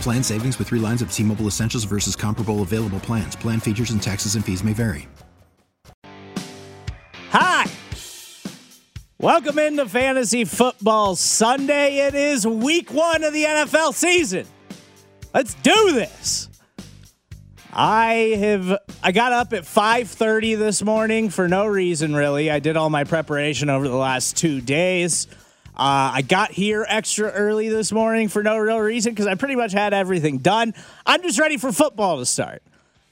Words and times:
Plan 0.00 0.22
savings 0.22 0.58
with 0.58 0.68
three 0.68 0.78
lines 0.78 1.02
of 1.02 1.12
T 1.12 1.22
Mobile 1.24 1.46
Essentials 1.46 1.84
versus 1.84 2.14
comparable 2.14 2.62
available 2.62 3.00
plans. 3.00 3.34
Plan 3.34 3.60
features 3.60 3.90
and 3.90 4.02
taxes 4.02 4.36
and 4.36 4.44
fees 4.44 4.62
may 4.62 4.72
vary. 4.72 5.08
Hi. 7.30 7.66
Welcome 9.18 9.58
into 9.58 9.88
Fantasy 9.88 10.44
Football 10.44 11.16
Sunday. 11.16 12.06
It 12.06 12.14
is 12.14 12.46
week 12.46 12.92
one 12.92 13.24
of 13.24 13.32
the 13.32 13.44
NFL 13.44 13.94
season. 13.94 14.46
Let's 15.34 15.54
do 15.54 15.92
this. 15.92 16.48
I 17.72 18.36
have 18.38 18.78
I 19.02 19.12
got 19.12 19.32
up 19.32 19.52
at 19.52 19.64
5:30 19.64 20.54
this 20.54 20.82
morning 20.82 21.30
for 21.30 21.48
no 21.48 21.66
reason 21.66 22.14
really. 22.14 22.50
I 22.50 22.58
did 22.58 22.76
all 22.76 22.90
my 22.90 23.04
preparation 23.04 23.68
over 23.68 23.88
the 23.88 23.96
last 23.96 24.36
2 24.36 24.60
days. 24.60 25.26
Uh, 25.76 26.10
I 26.14 26.22
got 26.22 26.52
here 26.52 26.86
extra 26.88 27.30
early 27.30 27.68
this 27.68 27.92
morning 27.92 28.28
for 28.28 28.42
no 28.42 28.56
real 28.56 28.78
reason 28.78 29.12
because 29.12 29.26
I 29.26 29.34
pretty 29.34 29.56
much 29.56 29.72
had 29.72 29.92
everything 29.92 30.38
done. 30.38 30.72
I'm 31.04 31.20
just 31.20 31.38
ready 31.38 31.58
for 31.58 31.70
football 31.70 32.18
to 32.18 32.24
start. 32.24 32.62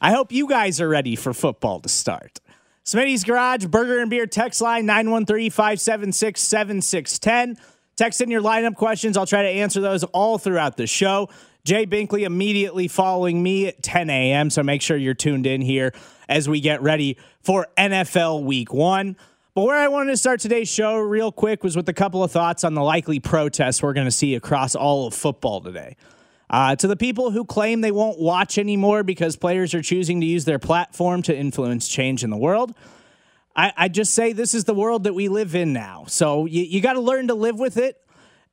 I 0.00 0.12
hope 0.12 0.32
you 0.32 0.48
guys 0.48 0.80
are 0.80 0.88
ready 0.88 1.14
for 1.14 1.34
football 1.34 1.80
to 1.80 1.90
start. 1.90 2.40
Smitty's 2.82 3.22
Garage, 3.22 3.66
Burger 3.66 3.98
and 3.98 4.08
Beer 4.08 4.26
text 4.26 4.62
line 4.62 4.86
913 4.86 5.50
576 5.50 6.40
7610. 6.40 7.62
Text 7.96 8.22
in 8.22 8.30
your 8.30 8.42
lineup 8.42 8.76
questions. 8.76 9.18
I'll 9.18 9.26
try 9.26 9.42
to 9.42 9.48
answer 9.48 9.82
those 9.82 10.02
all 10.04 10.38
throughout 10.38 10.78
the 10.78 10.86
show. 10.86 11.28
Jay 11.64 11.86
Binkley 11.86 12.22
immediately 12.22 12.88
following 12.88 13.42
me 13.42 13.66
at 13.68 13.82
10 13.82 14.08
a.m. 14.08 14.48
So 14.48 14.62
make 14.62 14.80
sure 14.80 14.96
you're 14.96 15.14
tuned 15.14 15.46
in 15.46 15.60
here 15.60 15.92
as 16.28 16.48
we 16.48 16.60
get 16.60 16.82
ready 16.82 17.18
for 17.42 17.66
NFL 17.76 18.44
week 18.44 18.72
one. 18.72 19.16
But 19.54 19.62
where 19.62 19.76
I 19.76 19.86
wanted 19.86 20.10
to 20.10 20.16
start 20.16 20.40
today's 20.40 20.68
show 20.68 20.98
real 20.98 21.30
quick 21.30 21.62
was 21.62 21.76
with 21.76 21.88
a 21.88 21.92
couple 21.92 22.24
of 22.24 22.32
thoughts 22.32 22.64
on 22.64 22.74
the 22.74 22.82
likely 22.82 23.20
protests 23.20 23.84
we're 23.84 23.92
going 23.92 24.08
to 24.08 24.10
see 24.10 24.34
across 24.34 24.74
all 24.74 25.06
of 25.06 25.14
football 25.14 25.60
today. 25.60 25.96
Uh, 26.50 26.74
to 26.74 26.88
the 26.88 26.96
people 26.96 27.30
who 27.30 27.44
claim 27.44 27.80
they 27.80 27.92
won't 27.92 28.18
watch 28.18 28.58
anymore 28.58 29.04
because 29.04 29.36
players 29.36 29.72
are 29.72 29.80
choosing 29.80 30.20
to 30.20 30.26
use 30.26 30.44
their 30.44 30.58
platform 30.58 31.22
to 31.22 31.36
influence 31.36 31.86
change 31.86 32.24
in 32.24 32.30
the 32.30 32.36
world, 32.36 32.74
I, 33.54 33.72
I 33.76 33.88
just 33.88 34.12
say 34.12 34.32
this 34.32 34.54
is 34.54 34.64
the 34.64 34.74
world 34.74 35.04
that 35.04 35.14
we 35.14 35.28
live 35.28 35.54
in 35.54 35.72
now. 35.72 36.06
So 36.08 36.46
you, 36.46 36.64
you 36.64 36.80
got 36.80 36.94
to 36.94 37.00
learn 37.00 37.28
to 37.28 37.34
live 37.34 37.56
with 37.60 37.76
it. 37.76 38.04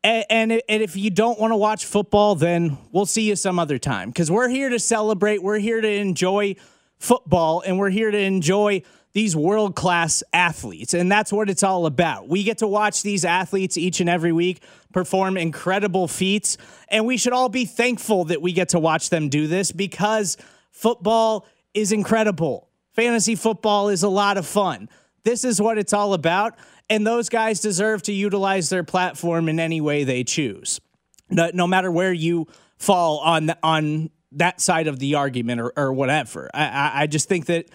And, 0.04 0.26
and, 0.30 0.52
and 0.70 0.84
if 0.84 0.96
you 0.96 1.10
don't 1.10 1.40
want 1.40 1.50
to 1.50 1.58
watch 1.58 1.84
football, 1.84 2.36
then 2.36 2.78
we'll 2.92 3.08
see 3.08 3.24
you 3.24 3.36
some 3.36 3.58
other 3.58 3.80
time 3.80 4.10
because 4.10 4.30
we're 4.30 4.50
here 4.50 4.70
to 4.70 4.78
celebrate. 4.78 5.42
We're 5.42 5.58
here 5.58 5.82
to 5.82 5.92
enjoy 5.92 6.58
football 7.00 7.64
and 7.66 7.80
we're 7.80 7.90
here 7.90 8.12
to 8.12 8.20
enjoy 8.20 8.84
these 9.14 9.36
world 9.36 9.76
class 9.76 10.24
athletes. 10.34 10.94
And 10.94 11.12
that's 11.12 11.34
what 11.34 11.50
it's 11.50 11.64
all 11.64 11.86
about. 11.86 12.30
We 12.30 12.44
get 12.44 12.60
to 12.60 12.68
watch 12.68 13.02
these 13.02 13.26
athletes 13.26 13.78
each 13.78 14.00
and 14.00 14.10
every 14.10 14.32
week 14.32 14.64
perform 14.94 15.38
incredible 15.38 16.08
feats. 16.08 16.58
And 16.88 17.06
we 17.06 17.18
should 17.18 17.34
all 17.34 17.50
be 17.50 17.66
thankful 17.66 18.26
that 18.26 18.42
we 18.42 18.54
get 18.54 18.70
to 18.70 18.80
watch 18.80 19.10
them 19.10 19.30
do 19.30 19.48
this 19.48 19.72
because 19.72 20.38
football 20.72 21.46
is 21.74 21.92
incredible. 21.92 22.70
Fantasy 22.94 23.36
football 23.36 23.90
is 23.90 24.04
a 24.04 24.10
lot 24.10 24.38
of 24.38 24.46
fun. 24.46 24.90
This 25.24 25.46
is 25.46 25.62
what 25.62 25.78
it's 25.78 25.94
all 25.94 26.14
about. 26.14 26.58
And 26.90 27.08
those 27.08 27.30
guys 27.30 27.62
deserve 27.62 28.02
to 28.04 28.14
utilize 28.14 28.70
their 28.70 28.84
platform 28.84 29.48
in 29.48 29.60
any 29.60 29.80
way 29.80 30.04
they 30.04 30.24
choose. 30.24 30.82
No, 31.30 31.50
no 31.54 31.68
matter 31.68 31.90
where 31.90 32.12
you 32.12 32.48
fall 32.78 33.20
on 33.20 33.46
the, 33.46 33.58
on 33.64 34.10
that 34.34 34.60
side 34.60 34.88
of 34.88 35.00
the 35.00 35.16
argument 35.16 35.62
or, 35.62 35.72
or 35.78 35.94
whatever. 35.94 36.50
I, 36.54 37.04
I 37.04 37.08
just 37.08 37.30
think 37.30 37.46
that 37.46 37.68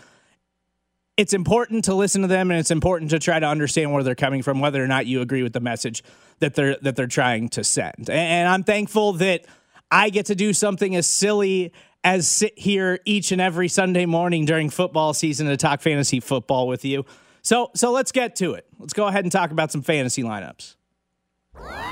it's 1.17 1.33
important 1.33 1.87
to 1.87 1.95
listen 1.95 2.23
to 2.23 2.29
them 2.29 2.51
and 2.51 2.61
it's 2.61 2.71
important 2.71 3.11
to 3.11 3.19
try 3.19 3.39
to 3.39 3.47
understand 3.47 3.93
where 3.93 4.03
they're 4.03 4.15
coming 4.15 4.43
from, 4.43 4.61
whether 4.61 4.83
or 4.83 4.87
not 4.87 5.07
you 5.07 5.23
agree 5.23 5.43
with 5.43 5.55
the 5.55 5.61
message 5.61 6.03
that 6.41 6.55
they're 6.55 6.77
that 6.83 6.97
they're 6.97 7.07
trying 7.07 7.49
to 7.51 7.65
send. 7.65 8.11
And 8.11 8.49
I'm 8.49 8.65
thankful 8.65 9.15
that 9.15 9.47
I 9.91 10.11
get 10.11 10.27
to 10.27 10.35
do 10.35 10.53
something 10.53 10.95
as 10.95 11.07
silly 11.07 11.73
as 12.05 12.29
sit 12.29 12.59
here 12.59 13.01
each 13.05 13.33
and 13.33 13.41
every 13.41 13.69
Sunday 13.69 14.05
morning 14.07 14.45
during 14.45 14.69
football 14.69 15.15
season 15.15 15.47
to 15.47 15.57
talk 15.57 15.81
fantasy 15.81 16.21
football 16.21 16.69
with 16.69 16.85
you. 16.85 17.07
So 17.43 17.71
so 17.75 17.93
let's 17.93 18.13
get 18.13 18.37
to 18.37 18.55
it. 18.55 18.67
Let's 18.79 18.93
go 18.93 19.07
ahead 19.07 19.25
and 19.25 19.33
talk 19.33 19.51
about 19.51 19.73
some 19.73 19.83
fantasy 19.83 20.23
lineups. 20.23 20.77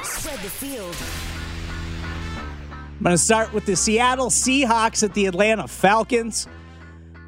Spread 0.02 0.38
the 0.40 0.50
field. 0.50 0.94
I'm 2.98 3.02
going 3.02 3.16
to 3.16 3.18
start 3.18 3.52
with 3.52 3.66
the 3.66 3.74
Seattle 3.74 4.28
Seahawks 4.28 5.02
at 5.02 5.14
the 5.14 5.26
Atlanta 5.26 5.66
Falcons. 5.66 6.46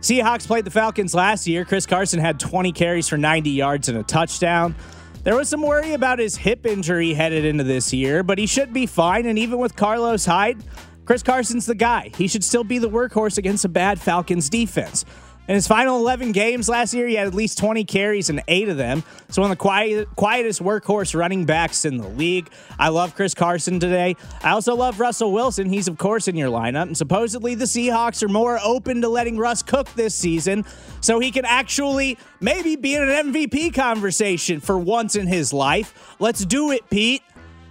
Seahawks 0.06 0.46
played 0.46 0.64
the 0.64 0.70
Falcons 0.70 1.14
last 1.14 1.48
year. 1.48 1.64
Chris 1.64 1.84
Carson 1.84 2.20
had 2.20 2.38
20 2.38 2.70
carries 2.70 3.08
for 3.08 3.18
90 3.18 3.50
yards 3.50 3.88
and 3.88 3.98
a 3.98 4.04
touchdown. 4.04 4.76
There 5.24 5.34
was 5.34 5.48
some 5.48 5.62
worry 5.62 5.94
about 5.94 6.20
his 6.20 6.36
hip 6.36 6.64
injury 6.64 7.12
headed 7.12 7.44
into 7.44 7.64
this 7.64 7.92
year, 7.92 8.22
but 8.22 8.38
he 8.38 8.46
should 8.46 8.72
be 8.72 8.86
fine. 8.86 9.26
And 9.26 9.36
even 9.36 9.58
with 9.58 9.74
Carlos 9.74 10.24
Hyde, 10.24 10.62
Chris 11.06 11.24
Carson's 11.24 11.66
the 11.66 11.74
guy. 11.74 12.12
He 12.16 12.28
should 12.28 12.44
still 12.44 12.62
be 12.62 12.78
the 12.78 12.88
workhorse 12.88 13.36
against 13.36 13.64
a 13.64 13.68
bad 13.68 14.00
Falcons 14.00 14.48
defense. 14.48 15.04
In 15.48 15.54
his 15.54 15.68
final 15.68 15.98
11 15.98 16.32
games 16.32 16.68
last 16.68 16.92
year, 16.92 17.06
he 17.06 17.14
had 17.14 17.28
at 17.28 17.34
least 17.34 17.56
20 17.58 17.84
carries 17.84 18.30
and 18.30 18.42
eight 18.48 18.68
of 18.68 18.76
them. 18.76 19.04
So, 19.28 19.42
one 19.42 19.50
of 19.50 19.56
the 19.56 19.60
quiet, 19.60 20.08
quietest 20.16 20.60
workhorse 20.60 21.14
running 21.14 21.44
backs 21.44 21.84
in 21.84 21.98
the 21.98 22.08
league. 22.08 22.50
I 22.80 22.88
love 22.88 23.14
Chris 23.14 23.32
Carson 23.32 23.78
today. 23.78 24.16
I 24.42 24.50
also 24.50 24.74
love 24.74 24.98
Russell 24.98 25.30
Wilson. 25.30 25.68
He's, 25.68 25.86
of 25.86 25.98
course, 25.98 26.26
in 26.26 26.34
your 26.34 26.50
lineup. 26.50 26.82
And 26.82 26.96
supposedly, 26.96 27.54
the 27.54 27.66
Seahawks 27.66 28.24
are 28.24 28.28
more 28.28 28.58
open 28.60 29.00
to 29.02 29.08
letting 29.08 29.38
Russ 29.38 29.62
cook 29.62 29.88
this 29.94 30.16
season 30.16 30.64
so 31.00 31.20
he 31.20 31.30
can 31.30 31.44
actually 31.44 32.18
maybe 32.40 32.74
be 32.74 32.96
in 32.96 33.08
an 33.08 33.32
MVP 33.32 33.72
conversation 33.72 34.58
for 34.58 34.76
once 34.76 35.14
in 35.14 35.28
his 35.28 35.52
life. 35.52 36.16
Let's 36.18 36.44
do 36.44 36.72
it, 36.72 36.90
Pete. 36.90 37.22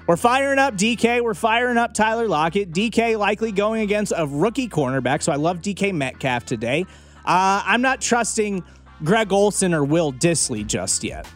We're 0.08 0.18
firing 0.18 0.60
up 0.60 0.76
DK. 0.76 1.22
We're 1.22 1.34
firing 1.34 1.78
up 1.78 1.94
Tyler 1.94 2.28
Lockett. 2.30 2.72
DK 2.72 3.18
likely 3.18 3.52
going 3.52 3.82
against 3.82 4.14
a 4.16 4.26
rookie 4.26 4.70
cornerback. 4.70 5.24
So, 5.24 5.34
I 5.34 5.36
love 5.36 5.62
DK 5.62 5.94
Metcalf 5.94 6.46
today. 6.46 6.86
Uh, 7.26 7.64
I'm 7.66 7.82
not 7.82 8.02
trusting 8.02 8.64
Greg 9.04 9.32
Olsen 9.32 9.74
or 9.74 9.84
Will 9.84 10.14
Dissly 10.14 10.66
just 10.66 11.04
yet. 11.04 11.28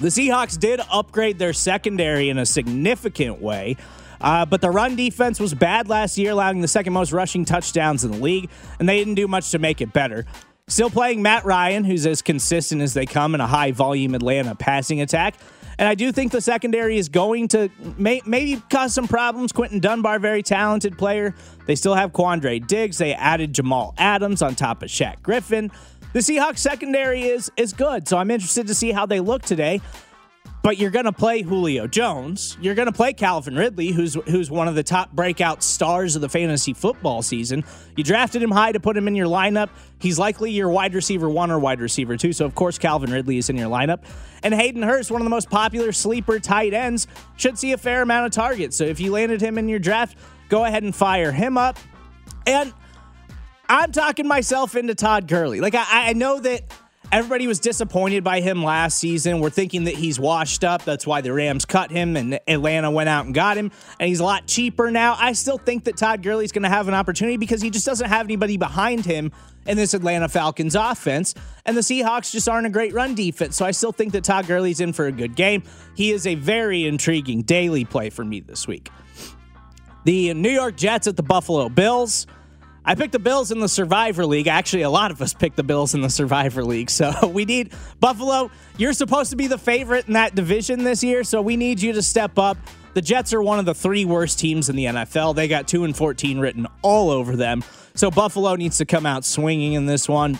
The 0.00 0.08
Seahawks 0.08 0.58
did 0.58 0.80
upgrade 0.90 1.38
their 1.38 1.52
secondary 1.52 2.28
in 2.28 2.38
a 2.38 2.46
significant 2.46 3.40
way. 3.40 3.76
Uh, 4.20 4.46
but 4.46 4.60
the 4.60 4.70
run 4.70 4.96
defense 4.96 5.38
was 5.38 5.52
bad 5.52 5.88
last 5.88 6.16
year, 6.16 6.32
allowing 6.32 6.60
the 6.60 6.68
second 6.68 6.94
most 6.94 7.12
rushing 7.12 7.44
touchdowns 7.44 8.04
in 8.04 8.10
the 8.10 8.18
league, 8.18 8.48
and 8.78 8.88
they 8.88 8.96
didn't 8.96 9.14
do 9.14 9.28
much 9.28 9.50
to 9.50 9.58
make 9.58 9.80
it 9.80 9.92
better. 9.92 10.24
Still 10.66 10.88
playing 10.88 11.20
Matt 11.20 11.44
Ryan, 11.44 11.84
who's 11.84 12.06
as 12.06 12.22
consistent 12.22 12.80
as 12.80 12.94
they 12.94 13.04
come 13.04 13.34
in 13.34 13.42
a 13.42 13.46
high 13.46 13.72
volume 13.72 14.14
Atlanta 14.14 14.54
passing 14.54 15.02
attack. 15.02 15.34
And 15.78 15.88
I 15.88 15.94
do 15.94 16.12
think 16.12 16.32
the 16.32 16.40
secondary 16.40 16.98
is 16.98 17.08
going 17.08 17.48
to 17.48 17.68
may, 17.96 18.22
maybe 18.26 18.60
cause 18.70 18.94
some 18.94 19.08
problems. 19.08 19.52
Quinton 19.52 19.80
Dunbar, 19.80 20.18
very 20.18 20.42
talented 20.42 20.96
player. 20.96 21.34
They 21.66 21.74
still 21.74 21.94
have 21.94 22.12
Quandre 22.12 22.64
Diggs. 22.66 22.98
They 22.98 23.14
added 23.14 23.52
Jamal 23.52 23.94
Adams 23.98 24.42
on 24.42 24.54
top 24.54 24.82
of 24.82 24.88
Shaq 24.88 25.22
Griffin. 25.22 25.70
The 26.12 26.20
Seahawks 26.20 26.58
secondary 26.58 27.24
is 27.24 27.50
is 27.56 27.72
good, 27.72 28.06
so 28.06 28.16
I'm 28.18 28.30
interested 28.30 28.68
to 28.68 28.74
see 28.74 28.92
how 28.92 29.04
they 29.04 29.18
look 29.18 29.42
today 29.42 29.80
but 30.64 30.78
you're 30.78 30.90
going 30.90 31.04
to 31.04 31.12
play 31.12 31.42
Julio 31.42 31.86
Jones. 31.86 32.56
You're 32.58 32.74
going 32.74 32.86
to 32.86 32.92
play 32.92 33.12
Calvin 33.12 33.54
Ridley, 33.54 33.88
who's 33.88 34.14
who's 34.14 34.50
one 34.50 34.66
of 34.66 34.74
the 34.74 34.82
top 34.82 35.12
breakout 35.12 35.62
stars 35.62 36.16
of 36.16 36.22
the 36.22 36.28
fantasy 36.30 36.72
football 36.72 37.20
season. 37.20 37.64
You 37.96 38.02
drafted 38.02 38.42
him 38.42 38.50
high 38.50 38.72
to 38.72 38.80
put 38.80 38.96
him 38.96 39.06
in 39.06 39.14
your 39.14 39.26
lineup. 39.26 39.68
He's 39.98 40.18
likely 40.18 40.52
your 40.52 40.70
wide 40.70 40.94
receiver 40.94 41.28
one 41.28 41.50
or 41.50 41.58
wide 41.58 41.82
receiver 41.82 42.16
two. 42.16 42.32
So 42.32 42.46
of 42.46 42.54
course 42.54 42.78
Calvin 42.78 43.12
Ridley 43.12 43.36
is 43.36 43.50
in 43.50 43.56
your 43.56 43.68
lineup. 43.68 44.04
And 44.42 44.54
Hayden 44.54 44.82
Hurst, 44.82 45.10
one 45.10 45.20
of 45.20 45.26
the 45.26 45.30
most 45.30 45.50
popular 45.50 45.92
sleeper 45.92 46.40
tight 46.40 46.72
ends, 46.72 47.06
should 47.36 47.58
see 47.58 47.72
a 47.72 47.78
fair 47.78 48.00
amount 48.00 48.24
of 48.24 48.32
targets. 48.32 48.74
So 48.74 48.84
if 48.84 49.00
you 49.00 49.12
landed 49.12 49.42
him 49.42 49.58
in 49.58 49.68
your 49.68 49.78
draft, 49.78 50.16
go 50.48 50.64
ahead 50.64 50.82
and 50.82 50.96
fire 50.96 51.30
him 51.30 51.58
up. 51.58 51.78
And 52.46 52.72
I'm 53.68 53.92
talking 53.92 54.26
myself 54.26 54.76
into 54.76 54.94
Todd 54.94 55.28
Gurley. 55.28 55.60
Like, 55.60 55.74
I, 55.74 55.86
I 55.90 56.12
know 56.14 56.40
that 56.40 56.62
everybody 57.14 57.46
was 57.46 57.60
disappointed 57.60 58.24
by 58.24 58.40
him 58.40 58.64
last 58.64 58.98
season. 58.98 59.38
We're 59.38 59.48
thinking 59.48 59.84
that 59.84 59.94
he's 59.94 60.18
washed 60.18 60.64
up. 60.64 60.84
That's 60.84 61.06
why 61.06 61.20
the 61.20 61.32
Rams 61.32 61.64
cut 61.64 61.92
him 61.92 62.16
and 62.16 62.40
Atlanta 62.48 62.90
went 62.90 63.08
out 63.08 63.24
and 63.24 63.32
got 63.32 63.56
him. 63.56 63.70
And 64.00 64.08
he's 64.08 64.18
a 64.18 64.24
lot 64.24 64.48
cheaper 64.48 64.90
now. 64.90 65.14
I 65.16 65.32
still 65.34 65.56
think 65.56 65.84
that 65.84 65.96
Todd 65.96 66.24
Gurley's 66.24 66.50
going 66.50 66.64
to 66.64 66.68
have 66.68 66.88
an 66.88 66.94
opportunity 66.94 67.36
because 67.36 67.62
he 67.62 67.70
just 67.70 67.86
doesn't 67.86 68.08
have 68.08 68.26
anybody 68.26 68.56
behind 68.56 69.04
him 69.04 69.30
in 69.64 69.76
this 69.76 69.94
Atlanta 69.94 70.28
Falcons 70.28 70.74
offense. 70.74 71.34
And 71.64 71.76
the 71.76 71.82
Seahawks 71.82 72.32
just 72.32 72.48
aren't 72.48 72.66
a 72.66 72.70
great 72.70 72.92
run 72.92 73.14
defense. 73.14 73.56
So 73.56 73.64
I 73.64 73.70
still 73.70 73.92
think 73.92 74.12
that 74.14 74.24
Todd 74.24 74.48
Gurley's 74.48 74.80
in 74.80 74.92
for 74.92 75.06
a 75.06 75.12
good 75.12 75.36
game. 75.36 75.62
He 75.94 76.10
is 76.10 76.26
a 76.26 76.34
very 76.34 76.84
intriguing 76.84 77.42
daily 77.42 77.84
play 77.84 78.10
for 78.10 78.24
me 78.24 78.40
this 78.40 78.66
week. 78.66 78.90
The 80.04 80.34
New 80.34 80.50
York 80.50 80.76
Jets 80.76 81.06
at 81.06 81.16
the 81.16 81.22
Buffalo 81.22 81.68
Bills. 81.68 82.26
I 82.86 82.94
picked 82.94 83.12
the 83.12 83.18
Bills 83.18 83.50
in 83.50 83.60
the 83.60 83.68
Survivor 83.68 84.26
League. 84.26 84.46
Actually, 84.46 84.82
a 84.82 84.90
lot 84.90 85.10
of 85.10 85.22
us 85.22 85.32
picked 85.32 85.56
the 85.56 85.62
Bills 85.62 85.94
in 85.94 86.02
the 86.02 86.10
Survivor 86.10 86.62
League. 86.64 86.90
So 86.90 87.28
we 87.32 87.44
need 87.44 87.72
Buffalo. 87.98 88.50
You're 88.76 88.92
supposed 88.92 89.30
to 89.30 89.36
be 89.36 89.46
the 89.46 89.58
favorite 89.58 90.06
in 90.06 90.14
that 90.14 90.34
division 90.34 90.84
this 90.84 91.02
year, 91.02 91.24
so 91.24 91.40
we 91.40 91.56
need 91.56 91.80
you 91.80 91.92
to 91.94 92.02
step 92.02 92.38
up. 92.38 92.58
The 92.92 93.00
Jets 93.00 93.32
are 93.32 93.42
one 93.42 93.58
of 93.58 93.64
the 93.64 93.74
three 93.74 94.04
worst 94.04 94.38
teams 94.38 94.68
in 94.68 94.76
the 94.76 94.84
NFL. 94.84 95.34
They 95.34 95.48
got 95.48 95.66
2 95.66 95.84
and 95.84 95.96
14 95.96 96.38
written 96.38 96.66
all 96.82 97.10
over 97.10 97.36
them. 97.36 97.64
So 97.94 98.10
Buffalo 98.10 98.54
needs 98.54 98.78
to 98.78 98.84
come 98.84 99.06
out 99.06 99.24
swinging 99.24 99.72
in 99.72 99.86
this 99.86 100.08
one. 100.08 100.38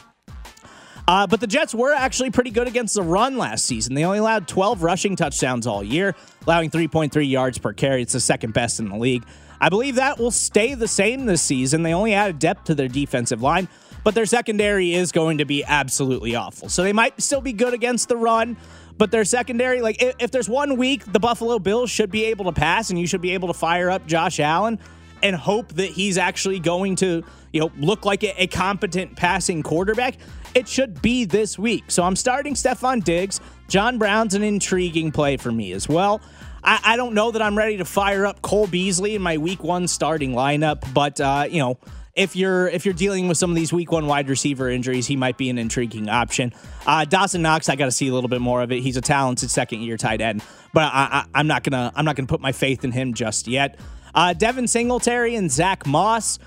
Uh, 1.06 1.26
but 1.26 1.40
the 1.40 1.46
Jets 1.46 1.74
were 1.74 1.92
actually 1.92 2.30
pretty 2.30 2.50
good 2.50 2.66
against 2.66 2.94
the 2.94 3.02
run 3.02 3.36
last 3.36 3.66
season. 3.66 3.94
They 3.94 4.04
only 4.04 4.18
allowed 4.18 4.48
12 4.48 4.82
rushing 4.82 5.16
touchdowns 5.16 5.66
all 5.66 5.82
year, 5.82 6.14
allowing 6.46 6.70
3.3 6.70 7.28
yards 7.28 7.58
per 7.58 7.72
carry. 7.72 8.02
It's 8.02 8.14
the 8.14 8.20
second 8.20 8.54
best 8.54 8.80
in 8.80 8.88
the 8.88 8.96
league. 8.96 9.24
I 9.60 9.68
believe 9.68 9.96
that 9.96 10.18
will 10.18 10.30
stay 10.30 10.74
the 10.74 10.88
same 10.88 11.26
this 11.26 11.42
season. 11.42 11.82
They 11.82 11.94
only 11.94 12.14
added 12.14 12.38
depth 12.38 12.64
to 12.64 12.74
their 12.74 12.88
defensive 12.88 13.42
line, 13.42 13.68
but 14.02 14.14
their 14.14 14.26
secondary 14.26 14.94
is 14.94 15.12
going 15.12 15.38
to 15.38 15.44
be 15.44 15.64
absolutely 15.64 16.34
awful. 16.34 16.68
So 16.68 16.82
they 16.82 16.92
might 16.92 17.20
still 17.22 17.40
be 17.40 17.52
good 17.52 17.74
against 17.74 18.08
the 18.08 18.16
run, 18.16 18.56
but 18.98 19.10
their 19.10 19.24
secondary, 19.24 19.80
like 19.80 20.02
if, 20.02 20.14
if 20.18 20.30
there's 20.30 20.48
one 20.48 20.76
week 20.76 21.04
the 21.12 21.20
Buffalo 21.20 21.58
Bills 21.58 21.90
should 21.90 22.10
be 22.10 22.24
able 22.26 22.44
to 22.46 22.52
pass 22.52 22.90
and 22.90 22.98
you 22.98 23.06
should 23.06 23.22
be 23.22 23.32
able 23.32 23.48
to 23.48 23.54
fire 23.54 23.90
up 23.90 24.06
Josh 24.06 24.40
Allen 24.40 24.78
and 25.22 25.34
hope 25.34 25.68
that 25.74 25.88
he's 25.88 26.18
actually 26.18 26.60
going 26.60 26.96
to, 26.96 27.24
you 27.52 27.60
know, 27.60 27.72
look 27.78 28.04
like 28.04 28.22
a, 28.22 28.42
a 28.42 28.46
competent 28.46 29.16
passing 29.16 29.62
quarterback, 29.62 30.16
it 30.54 30.68
should 30.68 31.00
be 31.00 31.24
this 31.24 31.58
week. 31.58 31.90
So 31.90 32.02
I'm 32.02 32.14
starting 32.14 32.54
Stefon 32.54 33.02
Diggs. 33.02 33.40
John 33.68 33.98
Brown's 33.98 34.34
an 34.34 34.42
intriguing 34.42 35.10
play 35.10 35.38
for 35.38 35.50
me 35.50 35.72
as 35.72 35.88
well. 35.88 36.20
I, 36.64 36.80
I, 36.84 36.96
don't 36.96 37.14
know 37.14 37.30
that 37.30 37.42
I'm 37.42 37.56
ready 37.56 37.76
to 37.76 37.84
fire 37.84 38.24
up 38.24 38.40
Cole 38.40 38.66
Beasley 38.66 39.14
in 39.14 39.22
my 39.22 39.36
week 39.36 39.62
one 39.62 39.86
starting 39.86 40.32
lineup, 40.32 40.92
but 40.94 41.20
uh, 41.20 41.46
you 41.48 41.58
know, 41.58 41.78
if 42.14 42.36
you're 42.36 42.68
if 42.68 42.84
you're 42.84 42.94
dealing 42.94 43.28
with 43.28 43.36
some 43.36 43.50
of 43.50 43.56
these 43.56 43.72
week 43.72 43.92
one 43.92 44.06
wide 44.06 44.28
receiver 44.28 44.70
injuries, 44.70 45.06
he 45.06 45.16
might 45.16 45.36
be 45.36 45.50
an 45.50 45.58
intriguing 45.58 46.08
option. 46.08 46.54
Uh, 46.86 47.04
Dawson 47.04 47.42
Knox, 47.42 47.68
I 47.68 47.76
got 47.76 47.86
to 47.86 47.92
see 47.92 48.08
a 48.08 48.14
little 48.14 48.28
bit 48.28 48.40
more 48.40 48.62
of 48.62 48.72
it. 48.72 48.80
He's 48.80 48.96
a 48.96 49.00
talented 49.00 49.50
second 49.50 49.80
year 49.80 49.96
tight 49.96 50.20
end, 50.20 50.42
but 50.72 50.90
I, 50.92 51.26
am 51.34 51.46
not 51.46 51.64
gonna 51.64 51.92
I'm 51.94 52.04
not 52.04 52.16
gonna 52.16 52.28
put 52.28 52.40
my 52.40 52.52
faith 52.52 52.84
in 52.84 52.92
him 52.92 53.14
just 53.14 53.46
yet. 53.46 53.78
Uh, 54.14 54.32
Devin 54.32 54.68
Singletary 54.68 55.34
and 55.34 55.50
Zach 55.50 55.86
Moss 55.86 56.38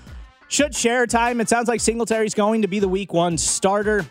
should 0.48 0.74
share 0.74 1.06
time. 1.06 1.40
It 1.40 1.48
sounds 1.48 1.68
like 1.68 1.80
Singletary's 1.80 2.34
going 2.34 2.62
to 2.62 2.68
be 2.68 2.80
the 2.80 2.88
week 2.88 3.12
one 3.12 3.36
starter. 3.36 4.06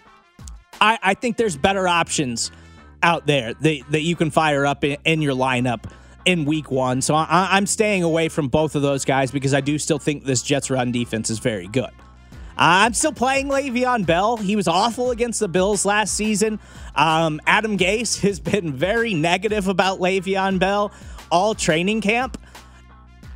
I, 0.80 1.00
I 1.01 1.13
think 1.15 1.38
there's 1.38 1.57
better 1.57 1.88
options 1.88 2.51
out 3.03 3.27
there 3.27 3.53
that, 3.53 3.81
that 3.91 4.01
you 4.01 4.15
can 4.15 4.31
fire 4.31 4.65
up 4.65 4.83
in, 4.83 4.97
in 5.05 5.21
your 5.21 5.33
lineup 5.33 5.89
in 6.25 6.45
week 6.45 6.69
one. 6.71 7.01
So 7.01 7.15
I, 7.15 7.49
I'm 7.51 7.65
staying 7.65 8.03
away 8.03 8.29
from 8.29 8.49
both 8.49 8.75
of 8.75 8.81
those 8.81 9.05
guys 9.05 9.31
because 9.31 9.53
I 9.53 9.61
do 9.61 9.77
still 9.77 9.99
think 9.99 10.25
this 10.25 10.41
Jets 10.41 10.69
run 10.69 10.91
defense 10.91 11.29
is 11.29 11.39
very 11.39 11.67
good. 11.67 11.91
I'm 12.57 12.94
still 12.94 13.13
playing 13.13 13.49
Le'Veon 13.49 14.05
Bell. 14.05 14.38
He 14.38 14.55
was 14.55 14.67
awful 14.67 15.11
against 15.11 15.39
the 15.39 15.47
Bills 15.47 15.85
last 15.85 16.15
season. 16.15 16.59
Um, 16.95 17.39
Adam 17.45 17.77
Gase 17.77 18.21
has 18.21 18.39
been 18.39 18.73
very 18.73 19.13
negative 19.13 19.67
about 19.67 19.99
Le'Veon 19.99 20.59
Bell 20.59 20.91
all 21.29 21.53
training 21.53 22.01
camp, 22.01 22.38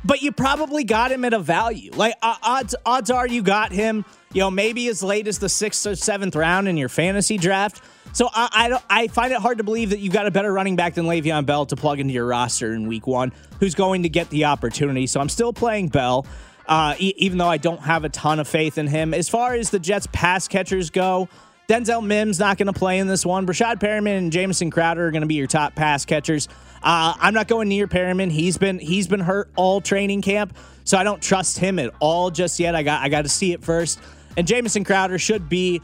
but 0.04 0.22
you 0.22 0.32
probably 0.32 0.84
got 0.84 1.12
him 1.12 1.24
at 1.24 1.32
a 1.32 1.38
value. 1.38 1.90
Like 1.92 2.14
uh, 2.22 2.36
odds, 2.42 2.74
odds 2.84 3.10
are 3.10 3.26
you 3.26 3.42
got 3.42 3.72
him. 3.72 4.04
You 4.32 4.40
know, 4.40 4.50
maybe 4.50 4.88
as 4.88 5.02
late 5.02 5.28
as 5.28 5.38
the 5.38 5.48
sixth 5.48 5.86
or 5.86 5.94
seventh 5.94 6.34
round 6.34 6.68
in 6.68 6.76
your 6.76 6.88
fantasy 6.88 7.36
draft. 7.36 7.82
So 8.14 8.28
I, 8.32 8.78
I, 8.88 9.02
I 9.02 9.08
find 9.08 9.32
it 9.32 9.38
hard 9.38 9.58
to 9.58 9.64
believe 9.64 9.90
that 9.90 9.98
you've 9.98 10.12
got 10.12 10.26
a 10.26 10.30
better 10.30 10.52
running 10.52 10.76
back 10.76 10.94
than 10.94 11.06
Le'Veon 11.06 11.46
Bell 11.46 11.66
to 11.66 11.76
plug 11.76 11.98
into 11.98 12.12
your 12.12 12.26
roster 12.26 12.74
in 12.74 12.86
week 12.86 13.06
one, 13.06 13.32
who's 13.60 13.74
going 13.74 14.02
to 14.02 14.08
get 14.08 14.28
the 14.30 14.46
opportunity. 14.46 15.06
So 15.06 15.20
I'm 15.20 15.28
still 15.28 15.52
playing 15.52 15.88
Bell, 15.88 16.26
uh, 16.66 16.94
e- 16.98 17.14
even 17.16 17.38
though 17.38 17.48
I 17.48 17.56
don't 17.56 17.80
have 17.80 18.04
a 18.04 18.10
ton 18.10 18.38
of 18.38 18.48
faith 18.48 18.76
in 18.76 18.86
him. 18.86 19.14
As 19.14 19.28
far 19.28 19.54
as 19.54 19.70
the 19.70 19.78
Jets 19.78 20.06
pass 20.12 20.46
catchers 20.48 20.90
go, 20.90 21.28
Denzel 21.68 22.04
Mims 22.04 22.38
not 22.38 22.58
going 22.58 22.66
to 22.66 22.78
play 22.78 22.98
in 22.98 23.06
this 23.06 23.24
one. 23.24 23.46
Breshad 23.46 23.80
Perriman 23.80 24.18
and 24.18 24.32
Jamison 24.32 24.70
Crowder 24.70 25.06
are 25.06 25.10
going 25.10 25.22
to 25.22 25.26
be 25.26 25.36
your 25.36 25.46
top 25.46 25.74
pass 25.74 26.04
catchers. 26.04 26.48
Uh, 26.82 27.14
I'm 27.18 27.32
not 27.32 27.48
going 27.48 27.68
near 27.68 27.86
Perriman. 27.86 28.30
He's 28.30 28.58
been 28.58 28.78
he's 28.78 29.06
been 29.06 29.20
hurt 29.20 29.48
all 29.56 29.80
training 29.80 30.20
camp, 30.20 30.54
so 30.84 30.98
I 30.98 31.04
don't 31.04 31.22
trust 31.22 31.58
him 31.58 31.78
at 31.78 31.94
all 32.00 32.30
just 32.30 32.58
yet. 32.60 32.74
I 32.74 32.82
got 32.82 33.00
I 33.02 33.08
got 33.08 33.22
to 33.22 33.28
see 33.30 33.52
it 33.52 33.62
first. 33.62 34.00
And 34.36 34.46
Jamison 34.46 34.84
Crowder 34.84 35.18
should 35.18 35.48
be 35.48 35.80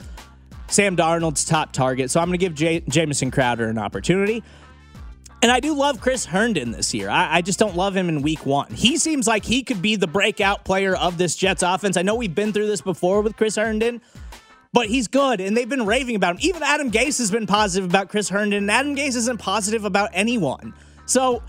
Sam 0.69 0.97
Darnold's 0.97 1.45
top 1.45 1.73
target. 1.73 2.11
So 2.11 2.21
I'm 2.21 2.29
going 2.29 2.39
to 2.39 2.45
give 2.45 2.55
J- 2.55 2.85
Jamison 2.89 3.31
Crowder 3.31 3.69
an 3.69 3.79
opportunity. 3.79 4.43
And 5.41 5.53
I 5.53 5.61
do 5.61 5.75
love 5.75 6.01
Chris 6.01 6.25
Herndon 6.25 6.73
this 6.73 6.93
year. 6.93 7.09
I, 7.09 7.37
I, 7.37 7.43
just 7.43 7.61
don't 7.61 7.77
love 7.77 7.97
him 7.97 8.09
in 8.09 8.23
week 8.23 8.45
one. 8.45 8.73
He 8.73 8.97
seems 8.97 9.29
like 9.29 9.45
he 9.45 9.63
could 9.63 9.81
be 9.81 9.95
the 9.95 10.09
breakout 10.09 10.65
player 10.65 10.97
of 10.97 11.17
this 11.17 11.37
Jets 11.37 11.63
offense. 11.63 11.97
I 11.97 12.03
know 12.03 12.17
we've 12.17 12.35
been 12.35 12.53
through 12.53 12.67
this 12.67 12.81
before 12.81 13.23
with 13.23 13.37
Chris 13.37 13.55
Herndon, 13.55 14.01
but 14.73 14.89
he's 14.89 15.07
good. 15.07 15.41
And 15.41 15.57
they've 15.57 15.69
been 15.69 15.87
raving 15.87 16.17
about 16.17 16.35
him. 16.35 16.39
Even 16.43 16.65
Adam 16.65 16.91
Gase 16.91 17.19
has 17.19 17.31
been 17.31 17.47
positive 17.47 17.89
about 17.89 18.09
Chris 18.09 18.29
Herndon, 18.29 18.65
and 18.65 18.71
Adam 18.71 18.97
Gase 18.97 19.15
isn't 19.15 19.39
positive 19.39 19.85
about 19.85 20.11
anyone. 20.13 20.75
So 21.07 21.41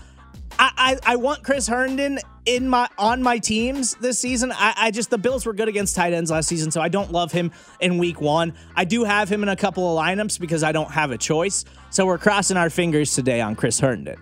I, 0.58 0.98
I, 1.04 1.16
want 1.16 1.42
Chris 1.42 1.66
Herndon 1.66 2.18
in 2.44 2.68
my 2.68 2.88
on 2.98 3.22
my 3.22 3.38
teams 3.38 3.94
this 3.96 4.18
season. 4.18 4.52
I, 4.52 4.74
I, 4.76 4.90
just 4.90 5.10
the 5.10 5.18
Bills 5.18 5.46
were 5.46 5.52
good 5.52 5.68
against 5.68 5.96
tight 5.96 6.12
ends 6.12 6.30
last 6.30 6.48
season, 6.48 6.70
so 6.70 6.80
I 6.80 6.88
don't 6.88 7.12
love 7.12 7.32
him 7.32 7.52
in 7.80 7.98
week 7.98 8.20
one. 8.20 8.54
I 8.74 8.84
do 8.84 9.04
have 9.04 9.28
him 9.28 9.42
in 9.42 9.48
a 9.48 9.56
couple 9.56 9.96
of 9.96 10.02
lineups 10.04 10.40
because 10.40 10.62
I 10.62 10.72
don't 10.72 10.90
have 10.90 11.10
a 11.10 11.18
choice. 11.18 11.64
So 11.90 12.06
we're 12.06 12.18
crossing 12.18 12.56
our 12.56 12.70
fingers 12.70 13.14
today 13.14 13.40
on 13.40 13.56
Chris 13.56 13.80
Herndon. 13.80 14.16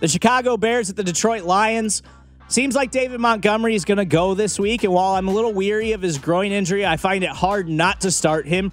The 0.00 0.08
Chicago 0.08 0.56
Bears 0.56 0.90
at 0.90 0.96
the 0.96 1.04
Detroit 1.04 1.42
Lions. 1.42 2.02
Seems 2.48 2.74
like 2.74 2.90
David 2.90 3.20
Montgomery 3.20 3.74
is 3.74 3.84
going 3.84 3.98
to 3.98 4.06
go 4.06 4.32
this 4.32 4.58
week, 4.58 4.82
and 4.82 4.92
while 4.92 5.14
I'm 5.14 5.28
a 5.28 5.32
little 5.32 5.52
weary 5.52 5.92
of 5.92 6.00
his 6.00 6.16
groin 6.16 6.50
injury, 6.50 6.86
I 6.86 6.96
find 6.96 7.22
it 7.22 7.28
hard 7.30 7.68
not 7.68 8.00
to 8.02 8.10
start 8.10 8.46
him 8.46 8.72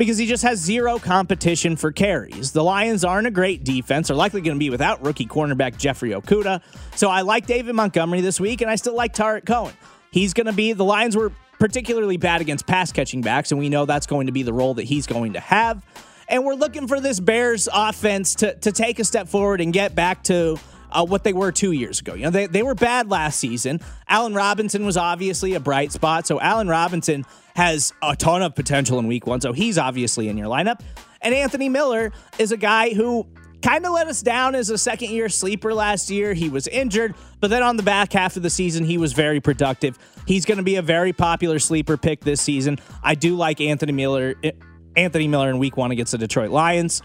because 0.00 0.16
he 0.16 0.24
just 0.24 0.42
has 0.44 0.58
zero 0.58 0.98
competition 0.98 1.76
for 1.76 1.92
carries. 1.92 2.52
The 2.52 2.64
Lions 2.64 3.04
aren't 3.04 3.26
a 3.26 3.30
great 3.30 3.64
defense. 3.64 4.08
They're 4.08 4.16
likely 4.16 4.40
going 4.40 4.56
to 4.56 4.58
be 4.58 4.70
without 4.70 5.04
rookie 5.04 5.26
cornerback 5.26 5.76
Jeffrey 5.76 6.12
Okudah. 6.12 6.62
So 6.96 7.10
I 7.10 7.20
like 7.20 7.46
David 7.46 7.74
Montgomery 7.74 8.22
this 8.22 8.40
week, 8.40 8.62
and 8.62 8.70
I 8.70 8.76
still 8.76 8.94
like 8.94 9.12
Tarik 9.12 9.44
Cohen. 9.44 9.74
He's 10.10 10.32
going 10.32 10.46
to 10.46 10.54
be, 10.54 10.72
the 10.72 10.86
Lions 10.86 11.18
were 11.18 11.32
particularly 11.58 12.16
bad 12.16 12.40
against 12.40 12.66
pass 12.66 12.90
catching 12.90 13.20
backs, 13.20 13.52
and 13.52 13.60
we 13.60 13.68
know 13.68 13.84
that's 13.84 14.06
going 14.06 14.24
to 14.24 14.32
be 14.32 14.42
the 14.42 14.54
role 14.54 14.72
that 14.72 14.84
he's 14.84 15.06
going 15.06 15.34
to 15.34 15.40
have. 15.40 15.84
And 16.28 16.46
we're 16.46 16.54
looking 16.54 16.88
for 16.88 16.98
this 16.98 17.20
Bears 17.20 17.68
offense 17.70 18.36
to, 18.36 18.54
to 18.54 18.72
take 18.72 19.00
a 19.00 19.04
step 19.04 19.28
forward 19.28 19.60
and 19.60 19.70
get 19.70 19.94
back 19.94 20.24
to 20.24 20.58
uh, 20.90 21.04
what 21.04 21.24
they 21.24 21.34
were 21.34 21.52
two 21.52 21.72
years 21.72 22.00
ago. 22.00 22.14
You 22.14 22.24
know, 22.24 22.30
they, 22.30 22.46
they 22.46 22.62
were 22.62 22.74
bad 22.74 23.10
last 23.10 23.38
season. 23.38 23.80
Allen 24.08 24.32
Robinson 24.32 24.86
was 24.86 24.96
obviously 24.96 25.52
a 25.52 25.60
bright 25.60 25.92
spot. 25.92 26.26
So 26.26 26.40
Allen 26.40 26.68
Robinson 26.68 27.26
has 27.54 27.92
a 28.02 28.16
ton 28.16 28.42
of 28.42 28.54
potential 28.54 28.98
in 28.98 29.06
week 29.06 29.26
one. 29.26 29.40
So 29.40 29.52
he's 29.52 29.78
obviously 29.78 30.28
in 30.28 30.36
your 30.36 30.48
lineup. 30.48 30.80
And 31.22 31.34
Anthony 31.34 31.68
Miller 31.68 32.12
is 32.38 32.52
a 32.52 32.56
guy 32.56 32.94
who 32.94 33.26
kind 33.62 33.84
of 33.84 33.92
let 33.92 34.06
us 34.06 34.22
down 34.22 34.54
as 34.54 34.70
a 34.70 34.78
second 34.78 35.10
year 35.10 35.28
sleeper 35.28 35.74
last 35.74 36.10
year. 36.10 36.32
He 36.32 36.48
was 36.48 36.66
injured, 36.66 37.14
but 37.40 37.50
then 37.50 37.62
on 37.62 37.76
the 37.76 37.82
back 37.82 38.12
half 38.12 38.36
of 38.36 38.42
the 38.42 38.50
season, 38.50 38.84
he 38.84 38.96
was 38.96 39.12
very 39.12 39.40
productive. 39.40 39.98
He's 40.26 40.46
going 40.46 40.58
to 40.58 40.64
be 40.64 40.76
a 40.76 40.82
very 40.82 41.12
popular 41.12 41.58
sleeper 41.58 41.96
pick 41.96 42.20
this 42.20 42.40
season. 42.40 42.78
I 43.02 43.14
do 43.14 43.36
like 43.36 43.60
Anthony 43.60 43.92
Miller. 43.92 44.34
Eh, 44.42 44.52
Anthony 44.96 45.28
Miller 45.28 45.50
in 45.50 45.58
week 45.58 45.76
one 45.76 45.92
against 45.92 46.12
the 46.12 46.18
Detroit 46.18 46.50
Lions. 46.50 47.00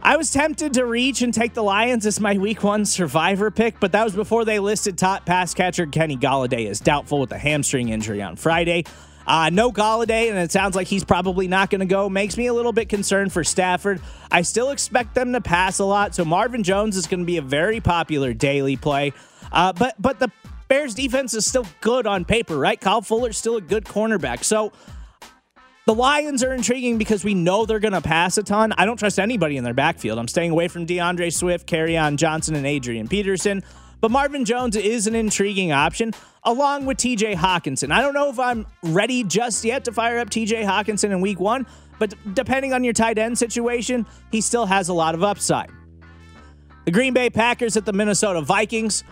I 0.00 0.16
was 0.16 0.30
tempted 0.30 0.74
to 0.74 0.86
reach 0.86 1.22
and 1.22 1.34
take 1.34 1.54
the 1.54 1.62
Lions 1.62 2.06
as 2.06 2.20
my 2.20 2.38
week 2.38 2.62
one 2.62 2.86
survivor 2.86 3.50
pick, 3.50 3.80
but 3.80 3.92
that 3.92 4.04
was 4.04 4.14
before 4.14 4.44
they 4.44 4.58
listed 4.58 4.96
top 4.96 5.26
pass 5.26 5.54
catcher 5.54 5.86
Kenny 5.86 6.16
Golladay 6.16 6.68
as 6.68 6.78
doubtful 6.78 7.18
with 7.20 7.32
a 7.32 7.38
hamstring 7.38 7.88
injury 7.88 8.22
on 8.22 8.36
Friday. 8.36 8.84
Uh, 9.28 9.50
no 9.50 9.70
Golladay, 9.70 10.30
and 10.30 10.38
it 10.38 10.50
sounds 10.50 10.74
like 10.74 10.86
he's 10.86 11.04
probably 11.04 11.48
not 11.48 11.68
going 11.68 11.80
to 11.80 11.86
go. 11.86 12.08
Makes 12.08 12.38
me 12.38 12.46
a 12.46 12.54
little 12.54 12.72
bit 12.72 12.88
concerned 12.88 13.30
for 13.30 13.44
Stafford. 13.44 14.00
I 14.32 14.40
still 14.40 14.70
expect 14.70 15.14
them 15.14 15.34
to 15.34 15.42
pass 15.42 15.80
a 15.80 15.84
lot, 15.84 16.14
so 16.14 16.24
Marvin 16.24 16.62
Jones 16.62 16.96
is 16.96 17.06
going 17.06 17.20
to 17.20 17.26
be 17.26 17.36
a 17.36 17.42
very 17.42 17.78
popular 17.80 18.32
daily 18.32 18.76
play. 18.76 19.12
Uh, 19.52 19.74
but 19.74 20.00
but 20.00 20.18
the 20.18 20.32
Bears 20.68 20.94
defense 20.94 21.34
is 21.34 21.44
still 21.44 21.66
good 21.82 22.06
on 22.06 22.24
paper, 22.24 22.56
right? 22.56 22.80
Kyle 22.80 23.02
Fuller's 23.02 23.36
still 23.36 23.56
a 23.56 23.60
good 23.60 23.84
cornerback, 23.84 24.44
so 24.44 24.72
the 25.84 25.94
Lions 25.94 26.42
are 26.42 26.54
intriguing 26.54 26.96
because 26.96 27.22
we 27.22 27.34
know 27.34 27.66
they're 27.66 27.80
going 27.80 27.92
to 27.92 28.00
pass 28.00 28.38
a 28.38 28.42
ton. 28.42 28.72
I 28.78 28.86
don't 28.86 28.98
trust 28.98 29.18
anybody 29.18 29.58
in 29.58 29.64
their 29.64 29.74
backfield. 29.74 30.18
I'm 30.18 30.28
staying 30.28 30.52
away 30.52 30.68
from 30.68 30.86
D'Andre 30.86 31.28
Swift, 31.28 31.70
on 31.72 32.16
Johnson, 32.16 32.54
and 32.54 32.66
Adrian 32.66 33.08
Peterson. 33.08 33.62
But 34.00 34.10
Marvin 34.10 34.44
Jones 34.44 34.76
is 34.76 35.06
an 35.06 35.14
intriguing 35.14 35.72
option 35.72 36.14
along 36.44 36.86
with 36.86 36.98
TJ 36.98 37.34
Hockenson. 37.34 37.90
I 37.92 38.00
don't 38.00 38.14
know 38.14 38.30
if 38.30 38.38
I'm 38.38 38.66
ready 38.82 39.24
just 39.24 39.64
yet 39.64 39.84
to 39.86 39.92
fire 39.92 40.18
up 40.18 40.30
TJ 40.30 40.64
Hockenson 40.64 41.10
in 41.10 41.20
week 41.20 41.40
one, 41.40 41.66
but 41.98 42.14
depending 42.34 42.72
on 42.72 42.84
your 42.84 42.92
tight 42.92 43.18
end 43.18 43.36
situation, 43.36 44.06
he 44.30 44.40
still 44.40 44.66
has 44.66 44.88
a 44.88 44.94
lot 44.94 45.14
of 45.14 45.24
upside. 45.24 45.70
The 46.84 46.92
Green 46.92 47.12
Bay 47.12 47.28
Packers 47.28 47.76
at 47.76 47.84
the 47.84 47.92
Minnesota 47.92 48.40
Vikings. 48.40 49.04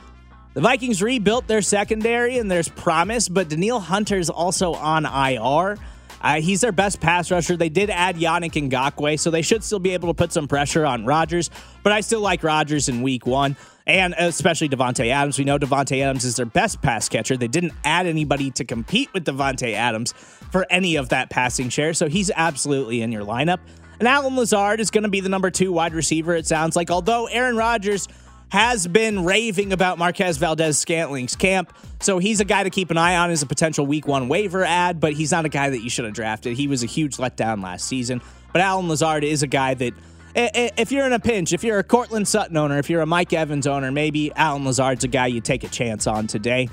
The 0.55 0.61
Vikings 0.61 1.03
rebuilt 1.03 1.47
their 1.47 1.63
secondary 1.63 2.39
and 2.39 2.51
there's 2.51 2.69
promise, 2.69 3.29
but 3.29 3.49
Danielle 3.49 3.81
Hunter's 3.81 4.31
also 4.31 4.73
on 4.75 5.05
IR. 5.05 5.77
Uh, 6.23 6.41
he's 6.41 6.63
their 6.63 6.73
best 6.73 7.01
pass 7.01 7.31
rusher. 7.31 7.57
They 7.57 7.69
did 7.69 7.91
add 7.91 8.17
Yannick 8.17 8.71
Ngakoue, 8.71 9.21
so 9.21 9.31
they 9.31 9.43
should 9.43 9.63
still 9.63 9.79
be 9.79 9.91
able 9.91 10.09
to 10.09 10.15
put 10.15 10.33
some 10.33 10.49
pressure 10.49 10.87
on 10.87 11.05
Rodgers, 11.05 11.51
but 11.83 11.93
I 11.93 12.01
still 12.01 12.21
like 12.21 12.43
Rodgers 12.43 12.89
in 12.89 13.03
week 13.03 13.27
one 13.27 13.57
and 13.87 14.15
especially 14.19 14.69
Davante 14.69 15.09
Adams. 15.09 15.39
We 15.39 15.45
know 15.45 15.59
Davante 15.59 16.03
Adams 16.03 16.25
is 16.25 16.37
their 16.37 16.47
best 16.47 16.83
pass 16.83 17.09
catcher. 17.09 17.37
They 17.37 17.49
didn't 17.49 17.73
add 17.85 18.07
anybody 18.07 18.51
to 18.53 18.65
compete 18.65 19.13
with 19.15 19.25
Davante 19.25 19.75
Adams 19.75 20.13
for 20.51 20.67
any 20.71 20.97
of 20.97 21.11
that 21.11 21.31
passing 21.31 21.69
share, 21.69 21.95
so 21.95 22.09
he's 22.09 22.31
absolutely 22.35 23.03
in 23.03 23.13
your 23.13 23.25
lineup. 23.25 23.59
And 23.99 24.07
Allen 24.07 24.37
Lazard 24.37 24.81
is 24.81 24.91
going 24.91 25.05
to 25.05 25.11
be 25.11 25.21
the 25.21 25.29
number 25.29 25.51
two 25.51 25.73
wide 25.73 25.95
receiver. 25.95 26.35
It 26.35 26.47
sounds 26.47 26.77
like, 26.77 26.91
although 26.91 27.27
Aaron 27.27 27.57
Rodgers 27.57 28.09
has 28.49 28.87
been 28.87 29.25
raving 29.25 29.73
about 29.73 29.99
Marquez 29.99 30.37
Valdes-Scantling's 30.37 31.35
camp. 31.35 31.73
So 32.01 32.19
he's 32.19 32.41
a 32.41 32.45
guy 32.45 32.63
to 32.63 32.71
keep 32.71 32.91
an 32.91 32.99
eye 32.99 33.17
on 33.17 33.31
as 33.31 33.43
a 33.43 33.47
potential 33.47 33.87
week 33.87 34.07
one 34.07 34.29
waiver 34.29 34.65
ad, 34.65 35.01
but 35.01 35.15
he's 35.15 35.33
not 35.33 35.45
a 35.45 35.49
guy 35.49 35.71
that 35.71 35.83
you 35.83 35.91
should 35.91 36.05
have 36.05 36.15
drafted. 36.15 36.57
He 36.57 36.69
was 36.69 36.83
a 36.83 36.87
huge 36.87 37.17
letdown 37.17 37.63
last 37.63 37.87
season. 37.87 38.23
But 38.53 38.63
Allen 38.63 38.89
Lazard 38.89 39.25
is 39.25 39.43
a 39.43 39.49
guy 39.49 39.75
that 39.75 39.95
if 40.37 40.93
you're 40.93 41.07
in 41.07 41.15
a 41.15 41.19
pinch, 41.19 41.53
if 41.53 41.65
you're 41.65 41.79
a 41.79 41.85
Courtland 41.85 42.29
Sutton 42.29 42.57
owner, 42.57 42.79
if 42.79 42.91
you're 42.91 43.01
a 43.01 43.07
Mike 43.07 43.33
Evans 43.33 43.67
owner, 43.67 43.91
maybe 43.91 44.33
Allen 44.35 44.65
Lazard's 44.65 45.05
a 45.05 45.09
guy 45.09 45.29
you 45.29 45.41
take 45.41 45.65
a 45.65 45.69
chance 45.69 46.07
on 46.07 46.27
today. 46.27 46.69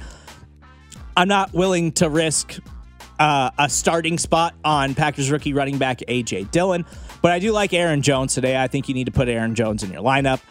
I'm 1.16 1.30
not 1.30 1.54
willing 1.54 1.94
to 1.94 2.10
risk 2.10 2.58
uh, 3.20 3.52
a 3.58 3.70
starting 3.70 4.18
spot 4.18 4.54
on 4.66 4.96
Packers 4.96 5.32
rookie 5.32 5.54
running 5.54 5.78
back 5.78 6.00
AJ 6.00 6.52
Dillon, 6.52 6.86
but 7.22 7.32
I 7.32 7.40
do 7.40 7.52
like 7.54 7.74
Aaron 7.74 8.02
Jones 8.02 8.34
today. 8.34 8.62
I 8.62 8.68
think 8.68 8.90
you 8.90 8.94
need 8.94 9.06
to 9.06 9.12
put 9.12 9.30
Aaron 9.30 9.56
Jones 9.56 9.82
in 9.84 9.92
your 9.92 10.02
lineup. 10.02 10.42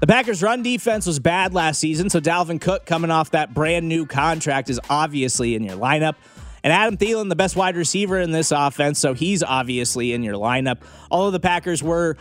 The 0.00 0.06
Packers' 0.06 0.42
run 0.42 0.62
defense 0.62 1.06
was 1.06 1.18
bad 1.18 1.54
last 1.54 1.80
season, 1.80 2.10
so 2.10 2.20
Dalvin 2.20 2.60
Cook 2.60 2.84
coming 2.84 3.10
off 3.10 3.30
that 3.30 3.54
brand 3.54 3.88
new 3.88 4.04
contract 4.04 4.68
is 4.68 4.78
obviously 4.90 5.54
in 5.54 5.64
your 5.64 5.76
lineup. 5.76 6.16
And 6.62 6.72
Adam 6.72 6.96
Thielen, 6.96 7.28
the 7.28 7.36
best 7.36 7.56
wide 7.56 7.76
receiver 7.76 8.18
in 8.18 8.30
this 8.30 8.52
offense, 8.52 8.98
so 8.98 9.14
he's 9.14 9.42
obviously 9.42 10.12
in 10.12 10.22
your 10.22 10.34
lineup. 10.34 10.82
Although 11.10 11.30
the 11.30 11.40
Packers 11.40 11.82
were 11.82 12.16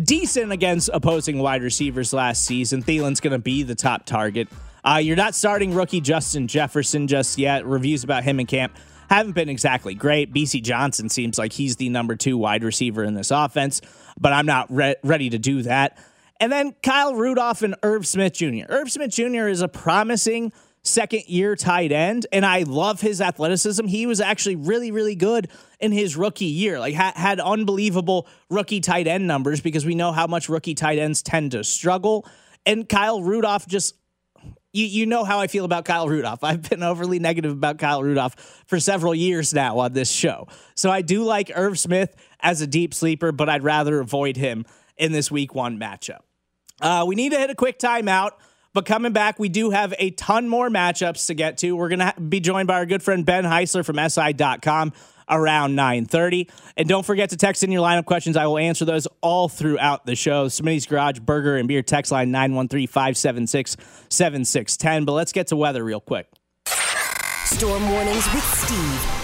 decent 0.00 0.52
against 0.52 0.90
opposing 0.92 1.38
wide 1.38 1.62
receivers 1.62 2.12
last 2.12 2.44
season. 2.44 2.82
Thielen's 2.82 3.20
going 3.20 3.32
to 3.32 3.38
be 3.38 3.62
the 3.62 3.74
top 3.74 4.06
target. 4.06 4.48
Uh, 4.84 5.00
you're 5.02 5.16
not 5.16 5.34
starting 5.34 5.74
rookie 5.74 6.00
Justin 6.00 6.48
Jefferson 6.48 7.06
just 7.06 7.38
yet. 7.38 7.64
Reviews 7.66 8.04
about 8.04 8.24
him 8.24 8.40
in 8.40 8.46
camp 8.46 8.76
haven't 9.12 9.32
been 9.32 9.48
exactly 9.48 9.94
great. 9.94 10.32
Bisi 10.32 10.62
Johnson 10.62 11.08
seems 11.08 11.38
like 11.38 11.52
he's 11.52 11.76
the 11.76 11.90
number 11.90 12.16
two 12.16 12.38
wide 12.38 12.64
receiver 12.64 13.04
in 13.04 13.14
this 13.14 13.30
offense, 13.30 13.82
but 14.18 14.32
I'm 14.32 14.46
not 14.46 14.72
re- 14.72 14.96
ready 15.02 15.28
to 15.30 15.38
do 15.38 15.62
that. 15.62 15.98
And 16.40 16.50
then 16.50 16.74
Kyle 16.82 17.14
Rudolph 17.14 17.62
and 17.62 17.76
Irv 17.82 18.06
Smith 18.06 18.32
Jr. 18.32 18.64
Irv 18.68 18.90
Smith 18.90 19.10
Jr. 19.10 19.48
is 19.48 19.60
a 19.60 19.68
promising 19.68 20.52
second 20.82 21.22
year 21.26 21.54
tight 21.56 21.92
end, 21.92 22.26
and 22.32 22.44
I 22.44 22.62
love 22.62 23.00
his 23.00 23.20
athleticism. 23.20 23.86
He 23.86 24.06
was 24.06 24.20
actually 24.20 24.56
really, 24.56 24.90
really 24.90 25.14
good 25.14 25.48
in 25.80 25.92
his 25.92 26.16
rookie 26.16 26.46
year, 26.46 26.78
like 26.80 26.94
ha- 26.94 27.12
had 27.14 27.40
unbelievable 27.40 28.26
rookie 28.50 28.80
tight 28.80 29.06
end 29.06 29.26
numbers 29.26 29.60
because 29.60 29.86
we 29.86 29.94
know 29.94 30.12
how 30.12 30.26
much 30.26 30.48
rookie 30.48 30.74
tight 30.74 30.98
ends 30.98 31.22
tend 31.22 31.52
to 31.52 31.64
struggle. 31.64 32.26
And 32.66 32.88
Kyle 32.88 33.22
Rudolph 33.22 33.66
just 33.66 33.94
you 34.72 34.86
you 34.86 35.06
know 35.06 35.24
how 35.24 35.38
I 35.38 35.46
feel 35.46 35.64
about 35.64 35.84
Kyle 35.84 36.08
Rudolph. 36.08 36.42
I've 36.44 36.68
been 36.68 36.82
overly 36.82 37.18
negative 37.18 37.52
about 37.52 37.78
Kyle 37.78 38.02
Rudolph 38.02 38.34
for 38.66 38.80
several 38.80 39.14
years 39.14 39.54
now 39.54 39.78
on 39.78 39.92
this 39.92 40.10
show. 40.10 40.48
So 40.74 40.90
I 40.90 41.02
do 41.02 41.24
like 41.24 41.50
Irv 41.54 41.78
Smith 41.78 42.14
as 42.40 42.60
a 42.60 42.66
deep 42.66 42.94
sleeper, 42.94 43.32
but 43.32 43.48
I'd 43.48 43.62
rather 43.62 44.00
avoid 44.00 44.36
him 44.36 44.64
in 44.96 45.12
this 45.12 45.30
week 45.30 45.54
one 45.54 45.78
matchup. 45.78 46.20
Uh, 46.80 47.04
we 47.06 47.14
need 47.14 47.32
to 47.32 47.38
hit 47.38 47.50
a 47.50 47.54
quick 47.54 47.78
timeout. 47.78 48.32
But 48.74 48.86
coming 48.86 49.12
back, 49.12 49.38
we 49.38 49.50
do 49.50 49.68
have 49.70 49.92
a 49.98 50.12
ton 50.12 50.48
more 50.48 50.70
matchups 50.70 51.26
to 51.26 51.34
get 51.34 51.58
to. 51.58 51.76
We're 51.76 51.90
going 51.90 51.98
to 51.98 52.14
be 52.20 52.40
joined 52.40 52.68
by 52.68 52.74
our 52.74 52.86
good 52.86 53.02
friend 53.02 53.26
Ben 53.26 53.44
Heisler 53.44 53.84
from 53.84 53.98
SI.com 54.08 54.92
around 55.28 55.76
9.30. 55.76 56.48
And 56.76 56.88
don't 56.88 57.04
forget 57.04 57.28
to 57.30 57.36
text 57.36 57.62
in 57.62 57.70
your 57.70 57.82
lineup 57.82 58.06
questions. 58.06 58.36
I 58.36 58.46
will 58.46 58.58
answer 58.58 58.84
those 58.84 59.06
all 59.20 59.48
throughout 59.48 60.04
the 60.06 60.16
show. 60.16 60.46
Smitty's 60.46 60.86
Garage 60.86 61.20
Burger 61.20 61.56
and 61.56 61.68
Beer 61.68 61.82
text 61.82 62.10
line 62.12 62.32
913-576-7610. 62.32 65.06
But 65.06 65.12
let's 65.12 65.32
get 65.32 65.46
to 65.48 65.56
weather 65.56 65.82
real 65.84 66.00
quick. 66.00 66.28
Storm 67.44 67.90
warnings 67.90 68.32
with 68.32 68.44
Steve. 68.44 69.18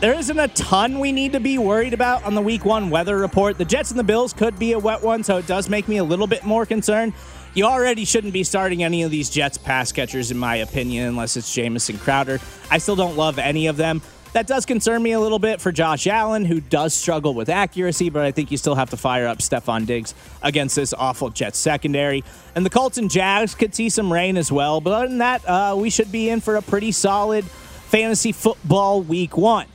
There 0.00 0.14
isn't 0.14 0.38
a 0.38 0.48
ton 0.48 0.98
we 0.98 1.12
need 1.12 1.32
to 1.32 1.40
be 1.40 1.58
worried 1.58 1.92
about 1.92 2.24
on 2.24 2.34
the 2.34 2.40
week 2.40 2.64
one 2.64 2.88
weather 2.88 3.18
report. 3.18 3.58
The 3.58 3.66
Jets 3.66 3.90
and 3.90 3.98
the 3.98 4.04
Bills 4.04 4.32
could 4.32 4.58
be 4.58 4.72
a 4.72 4.78
wet 4.78 5.02
one, 5.02 5.22
so 5.22 5.36
it 5.36 5.46
does 5.46 5.68
make 5.68 5.88
me 5.88 5.98
a 5.98 6.04
little 6.04 6.26
bit 6.26 6.42
more 6.42 6.64
concerned. 6.64 7.12
You 7.52 7.64
already 7.64 8.04
shouldn't 8.04 8.32
be 8.32 8.44
starting 8.44 8.84
any 8.84 9.02
of 9.02 9.10
these 9.10 9.28
Jets 9.28 9.58
pass 9.58 9.90
catchers, 9.90 10.30
in 10.30 10.38
my 10.38 10.56
opinion, 10.56 11.08
unless 11.08 11.36
it's 11.36 11.52
Jamison 11.52 11.98
Crowder. 11.98 12.38
I 12.70 12.78
still 12.78 12.94
don't 12.94 13.16
love 13.16 13.40
any 13.40 13.66
of 13.66 13.76
them. 13.76 14.02
That 14.34 14.46
does 14.46 14.64
concern 14.64 15.02
me 15.02 15.10
a 15.10 15.18
little 15.18 15.40
bit 15.40 15.60
for 15.60 15.72
Josh 15.72 16.06
Allen, 16.06 16.44
who 16.44 16.60
does 16.60 16.94
struggle 16.94 17.34
with 17.34 17.48
accuracy, 17.48 18.08
but 18.08 18.22
I 18.22 18.30
think 18.30 18.52
you 18.52 18.56
still 18.56 18.76
have 18.76 18.90
to 18.90 18.96
fire 18.96 19.26
up 19.26 19.38
Stefon 19.38 19.86
Diggs 19.86 20.14
against 20.42 20.76
this 20.76 20.94
awful 20.94 21.30
Jets 21.30 21.58
secondary. 21.58 22.22
And 22.54 22.64
the 22.64 22.70
Colts 22.70 22.98
and 22.98 23.10
Jags 23.10 23.56
could 23.56 23.74
see 23.74 23.88
some 23.88 24.12
rain 24.12 24.36
as 24.36 24.52
well, 24.52 24.80
but 24.80 24.92
other 24.92 25.08
than 25.08 25.18
that, 25.18 25.44
uh, 25.48 25.74
we 25.76 25.90
should 25.90 26.12
be 26.12 26.28
in 26.28 26.40
for 26.40 26.54
a 26.54 26.62
pretty 26.62 26.92
solid 26.92 27.44
fantasy 27.44 28.30
football 28.30 29.02
week 29.02 29.36
one. 29.36 29.66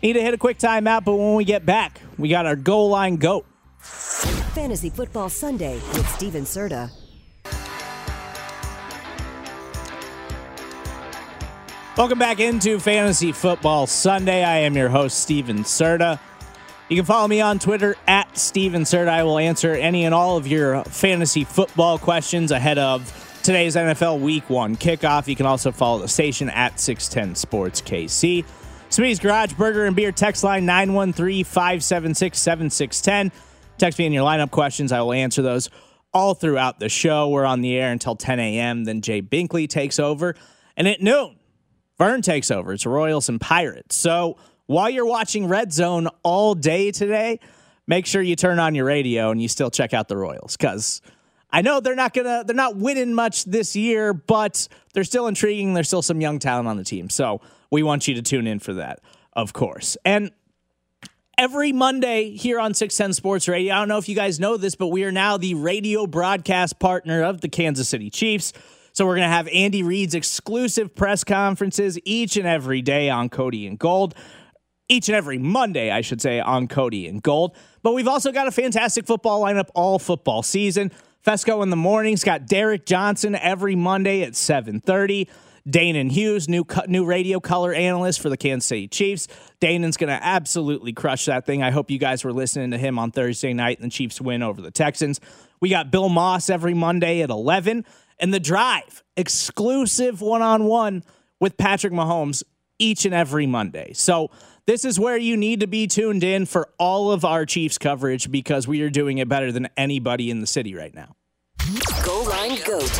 Need 0.00 0.12
to 0.12 0.22
hit 0.22 0.34
a 0.34 0.38
quick 0.38 0.58
timeout, 0.58 1.04
but 1.04 1.16
when 1.16 1.34
we 1.34 1.44
get 1.44 1.66
back, 1.66 2.00
we 2.16 2.28
got 2.28 2.46
our 2.46 2.54
goal 2.54 2.90
line 2.90 3.16
goat. 3.16 3.44
Fantasy 3.80 4.90
Football 4.90 5.28
Sunday 5.28 5.74
with 5.74 6.08
Steven 6.10 6.44
Serta. 6.44 6.92
Welcome 11.96 12.18
back 12.18 12.40
into 12.40 12.78
Fantasy 12.78 13.32
Football 13.32 13.86
Sunday. 13.86 14.44
I 14.44 14.58
am 14.58 14.76
your 14.76 14.90
host, 14.90 15.18
Steven 15.18 15.60
Serta. 15.60 16.20
You 16.90 16.96
can 16.96 17.06
follow 17.06 17.26
me 17.26 17.40
on 17.40 17.58
Twitter 17.58 17.96
at 18.06 18.36
Steven 18.36 18.82
Serta. 18.82 19.08
I 19.08 19.24
will 19.24 19.38
answer 19.38 19.72
any 19.72 20.04
and 20.04 20.14
all 20.14 20.36
of 20.36 20.46
your 20.46 20.84
fantasy 20.84 21.44
football 21.44 21.96
questions 21.96 22.50
ahead 22.50 22.76
of 22.76 23.40
today's 23.42 23.76
NFL 23.76 24.20
Week 24.20 24.50
1 24.50 24.76
kickoff. 24.76 25.26
You 25.26 25.36
can 25.36 25.46
also 25.46 25.72
follow 25.72 26.00
the 26.00 26.06
station 26.06 26.50
at 26.50 26.78
610 26.78 27.34
Sports 27.34 27.80
KC. 27.80 28.44
Smitty's 28.90 29.18
Garage 29.18 29.54
Burger 29.54 29.86
and 29.86 29.96
Beer 29.96 30.12
text 30.12 30.44
line 30.44 30.66
913 30.66 31.44
576 31.44 32.38
7610. 32.38 33.32
Text 33.78 33.98
me 33.98 34.04
in 34.04 34.12
your 34.12 34.26
lineup 34.26 34.50
questions. 34.50 34.92
I 34.92 35.00
will 35.00 35.14
answer 35.14 35.40
those 35.40 35.70
all 36.12 36.34
throughout 36.34 36.78
the 36.78 36.90
show. 36.90 37.30
We're 37.30 37.46
on 37.46 37.62
the 37.62 37.74
air 37.74 37.90
until 37.90 38.16
10 38.16 38.38
a.m. 38.38 38.84
Then 38.84 39.00
Jay 39.00 39.22
Binkley 39.22 39.66
takes 39.66 39.98
over. 39.98 40.34
And 40.76 40.86
at 40.86 41.00
noon, 41.00 41.35
Vern 41.98 42.22
takes 42.22 42.50
over. 42.50 42.72
It's 42.72 42.86
Royals 42.86 43.28
and 43.28 43.40
Pirates. 43.40 43.96
So 43.96 44.36
while 44.66 44.90
you're 44.90 45.06
watching 45.06 45.48
Red 45.48 45.72
Zone 45.72 46.08
all 46.22 46.54
day 46.54 46.90
today, 46.90 47.40
make 47.86 48.06
sure 48.06 48.20
you 48.20 48.36
turn 48.36 48.58
on 48.58 48.74
your 48.74 48.84
radio 48.84 49.30
and 49.30 49.40
you 49.40 49.48
still 49.48 49.70
check 49.70 49.94
out 49.94 50.08
the 50.08 50.16
Royals 50.16 50.56
because 50.56 51.00
I 51.50 51.62
know 51.62 51.80
they're 51.80 51.94
not 51.94 52.12
gonna 52.12 52.44
they're 52.44 52.56
not 52.56 52.76
winning 52.76 53.14
much 53.14 53.44
this 53.44 53.76
year, 53.76 54.12
but 54.12 54.68
they're 54.92 55.04
still 55.04 55.26
intriguing. 55.26 55.74
There's 55.74 55.86
still 55.86 56.02
some 56.02 56.20
young 56.20 56.38
talent 56.38 56.68
on 56.68 56.76
the 56.76 56.84
team. 56.84 57.08
So 57.08 57.40
we 57.70 57.82
want 57.82 58.08
you 58.08 58.14
to 58.14 58.22
tune 58.22 58.46
in 58.46 58.58
for 58.58 58.74
that, 58.74 59.00
of 59.32 59.52
course. 59.52 59.96
And 60.04 60.32
every 61.38 61.72
Monday 61.72 62.30
here 62.36 62.58
on 62.58 62.74
610 62.74 63.14
Sports 63.14 63.48
Radio, 63.48 63.74
I 63.74 63.78
don't 63.78 63.88
know 63.88 63.98
if 63.98 64.08
you 64.08 64.16
guys 64.16 64.40
know 64.40 64.56
this, 64.56 64.74
but 64.74 64.88
we 64.88 65.04
are 65.04 65.12
now 65.12 65.36
the 65.36 65.54
radio 65.54 66.06
broadcast 66.06 66.78
partner 66.78 67.22
of 67.22 67.40
the 67.40 67.48
Kansas 67.48 67.88
City 67.88 68.10
Chiefs. 68.10 68.52
So 68.96 69.04
we're 69.04 69.16
going 69.16 69.28
to 69.28 69.34
have 69.34 69.46
Andy 69.52 69.82
Reid's 69.82 70.14
exclusive 70.14 70.94
press 70.94 71.22
conferences 71.22 71.98
each 72.06 72.38
and 72.38 72.46
every 72.46 72.80
day 72.80 73.10
on 73.10 73.28
Cody 73.28 73.66
and 73.66 73.78
Gold. 73.78 74.14
Each 74.88 75.10
and 75.10 75.16
every 75.16 75.36
Monday, 75.36 75.90
I 75.90 76.00
should 76.00 76.22
say, 76.22 76.40
on 76.40 76.66
Cody 76.66 77.06
and 77.06 77.22
Gold. 77.22 77.54
But 77.82 77.92
we've 77.92 78.08
also 78.08 78.32
got 78.32 78.48
a 78.48 78.50
fantastic 78.50 79.06
football 79.06 79.42
lineup 79.42 79.68
all 79.74 79.98
football 79.98 80.42
season. 80.42 80.92
Fesco 81.22 81.62
in 81.62 81.68
the 81.68 81.76
mornings 81.76 82.24
got 82.24 82.46
Derrick 82.46 82.86
Johnson 82.86 83.34
every 83.34 83.76
Monday 83.76 84.22
at 84.22 84.34
730. 84.34 85.28
Danan 85.68 86.10
Hughes, 86.10 86.48
new 86.48 86.64
new 86.86 87.04
radio 87.04 87.38
color 87.38 87.74
analyst 87.74 88.22
for 88.22 88.30
the 88.30 88.36
Kansas 88.38 88.66
City 88.66 88.88
Chiefs. 88.88 89.28
Danan's 89.60 89.98
going 89.98 90.08
to 90.08 90.24
absolutely 90.24 90.94
crush 90.94 91.26
that 91.26 91.44
thing. 91.44 91.62
I 91.62 91.70
hope 91.70 91.90
you 91.90 91.98
guys 91.98 92.24
were 92.24 92.32
listening 92.32 92.70
to 92.70 92.78
him 92.78 92.98
on 92.98 93.10
Thursday 93.10 93.52
night 93.52 93.78
and 93.78 93.90
the 93.90 93.94
Chiefs 93.94 94.22
win 94.22 94.42
over 94.42 94.62
the 94.62 94.70
Texans. 94.70 95.20
We 95.60 95.68
got 95.68 95.90
Bill 95.90 96.08
Moss 96.08 96.48
every 96.48 96.72
Monday 96.72 97.20
at 97.20 97.28
11 97.28 97.84
and 98.18 98.32
the 98.32 98.40
drive 98.40 99.02
exclusive 99.16 100.20
one-on-one 100.20 101.02
with 101.40 101.56
Patrick 101.56 101.92
Mahomes 101.92 102.42
each 102.78 103.04
and 103.04 103.14
every 103.14 103.46
Monday. 103.46 103.92
So 103.94 104.30
this 104.66 104.84
is 104.84 104.98
where 104.98 105.16
you 105.16 105.36
need 105.36 105.60
to 105.60 105.66
be 105.66 105.86
tuned 105.86 106.24
in 106.24 106.44
for 106.44 106.68
all 106.78 107.12
of 107.12 107.24
our 107.24 107.46
Chiefs 107.46 107.78
coverage 107.78 108.30
because 108.30 108.66
we 108.66 108.82
are 108.82 108.90
doing 108.90 109.18
it 109.18 109.28
better 109.28 109.52
than 109.52 109.68
anybody 109.76 110.30
in 110.30 110.40
the 110.40 110.46
city 110.46 110.74
right 110.74 110.94
now. 110.94 111.14
Goal 112.04 112.24
line 112.28 112.58
goat. 112.64 112.90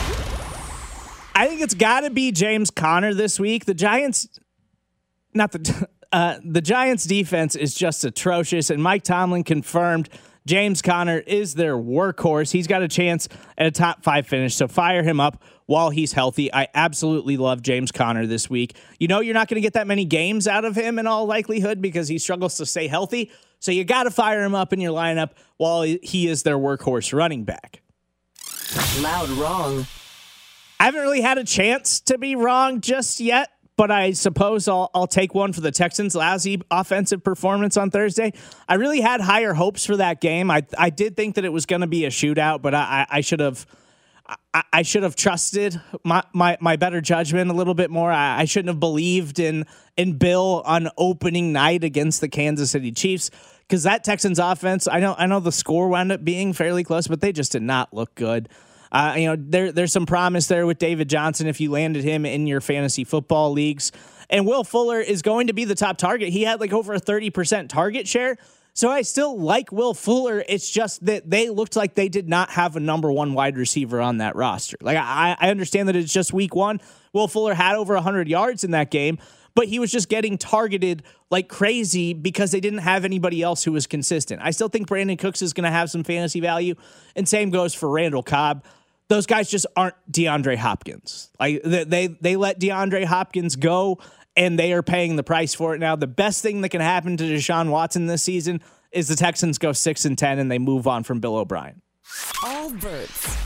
I 1.35 1.49
think 1.49 1.61
it's 1.61 1.75
got 1.75 2.01
to 2.01 2.11
be 2.11 2.33
James 2.33 2.71
Conner 2.71 3.13
this 3.13 3.39
week. 3.39 3.67
The 3.67 3.75
Giants, 3.75 4.27
not 5.35 5.53
the 5.53 5.89
uh, 6.13 6.39
the 6.43 6.63
Giants 6.63 7.05
defense 7.05 7.55
is 7.55 7.75
just 7.75 8.05
atrocious, 8.05 8.71
and 8.71 8.83
Mike 8.83 9.03
Tomlin 9.03 9.45
confirmed 9.45 10.09
James 10.47 10.81
Conner 10.81 11.19
is 11.19 11.55
their 11.55 11.77
workhorse. 11.77 12.53
He's 12.53 12.67
got 12.67 12.83
a 12.83 12.89
chance 12.89 13.29
at 13.59 13.67
a 13.67 13.71
top 13.71 14.03
five 14.03 14.27
finish, 14.27 14.55
so 14.55 14.69
fire 14.69 15.03
him 15.03 15.21
up 15.21 15.43
while 15.67 15.91
he's 15.91 16.13
healthy. 16.13 16.53
I 16.55 16.69
absolutely 16.73 17.37
love 17.37 17.63
James 17.63 17.91
Conner 17.91 18.27
this 18.27 18.49
week. 18.49 18.77
You 19.01 19.09
know, 19.09 19.21
you're 19.21 19.35
not 19.35 19.49
going 19.49 19.57
to 19.57 19.61
get 19.61 19.73
that 19.73 19.89
many 19.89 20.05
games 20.05 20.47
out 20.47 20.65
of 20.65 20.77
him 20.77 20.99
in 20.99 21.07
all 21.07 21.27
likelihood 21.27 21.83
because 21.83 22.09
he 22.09 22.19
struggles 22.19 22.57
to 22.59 22.67
stay 22.67 22.87
healthy. 22.87 23.33
So 23.59 23.73
you 23.73 23.85
got 23.85 24.05
to 24.05 24.11
fire 24.11 24.45
him 24.45 24.55
up 24.55 24.73
in 24.73 24.81
your 24.81 24.93
lineup 24.93 25.31
while 25.57 25.83
he 25.83 26.29
is 26.29 26.45
their 26.45 26.59
workhorse 26.59 27.13
running 27.13 27.45
back. 27.45 27.83
Loud 29.01 29.29
wrong. 29.31 29.87
I 30.79 30.85
haven't 30.85 31.01
really 31.01 31.23
had 31.23 31.39
a 31.39 31.45
chance 31.45 32.01
to 32.01 32.19
be 32.19 32.37
wrong 32.37 32.81
just 32.81 33.19
yet 33.19 33.51
but 33.77 33.91
I 33.91 34.13
suppose 34.13 34.69
I'll, 34.69 34.91
I'll 34.95 35.07
take 35.07 35.35
one 35.35 35.53
for 35.53 35.61
the 35.61 35.71
Texans' 35.71 36.15
lousy 36.15 36.61
offensive 36.71 37.23
performance 37.23 37.77
on 37.77 37.91
Thursday. 37.91 38.33
I 38.69 38.75
really 38.75 39.01
had 39.01 39.21
higher 39.21 39.53
hopes 39.53 39.85
for 39.85 39.97
that 39.97 40.21
game. 40.21 40.51
I 40.51 40.67
I 40.77 40.91
did 40.91 41.17
think 41.17 41.35
that 41.35 41.45
it 41.45 41.53
was 41.53 41.67
going 41.67 41.83
to 41.83 41.87
be 41.87 42.05
a 42.05 42.11
shootout, 42.11 42.63
but 42.63 42.75
I, 42.75 43.07
I 43.09 43.21
should 43.21 43.41
have. 43.41 43.67
I, 44.53 44.65
I 44.73 44.83
should 44.83 45.05
have 45.05 45.15
trusted 45.15 45.81
my, 46.03 46.21
my, 46.33 46.59
my 46.61 46.75
better 46.75 47.01
judgment 47.01 47.49
a 47.49 47.55
little 47.55 47.75
bit 47.75 47.93
more. 47.93 48.11
I, 48.11 48.41
I 48.41 48.45
shouldn't 48.45 48.71
have 48.71 48.81
believed 48.81 49.39
in 49.39 49.67
in 49.97 50.19
Bill 50.19 50.65
on 50.67 50.89
opening 50.99 51.53
night 51.53 51.85
against 51.85 52.21
the 52.21 52.29
Kansas 52.29 52.73
City 52.73 52.91
Chiefs 52.91 53.31
because 53.61 53.85
that 53.85 54.03
Texans 54.03 54.41
offense. 54.41 54.89
I 54.89 54.99
know 54.99 55.15
I 55.17 55.27
know 55.27 55.39
the 55.39 55.53
score 55.53 55.89
wound 55.89 56.11
up 56.11 56.25
being 56.25 56.53
fairly 56.55 56.83
close, 56.83 57.07
but 57.07 57.21
they 57.21 57.31
just 57.31 57.53
did 57.53 57.63
not 57.63 57.95
look 57.95 58.17
good. 58.17 58.49
Uh, 58.93 59.15
you 59.17 59.27
know, 59.27 59.37
there 59.39 59.73
there's 59.73 59.93
some 59.93 60.07
promise 60.07 60.47
there 60.47 60.67
with 60.67 60.79
David 60.79 61.09
Johnson 61.09 61.47
if 61.47 61.61
you 61.61 61.71
landed 61.71 62.05
him 62.05 62.25
in 62.27 62.47
your 62.47 62.61
fantasy 62.61 63.05
football 63.05 63.53
leagues. 63.53 63.93
And 64.29 64.47
Will 64.47 64.65
Fuller 64.65 65.01
is 65.01 65.23
going 65.23 65.49
to 65.49 65.53
be 65.53 65.65
the 65.65 65.75
top 65.75 65.99
target. 65.99 66.31
He 66.31 66.43
had 66.43 66.61
like 66.61 66.73
over 66.73 66.95
a 66.95 67.01
30% 67.01 67.69
target 67.69 68.09
share. 68.09 68.37
So 68.77 68.91
I 68.91 69.03
still 69.03 69.39
like 69.41 69.73
Will 69.73 69.95
Fuller. 69.95 70.45
It's 70.47 70.69
just 70.69 71.07
that 71.07 71.31
they 71.31 71.49
looked 71.49 71.77
like 71.77 71.95
they 71.95 72.11
did 72.11 72.29
not 72.29 72.51
have 72.51 72.77
a 72.77 72.81
number 72.81 73.11
one 73.11 73.33
wide 73.33 73.57
receiver 73.57 74.03
on 74.03 74.19
that 74.19 74.37
roster. 74.37 74.77
Like 74.83 74.99
I, 74.99 75.35
I 75.39 75.51
understand 75.51 75.89
that 75.89 75.97
it's 75.97 76.13
just 76.13 76.33
week 76.33 76.55
one. 76.55 76.81
Will 77.15 77.27
Fuller 77.27 77.55
had 77.55 77.77
over 77.77 77.95
100 77.95 78.29
yards 78.29 78.65
in 78.65 78.73
that 78.73 78.91
game, 78.91 79.19
but 79.57 79.67
he 79.67 79.81
was 79.81 79.91
just 79.91 80.09
getting 80.09 80.39
targeted 80.39 81.03
like 81.29 81.49
crazy 81.49 82.15
because 82.15 82.53
they 82.53 82.61
didn't 82.61 82.79
have 82.79 83.05
anybody 83.05 83.43
else 83.43 83.65
who 83.65 83.73
was 83.73 83.89
consistent. 83.89 84.41
I 84.41 84.53
still 84.53 84.69
think 84.69 84.87
Brandin 84.87 85.19
Cooks 85.19 85.43
is 85.43 85.53
going 85.53 85.65
to 85.65 85.71
have 85.71 85.91
some 85.91 86.05
fantasy 86.05 86.39
value, 86.39 86.77
and 87.17 87.29
same 87.29 87.51
goes 87.51 87.75
for 87.75 87.89
Randall 87.89 88.23
Cobb 88.23 88.65
those 89.09 89.27
guys 89.27 89.49
just 89.49 89.67
aren't 89.77 89.95
DeAndre 90.11 90.57
Hopkins. 90.57 91.31
Like 91.39 91.63
they 91.63 92.09
they 92.09 92.37
let 92.37 92.59
DeAndre 92.59 93.05
Hopkins 93.05 93.57
go 93.57 93.99
and 94.37 94.59
they 94.59 94.73
are 94.73 94.83
paying 94.83 95.17
the 95.17 95.23
price 95.23 95.55
for 95.55 95.75
it 95.75 95.79
now. 95.79 95.97
The 95.97 96.07
best 96.07 96.43
thing 96.43 96.61
that 96.61 96.69
can 96.69 96.81
happen 96.81 97.17
to 97.17 97.25
Deshaun 97.25 97.71
Watson 97.71 98.07
this 98.07 98.23
season 98.23 98.61
is 98.93 99.09
the 99.09 99.17
Texans 99.17 99.59
go 99.59 99.73
6 99.73 100.05
and 100.05 100.17
10 100.19 100.39
and 100.39 100.51
they 100.51 100.59
move 100.59 100.87
on 100.87 101.05
from 101.05 101.21
Bill 101.21 101.37
O'Brien. 101.37 101.83
All 102.45 102.71
birds. 102.71 103.37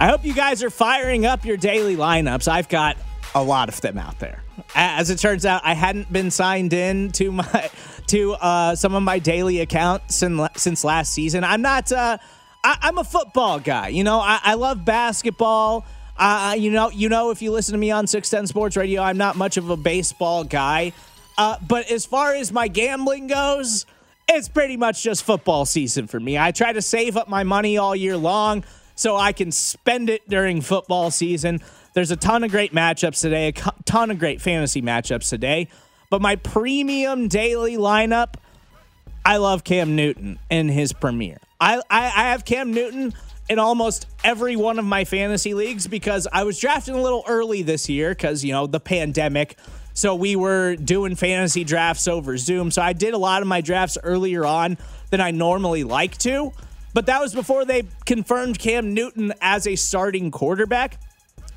I 0.00 0.08
hope 0.08 0.24
you 0.24 0.34
guys 0.34 0.62
are 0.62 0.70
firing 0.70 1.26
up 1.26 1.44
your 1.44 1.56
daily 1.56 1.96
lineups. 1.96 2.46
I've 2.46 2.68
got 2.68 2.96
a 3.34 3.42
lot 3.42 3.68
of 3.68 3.80
them 3.80 3.98
out 3.98 4.18
there. 4.18 4.42
As 4.74 5.10
it 5.10 5.18
turns 5.18 5.46
out, 5.46 5.62
I 5.64 5.74
hadn't 5.74 6.12
been 6.12 6.30
signed 6.30 6.72
in 6.72 7.10
to 7.12 7.32
my 7.32 7.70
to 8.08 8.32
uh, 8.32 8.74
some 8.74 8.94
of 8.94 9.02
my 9.02 9.18
daily 9.18 9.60
accounts 9.60 10.16
since, 10.16 10.40
since 10.56 10.84
last 10.84 11.12
season. 11.12 11.44
I'm 11.44 11.62
not 11.62 11.92
uh, 11.92 12.18
I, 12.64 12.88
am 12.88 12.98
a 12.98 13.04
football 13.04 13.60
guy. 13.60 13.88
You 13.88 14.04
know, 14.04 14.18
I, 14.18 14.40
I 14.42 14.54
love 14.54 14.84
basketball. 14.84 15.86
Uh, 16.16 16.56
you 16.58 16.70
know, 16.70 16.90
you 16.90 17.08
know, 17.08 17.30
if 17.30 17.42
you 17.42 17.52
listen 17.52 17.72
to 17.72 17.78
me 17.78 17.90
on 17.90 18.06
610 18.06 18.48
Sports 18.48 18.76
Radio, 18.76 19.02
I'm 19.02 19.16
not 19.18 19.36
much 19.36 19.56
of 19.56 19.70
a 19.70 19.76
baseball 19.76 20.44
guy. 20.44 20.92
Uh, 21.36 21.56
but 21.66 21.90
as 21.90 22.04
far 22.04 22.34
as 22.34 22.50
my 22.50 22.66
gambling 22.66 23.28
goes, 23.28 23.86
it's 24.28 24.48
pretty 24.48 24.76
much 24.76 25.02
just 25.02 25.22
football 25.22 25.64
season 25.64 26.08
for 26.08 26.18
me. 26.18 26.36
I 26.36 26.50
try 26.50 26.72
to 26.72 26.82
save 26.82 27.16
up 27.16 27.28
my 27.28 27.44
money 27.44 27.78
all 27.78 27.94
year 27.94 28.16
long 28.16 28.64
so 28.96 29.16
I 29.16 29.32
can 29.32 29.52
spend 29.52 30.10
it 30.10 30.28
during 30.28 30.60
football 30.60 31.12
season. 31.12 31.62
There's 31.98 32.12
a 32.12 32.16
ton 32.16 32.44
of 32.44 32.52
great 32.52 32.72
matchups 32.72 33.22
today, 33.22 33.48
a 33.48 33.52
ton 33.82 34.12
of 34.12 34.20
great 34.20 34.40
fantasy 34.40 34.80
matchups 34.80 35.28
today. 35.28 35.66
But 36.10 36.22
my 36.22 36.36
premium 36.36 37.26
daily 37.26 37.76
lineup, 37.76 38.34
I 39.26 39.38
love 39.38 39.64
Cam 39.64 39.96
Newton 39.96 40.38
in 40.48 40.68
his 40.68 40.92
premiere. 40.92 41.38
I, 41.60 41.78
I, 41.90 42.04
I 42.04 42.30
have 42.30 42.44
Cam 42.44 42.72
Newton 42.72 43.14
in 43.48 43.58
almost 43.58 44.06
every 44.22 44.54
one 44.54 44.78
of 44.78 44.84
my 44.84 45.04
fantasy 45.04 45.54
leagues 45.54 45.88
because 45.88 46.28
I 46.32 46.44
was 46.44 46.60
drafting 46.60 46.94
a 46.94 47.02
little 47.02 47.24
early 47.26 47.62
this 47.62 47.88
year 47.88 48.10
because, 48.10 48.44
you 48.44 48.52
know, 48.52 48.68
the 48.68 48.78
pandemic. 48.78 49.58
So 49.92 50.14
we 50.14 50.36
were 50.36 50.76
doing 50.76 51.16
fantasy 51.16 51.64
drafts 51.64 52.06
over 52.06 52.36
Zoom. 52.36 52.70
So 52.70 52.80
I 52.80 52.92
did 52.92 53.12
a 53.12 53.18
lot 53.18 53.42
of 53.42 53.48
my 53.48 53.60
drafts 53.60 53.98
earlier 54.04 54.46
on 54.46 54.78
than 55.10 55.20
I 55.20 55.32
normally 55.32 55.82
like 55.82 56.16
to. 56.18 56.52
But 56.94 57.06
that 57.06 57.20
was 57.20 57.34
before 57.34 57.64
they 57.64 57.82
confirmed 58.06 58.60
Cam 58.60 58.94
Newton 58.94 59.32
as 59.40 59.66
a 59.66 59.74
starting 59.74 60.30
quarterback. 60.30 61.00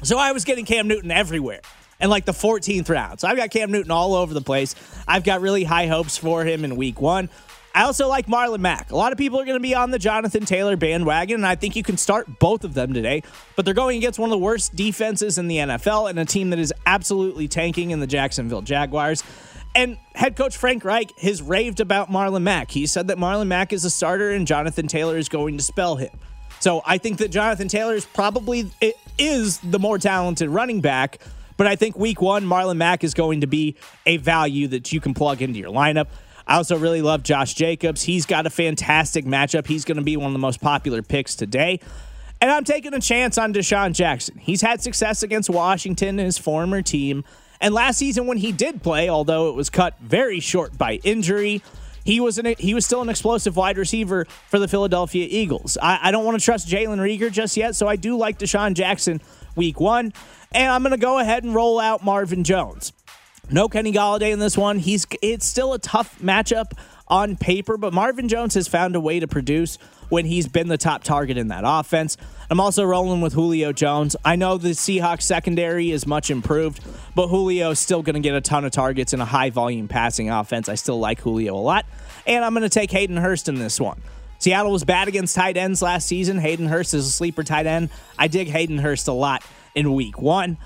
So 0.04 0.18
I 0.18 0.32
was 0.32 0.46
getting 0.46 0.66
Cam 0.66 0.88
Newton 0.88 1.12
everywhere 1.12 1.62
and 2.00 2.10
like 2.10 2.26
the 2.26 2.32
14th 2.32 2.90
round. 2.90 3.20
So 3.20 3.28
I've 3.28 3.38
got 3.38 3.52
Cam 3.52 3.72
Newton 3.72 3.92
all 3.92 4.16
over 4.16 4.34
the 4.34 4.42
place. 4.42 4.76
I've 5.08 5.24
got 5.24 5.42
really 5.42 5.64
high 5.64 5.88
hopes 5.88 6.18
for 6.18 6.44
him 6.44 6.66
in 6.66 6.76
week 6.76 7.00
one. 7.00 7.30
I 7.74 7.84
also 7.84 8.10
like 8.10 8.28
Marlon 8.28 8.60
Mack. 8.60 8.92
A 8.92 8.98
lot 8.98 9.14
of 9.14 9.18
people 9.18 9.40
are 9.40 9.46
going 9.46 9.56
to 9.56 9.62
be 9.62 9.74
on 9.74 9.92
the 9.92 10.00
Jonathan 10.00 10.44
Taylor 10.44 10.76
bandwagon, 10.76 11.36
and 11.36 11.46
I 11.46 11.56
think 11.56 11.78
you 11.78 11.84
can 11.84 11.96
start 11.96 12.40
both 12.40 12.66
of 12.66 12.74
them 12.74 12.94
today. 12.94 13.24
But 13.56 13.64
they're 13.64 13.74
going 13.74 13.98
against 13.98 14.20
one 14.20 14.28
of 14.28 14.32
the 14.32 14.44
worst 14.44 14.76
defenses 14.76 15.38
in 15.38 15.48
the 15.48 15.58
NFL 15.58 16.10
and 16.10 16.20
a 16.20 16.26
team 16.26 16.50
that 16.50 16.60
is 16.60 16.74
absolutely 16.86 17.48
tanking 17.48 17.92
in 17.92 18.02
the 18.02 18.08
Jacksonville 18.08 18.62
Jaguars. 18.62 19.24
And 19.74 19.98
head 20.16 20.36
coach 20.36 20.58
Frank 20.58 20.84
Reich 20.84 21.18
has 21.20 21.42
raved 21.42 21.80
about 21.80 22.10
Marlon 22.10 22.42
Mack. 22.42 22.72
He 22.72 22.86
said 22.88 23.08
that 23.08 23.18
Marlon 23.18 23.48
Mack 23.48 23.72
is 23.72 23.86
a 23.86 23.90
starter 23.90 24.32
and 24.32 24.46
Jonathan 24.46 24.88
Taylor 24.88 25.18
is 25.18 25.30
going 25.30 25.56
to 25.56 25.64
spell 25.64 25.96
him. 25.96 26.12
So 26.62 26.82
I 26.86 27.00
think 27.00 27.18
that 27.18 27.32
Jonathan 27.32 27.68
Taylor 27.68 27.96
is 27.96 28.06
probably 28.06 28.72
is 29.18 29.58
the 29.60 29.80
more 29.80 29.98
talented 29.98 30.50
running 30.50 30.80
back. 30.80 31.20
But 31.58 31.68
I 31.68 31.76
think 31.76 31.98
week 31.98 32.22
one, 32.22 32.46
Marlon 32.46 32.78
Mack 32.78 33.04
is 33.04 33.14
going 33.14 33.42
to 33.42 33.48
be 33.48 33.76
a 34.06 34.18
value 34.18 34.68
that 34.70 34.94
you 34.94 35.02
can 35.02 35.14
plug 35.14 35.42
into 35.42 35.60
your 35.60 35.72
lineup. 35.72 36.08
I 36.48 36.56
also 36.56 36.78
really 36.78 37.02
love 37.02 37.24
Josh 37.24 37.54
Jacobs. 37.54 38.04
He's 38.04 38.26
got 38.26 38.46
a 38.46 38.50
fantastic 38.50 39.26
matchup. 39.26 39.68
He's 39.68 39.86
going 39.86 39.98
to 39.98 40.04
be 40.04 40.18
one 40.18 40.28
of 40.28 40.34
the 40.34 40.40
most 40.40 40.62
popular 40.62 41.02
picks 41.02 41.36
today. 41.36 41.80
And 42.40 42.50
I'm 42.50 42.64
taking 42.64 42.94
a 42.94 43.00
chance 43.00 43.38
on 43.38 43.54
DeSean 43.54 43.94
Jackson. 43.94 44.38
He's 44.38 44.62
had 44.62 44.82
success 44.82 45.22
against 45.22 45.50
Washington, 45.50 46.18
his 46.18 46.38
former 46.38 46.82
team. 46.82 47.24
And 47.60 47.74
last 47.74 47.98
season, 47.98 48.26
when 48.26 48.38
he 48.38 48.52
did 48.52 48.82
play, 48.82 49.10
although 49.10 49.50
it 49.50 49.56
was 49.56 49.70
cut 49.70 49.96
very 50.00 50.40
short 50.40 50.78
by 50.78 50.96
injury, 51.04 51.62
he 52.04 52.20
was 52.20 52.38
an, 52.38 52.56
he 52.58 52.74
was 52.74 52.86
still 52.86 53.02
an 53.02 53.10
explosive 53.10 53.56
wide 53.56 53.78
receiver 53.78 54.26
for 54.50 54.60
the 54.60 54.68
Philadelphia 54.68 55.28
Eagles. 55.30 55.78
I, 55.82 56.00
I 56.04 56.12
don't 56.12 56.26
want 56.26 56.40
to 56.40 56.44
trust 56.44 56.68
Jalen 56.68 56.98
Reagor 56.98 57.32
just 57.32 57.58
yet, 57.58 57.76
so 57.76 57.88
I 57.88 57.96
do 57.96 58.18
like 58.18 58.40
DeSean 58.40 58.74
Jackson 58.74 59.22
week 59.56 59.80
one. 59.80 60.14
And 60.54 60.72
I'm 60.72 60.82
to 60.92 60.98
go 60.98 61.20
ahead 61.20 61.44
and 61.44 61.56
roll 61.56 61.80
out 61.80 62.04
Marvin 62.04 62.44
Jones. 62.44 62.92
No 63.50 63.68
Kenny 63.68 63.92
Golladay 63.92 64.32
in 64.32 64.40
this 64.40 64.58
one. 64.58 64.80
He's 64.80 65.06
it's 65.22 65.46
still 65.46 65.74
a 65.74 65.80
tough 65.80 66.20
matchup 66.20 66.72
on 67.12 67.36
paper, 67.36 67.78
but 67.78 67.94
Marvin 67.94 68.30
Jones 68.30 68.54
has 68.56 68.70
found 68.70 68.96
a 68.96 69.00
way 69.02 69.20
to 69.20 69.28
produce 69.28 69.78
when 70.10 70.26
he's 70.26 70.48
been 70.48 70.70
the 70.70 70.78
top 70.78 71.04
target 71.04 71.38
in 71.38 71.50
that 71.50 71.64
offense. 71.66 72.16
I'm 72.50 72.60
also 72.60 72.86
rolling 72.86 73.20
with 73.22 73.34
Julio 73.34 73.74
Jones. 73.74 74.16
I 74.24 74.38
know 74.38 74.58
the 74.58 74.70
Seahawks 74.70 75.24
secondary 75.24 75.92
is 75.92 76.08
much 76.08 76.32
improved, 76.32 76.80
but 77.14 77.28
Julio 77.28 77.72
is 77.72 77.80
still 77.80 78.02
going 78.02 78.16
to 78.16 78.22
get 78.22 78.34
a 78.34 78.42
ton 78.42 78.64
of 78.64 78.72
targets 78.72 79.14
in 79.14 79.20
a 79.20 79.26
high 79.26 79.50
volume 79.50 79.90
passing 79.90 80.30
offense. 80.30 80.70
I 80.70 80.76
still 80.76 81.00
like 81.00 81.20
Julio 81.20 81.54
a 81.54 81.60
lot, 81.60 81.86
and 82.26 82.44
I'm 82.46 82.54
going 82.54 82.64
to 82.64 82.70
take 82.70 82.92
Hayden 82.92 83.18
Hurst 83.18 83.50
in 83.50 83.56
this 83.56 83.80
one. 83.80 84.02
Seattle 84.40 84.72
was 84.72 84.84
bad 84.86 85.08
against 85.08 85.36
tight 85.36 85.56
ends 85.56 85.82
last 85.82 86.08
season. 86.08 86.40
Hayden 86.40 86.66
Hurst 86.66 86.94
is 86.94 87.06
a 87.06 87.12
sleeper 87.12 87.44
tight 87.44 87.68
end. 87.68 87.90
I 88.18 88.28
dig 88.28 88.48
Hayden 88.48 88.80
Hurst 88.80 89.08
a 89.08 89.14
lot 89.14 89.44
in 89.76 89.94
week 89.94 90.20
one. 90.20 90.58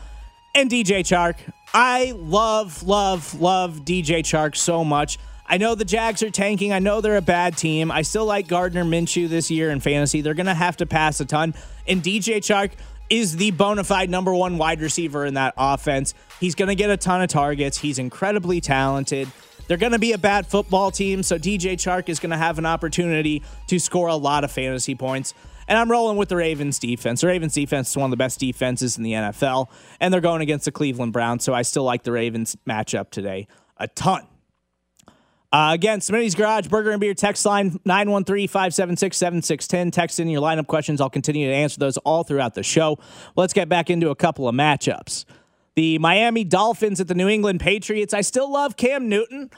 And 0.53 0.69
DJ 0.69 0.99
Chark, 0.99 1.35
I 1.73 2.13
love, 2.15 2.83
love, 2.83 3.41
love 3.41 3.81
DJ 3.83 4.19
Chark 4.19 4.55
so 4.55 4.85
much. 4.85 5.17
I 5.47 5.57
know 5.57 5.75
the 5.75 5.85
Jags 5.85 6.23
are 6.23 6.31
tanking. 6.31 6.73
I 6.73 6.79
know 6.79 7.01
they're 7.01 7.17
a 7.17 7.21
bad 7.21 7.55
team. 7.55 7.91
I 7.91 8.01
still 8.01 8.25
like 8.25 8.47
Gardner 8.47 8.83
Minshew 8.83 9.29
this 9.29 9.51
year 9.51 9.69
in 9.69 9.79
fantasy. 9.79 10.21
They're 10.21 10.33
going 10.33 10.47
to 10.47 10.55
have 10.55 10.77
to 10.77 10.85
pass 10.85 11.19
a 11.19 11.25
ton. 11.25 11.53
And 11.87 12.01
DJ 12.01 12.37
Chark 12.37 12.71
is 13.09 13.37
the 13.37 13.51
bona 13.51 13.83
fide 13.83 14.09
number 14.09 14.33
one 14.33 14.57
wide 14.57 14.81
receiver 14.81 15.25
in 15.25 15.35
that 15.35 15.53
offense. 15.57 16.15
He's 16.39 16.55
going 16.55 16.69
to 16.69 16.75
get 16.75 16.89
a 16.89 16.97
ton 16.97 17.21
of 17.21 17.29
targets. 17.29 17.77
He's 17.77 17.99
incredibly 17.99 18.59
talented. 18.59 19.31
They're 19.67 19.77
going 19.77 19.91
to 19.91 19.99
be 19.99 20.13
a 20.13 20.17
bad 20.17 20.47
football 20.47 20.91
team, 20.91 21.23
so 21.23 21.37
DJ 21.37 21.73
Chark 21.73 22.09
is 22.09 22.19
going 22.19 22.31
to 22.31 22.37
have 22.37 22.59
an 22.59 22.65
opportunity 22.65 23.41
to 23.67 23.79
score 23.79 24.07
a 24.07 24.15
lot 24.15 24.43
of 24.43 24.51
fantasy 24.51 24.95
points. 24.95 25.33
And 25.67 25.77
I'm 25.77 25.89
rolling 25.89 26.17
with 26.17 26.29
the 26.29 26.35
Ravens 26.35 26.77
defense. 26.77 27.21
The 27.21 27.27
Ravens 27.27 27.55
defense 27.55 27.89
is 27.89 27.97
one 27.97 28.05
of 28.05 28.11
the 28.11 28.17
best 28.17 28.39
defenses 28.39 28.97
in 28.97 29.03
the 29.03 29.13
NFL, 29.13 29.67
and 29.99 30.13
they're 30.13 30.21
going 30.21 30.41
against 30.41 30.65
the 30.65 30.71
Cleveland 30.71 31.13
Browns, 31.13 31.43
so 31.43 31.53
I 31.53 31.63
still 31.63 31.83
like 31.83 32.03
the 32.03 32.11
Ravens 32.11 32.55
matchup 32.67 33.09
today 33.09 33.47
a 33.77 33.87
ton. 33.87 34.27
Uh, 35.55 35.71
again, 35.71 36.01
Smitty's 36.01 36.35
Garage, 36.35 36.67
Burger 36.67 36.91
and 36.91 36.99
Beer 36.99 37.13
text 37.13 37.45
line 37.45 37.79
913 37.85 38.49
576 38.49 39.15
7610. 39.15 39.89
Text 39.89 40.19
in 40.19 40.27
your 40.27 40.41
lineup 40.41 40.67
questions. 40.67 40.99
I'll 40.99 41.09
continue 41.09 41.47
to 41.47 41.53
answer 41.53 41.79
those 41.79 41.95
all 41.99 42.25
throughout 42.25 42.55
the 42.55 42.61
show. 42.61 42.99
Let's 43.37 43.53
get 43.53 43.69
back 43.69 43.89
into 43.89 44.09
a 44.09 44.15
couple 44.17 44.49
of 44.49 44.53
matchups. 44.53 45.23
The 45.75 45.97
Miami 45.99 46.43
Dolphins 46.43 46.99
at 46.99 47.07
the 47.07 47.15
New 47.15 47.29
England 47.29 47.61
Patriots. 47.61 48.13
I 48.13 48.19
still 48.19 48.51
love 48.51 48.75
Cam 48.75 49.07
Newton, 49.07 49.49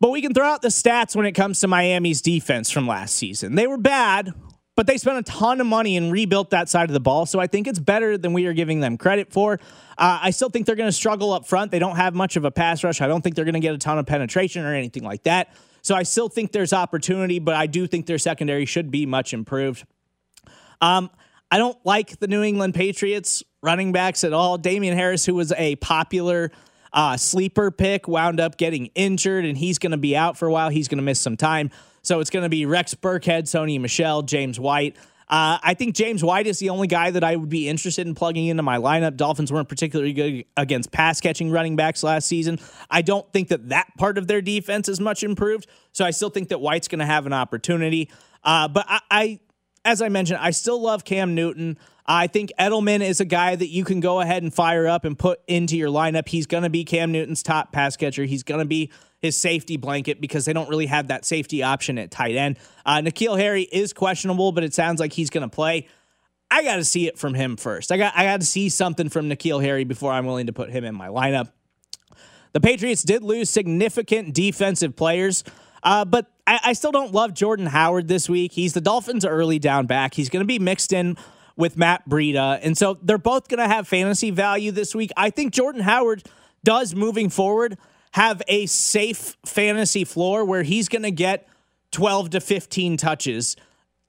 but 0.00 0.10
we 0.10 0.22
can 0.22 0.32
throw 0.32 0.46
out 0.46 0.62
the 0.62 0.68
stats 0.68 1.14
when 1.14 1.26
it 1.26 1.32
comes 1.32 1.60
to 1.60 1.68
Miami's 1.68 2.22
defense 2.22 2.70
from 2.70 2.88
last 2.88 3.14
season. 3.14 3.56
They 3.56 3.66
were 3.66 3.76
bad, 3.76 4.32
but 4.76 4.86
they 4.86 4.96
spent 4.96 5.18
a 5.18 5.22
ton 5.22 5.60
of 5.60 5.66
money 5.66 5.96
and 5.96 6.10
rebuilt 6.12 6.50
that 6.50 6.68
side 6.68 6.88
of 6.88 6.94
the 6.94 7.00
ball. 7.00 7.26
So 7.26 7.38
I 7.38 7.46
think 7.46 7.66
it's 7.66 7.78
better 7.78 8.16
than 8.16 8.32
we 8.32 8.46
are 8.46 8.52
giving 8.52 8.80
them 8.80 8.96
credit 8.96 9.32
for. 9.32 9.54
Uh, 9.98 10.18
I 10.22 10.30
still 10.30 10.48
think 10.48 10.66
they're 10.66 10.76
going 10.76 10.88
to 10.88 10.92
struggle 10.92 11.32
up 11.32 11.46
front. 11.46 11.70
They 11.70 11.78
don't 11.78 11.96
have 11.96 12.14
much 12.14 12.36
of 12.36 12.44
a 12.44 12.50
pass 12.50 12.82
rush. 12.82 13.00
I 13.00 13.06
don't 13.06 13.22
think 13.22 13.36
they're 13.36 13.44
going 13.44 13.54
to 13.54 13.60
get 13.60 13.74
a 13.74 13.78
ton 13.78 13.98
of 13.98 14.06
penetration 14.06 14.64
or 14.64 14.74
anything 14.74 15.02
like 15.02 15.24
that. 15.24 15.54
So 15.82 15.94
I 15.94 16.02
still 16.02 16.28
think 16.28 16.52
there's 16.52 16.72
opportunity, 16.72 17.38
but 17.38 17.56
I 17.56 17.66
do 17.66 17.86
think 17.86 18.06
their 18.06 18.18
secondary 18.18 18.64
should 18.64 18.90
be 18.90 19.06
much 19.06 19.32
improved. 19.32 19.84
Um, 20.80 21.10
I 21.50 21.58
don't 21.58 21.78
like 21.84 22.18
the 22.18 22.28
New 22.28 22.42
England 22.42 22.74
Patriots 22.74 23.42
running 23.62 23.92
backs 23.92 24.24
at 24.24 24.32
all. 24.32 24.56
Damien 24.56 24.96
Harris, 24.96 25.26
who 25.26 25.34
was 25.34 25.52
a 25.52 25.76
popular 25.76 26.52
uh, 26.92 27.16
sleeper 27.16 27.70
pick, 27.70 28.08
wound 28.08 28.40
up 28.40 28.56
getting 28.56 28.86
injured, 28.94 29.44
and 29.44 29.58
he's 29.58 29.78
going 29.78 29.92
to 29.92 29.98
be 29.98 30.16
out 30.16 30.36
for 30.36 30.46
a 30.46 30.52
while. 30.52 30.68
He's 30.68 30.88
going 30.88 30.98
to 30.98 31.04
miss 31.04 31.20
some 31.20 31.36
time. 31.36 31.70
So 32.02 32.20
it's 32.20 32.30
going 32.30 32.44
to 32.44 32.48
be 32.48 32.66
Rex 32.66 32.94
Burkhead, 32.94 33.42
Sony 33.44 33.80
Michel, 33.80 34.22
James 34.22 34.58
White. 34.58 34.96
Uh, 35.30 35.58
I 35.62 35.74
think 35.74 35.94
James 35.94 36.24
White 36.24 36.48
is 36.48 36.58
the 36.58 36.70
only 36.70 36.88
guy 36.88 37.12
that 37.12 37.22
I 37.22 37.36
would 37.36 37.48
be 37.48 37.68
interested 37.68 38.04
in 38.04 38.16
plugging 38.16 38.48
into 38.48 38.64
my 38.64 38.78
lineup. 38.78 39.16
Dolphins 39.16 39.52
weren't 39.52 39.68
particularly 39.68 40.12
good 40.12 40.44
against 40.56 40.90
pass 40.90 41.20
catching 41.20 41.52
running 41.52 41.76
backs 41.76 42.02
last 42.02 42.26
season. 42.26 42.58
I 42.90 43.02
don't 43.02 43.32
think 43.32 43.48
that 43.48 43.68
that 43.68 43.86
part 43.96 44.18
of 44.18 44.26
their 44.26 44.42
defense 44.42 44.88
is 44.88 44.98
much 44.98 45.22
improved. 45.22 45.68
So 45.92 46.04
I 46.04 46.10
still 46.10 46.30
think 46.30 46.48
that 46.48 46.60
White's 46.60 46.88
going 46.88 46.98
to 46.98 47.06
have 47.06 47.26
an 47.26 47.32
opportunity. 47.32 48.10
Uh, 48.42 48.66
but 48.66 48.86
I, 48.88 49.00
I, 49.08 49.40
as 49.84 50.02
I 50.02 50.08
mentioned, 50.08 50.40
I 50.42 50.50
still 50.50 50.82
love 50.82 51.04
Cam 51.04 51.36
Newton. 51.36 51.78
I 52.06 52.26
think 52.26 52.50
Edelman 52.58 53.00
is 53.00 53.20
a 53.20 53.24
guy 53.24 53.54
that 53.54 53.68
you 53.68 53.84
can 53.84 54.00
go 54.00 54.18
ahead 54.18 54.42
and 54.42 54.52
fire 54.52 54.88
up 54.88 55.04
and 55.04 55.16
put 55.16 55.40
into 55.46 55.76
your 55.76 55.90
lineup. 55.90 56.26
He's 56.26 56.46
going 56.46 56.64
to 56.64 56.70
be 56.70 56.84
Cam 56.84 57.12
Newton's 57.12 57.44
top 57.44 57.70
pass 57.70 57.96
catcher. 57.96 58.24
He's 58.24 58.42
going 58.42 58.58
to 58.58 58.64
be 58.64 58.90
his 59.20 59.36
safety 59.36 59.76
blanket 59.76 60.20
because 60.20 60.44
they 60.44 60.52
don't 60.52 60.68
really 60.68 60.86
have 60.86 61.08
that 61.08 61.24
safety 61.24 61.62
option 61.62 61.98
at 61.98 62.10
tight 62.10 62.36
end. 62.36 62.58
Uh, 62.84 62.98
N'Keal 62.98 63.38
Harry 63.38 63.62
is 63.62 63.92
questionable, 63.92 64.52
but 64.52 64.64
it 64.64 64.74
sounds 64.74 64.98
like 64.98 65.12
he's 65.12 65.30
going 65.30 65.48
to 65.48 65.54
play. 65.54 65.86
I 66.50 66.64
got 66.64 66.76
to 66.76 66.84
see 66.84 67.06
it 67.06 67.18
from 67.18 67.34
him 67.34 67.56
first. 67.56 67.92
I 67.92 67.96
got 67.96 68.12
I 68.16 68.24
got 68.24 68.40
to 68.40 68.46
see 68.46 68.68
something 68.68 69.08
from 69.08 69.28
N'Keal 69.28 69.62
Harry 69.62 69.84
before 69.84 70.10
I'm 70.12 70.26
willing 70.26 70.46
to 70.46 70.52
put 70.52 70.70
him 70.70 70.84
in 70.84 70.94
my 70.94 71.08
lineup. 71.08 71.52
The 72.52 72.60
Patriots 72.60 73.04
did 73.04 73.22
lose 73.22 73.48
significant 73.48 74.34
defensive 74.34 74.96
players, 74.96 75.44
uh, 75.84 76.04
but 76.04 76.26
I, 76.46 76.58
I 76.64 76.72
still 76.72 76.90
don't 76.90 77.12
love 77.12 77.32
Jordan 77.32 77.66
Howard 77.66 78.08
this 78.08 78.28
week. 78.28 78.52
He's 78.52 78.72
the 78.72 78.80
Dolphins' 78.80 79.24
early 79.24 79.60
down 79.60 79.86
back. 79.86 80.14
He's 80.14 80.28
going 80.28 80.42
to 80.42 80.46
be 80.46 80.58
mixed 80.58 80.92
in 80.92 81.16
with 81.56 81.76
Matt 81.76 82.08
Breida, 82.08 82.58
and 82.62 82.76
so 82.76 82.98
they're 83.02 83.18
both 83.18 83.48
going 83.48 83.60
to 83.60 83.68
have 83.68 83.86
fantasy 83.86 84.32
value 84.32 84.72
this 84.72 84.94
week. 84.94 85.12
I 85.16 85.30
think 85.30 85.52
Jordan 85.52 85.82
Howard 85.82 86.24
does 86.64 86.94
moving 86.94 87.30
forward 87.30 87.78
have 88.12 88.42
a 88.48 88.66
safe 88.66 89.36
fantasy 89.46 90.04
floor 90.04 90.44
where 90.44 90.62
he's 90.62 90.88
going 90.88 91.02
to 91.02 91.10
get 91.10 91.46
12 91.92 92.30
to 92.30 92.40
15 92.40 92.96
touches 92.96 93.56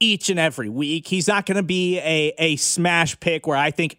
each 0.00 0.28
and 0.28 0.38
every 0.38 0.68
week. 0.68 1.06
He's 1.06 1.28
not 1.28 1.46
going 1.46 1.56
to 1.56 1.62
be 1.62 1.98
a, 1.98 2.34
a 2.38 2.56
smash 2.56 3.18
pick 3.20 3.46
where 3.46 3.56
I 3.56 3.70
think 3.70 3.98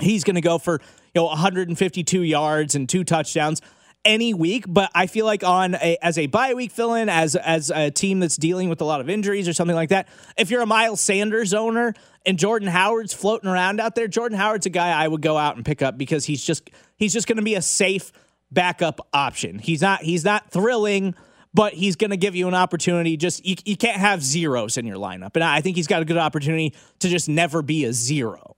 he's 0.00 0.24
going 0.24 0.34
to 0.34 0.42
go 0.42 0.58
for, 0.58 0.80
you 1.14 1.22
know, 1.22 1.24
152 1.24 2.22
yards 2.22 2.74
and 2.74 2.88
two 2.88 3.04
touchdowns 3.04 3.62
any 4.04 4.32
week, 4.32 4.64
but 4.66 4.90
I 4.94 5.06
feel 5.06 5.26
like 5.26 5.44
on 5.44 5.74
a 5.74 5.98
as 6.00 6.16
a 6.16 6.26
bye 6.26 6.54
week 6.54 6.72
fill 6.72 6.94
in, 6.94 7.08
as 7.08 7.36
as 7.36 7.70
a 7.70 7.90
team 7.90 8.20
that's 8.20 8.36
dealing 8.36 8.68
with 8.68 8.80
a 8.80 8.84
lot 8.84 9.00
of 9.00 9.10
injuries 9.10 9.48
or 9.48 9.52
something 9.52 9.76
like 9.76 9.90
that, 9.90 10.08
if 10.38 10.50
you're 10.50 10.62
a 10.62 10.66
Miles 10.66 11.00
Sanders 11.00 11.52
owner 11.52 11.94
and 12.24 12.38
Jordan 12.38 12.68
Howard's 12.68 13.12
floating 13.12 13.48
around 13.48 13.80
out 13.80 13.94
there, 13.94 14.08
Jordan 14.08 14.38
Howard's 14.38 14.66
a 14.66 14.70
guy 14.70 14.90
I 14.90 15.06
would 15.06 15.22
go 15.22 15.36
out 15.36 15.56
and 15.56 15.64
pick 15.64 15.82
up 15.82 15.98
because 15.98 16.24
he's 16.24 16.44
just 16.44 16.70
he's 16.96 17.12
just 17.12 17.26
going 17.26 17.36
to 17.36 17.42
be 17.42 17.54
a 17.54 17.62
safe 17.62 18.12
backup 18.52 19.06
option. 19.12 19.58
He's 19.58 19.82
not 19.82 20.02
he's 20.02 20.24
not 20.24 20.50
thrilling, 20.50 21.14
but 21.54 21.74
he's 21.74 21.96
going 21.96 22.10
to 22.10 22.16
give 22.16 22.34
you 22.34 22.48
an 22.48 22.54
opportunity. 22.54 23.16
Just 23.16 23.44
you, 23.44 23.56
you 23.64 23.76
can't 23.76 23.98
have 23.98 24.22
zeros 24.22 24.76
in 24.76 24.86
your 24.86 24.98
lineup, 24.98 25.34
and 25.34 25.44
I 25.44 25.60
think 25.60 25.76
he's 25.76 25.86
got 25.86 26.02
a 26.02 26.04
good 26.04 26.16
opportunity 26.16 26.74
to 27.00 27.08
just 27.08 27.28
never 27.28 27.62
be 27.62 27.84
a 27.84 27.92
zero. 27.92 28.56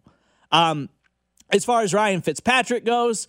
Um, 0.50 0.88
as 1.50 1.64
far 1.64 1.83
as 1.83 1.92
Ryan 1.92 2.22
Fitzpatrick 2.22 2.85
goes, 2.85 3.26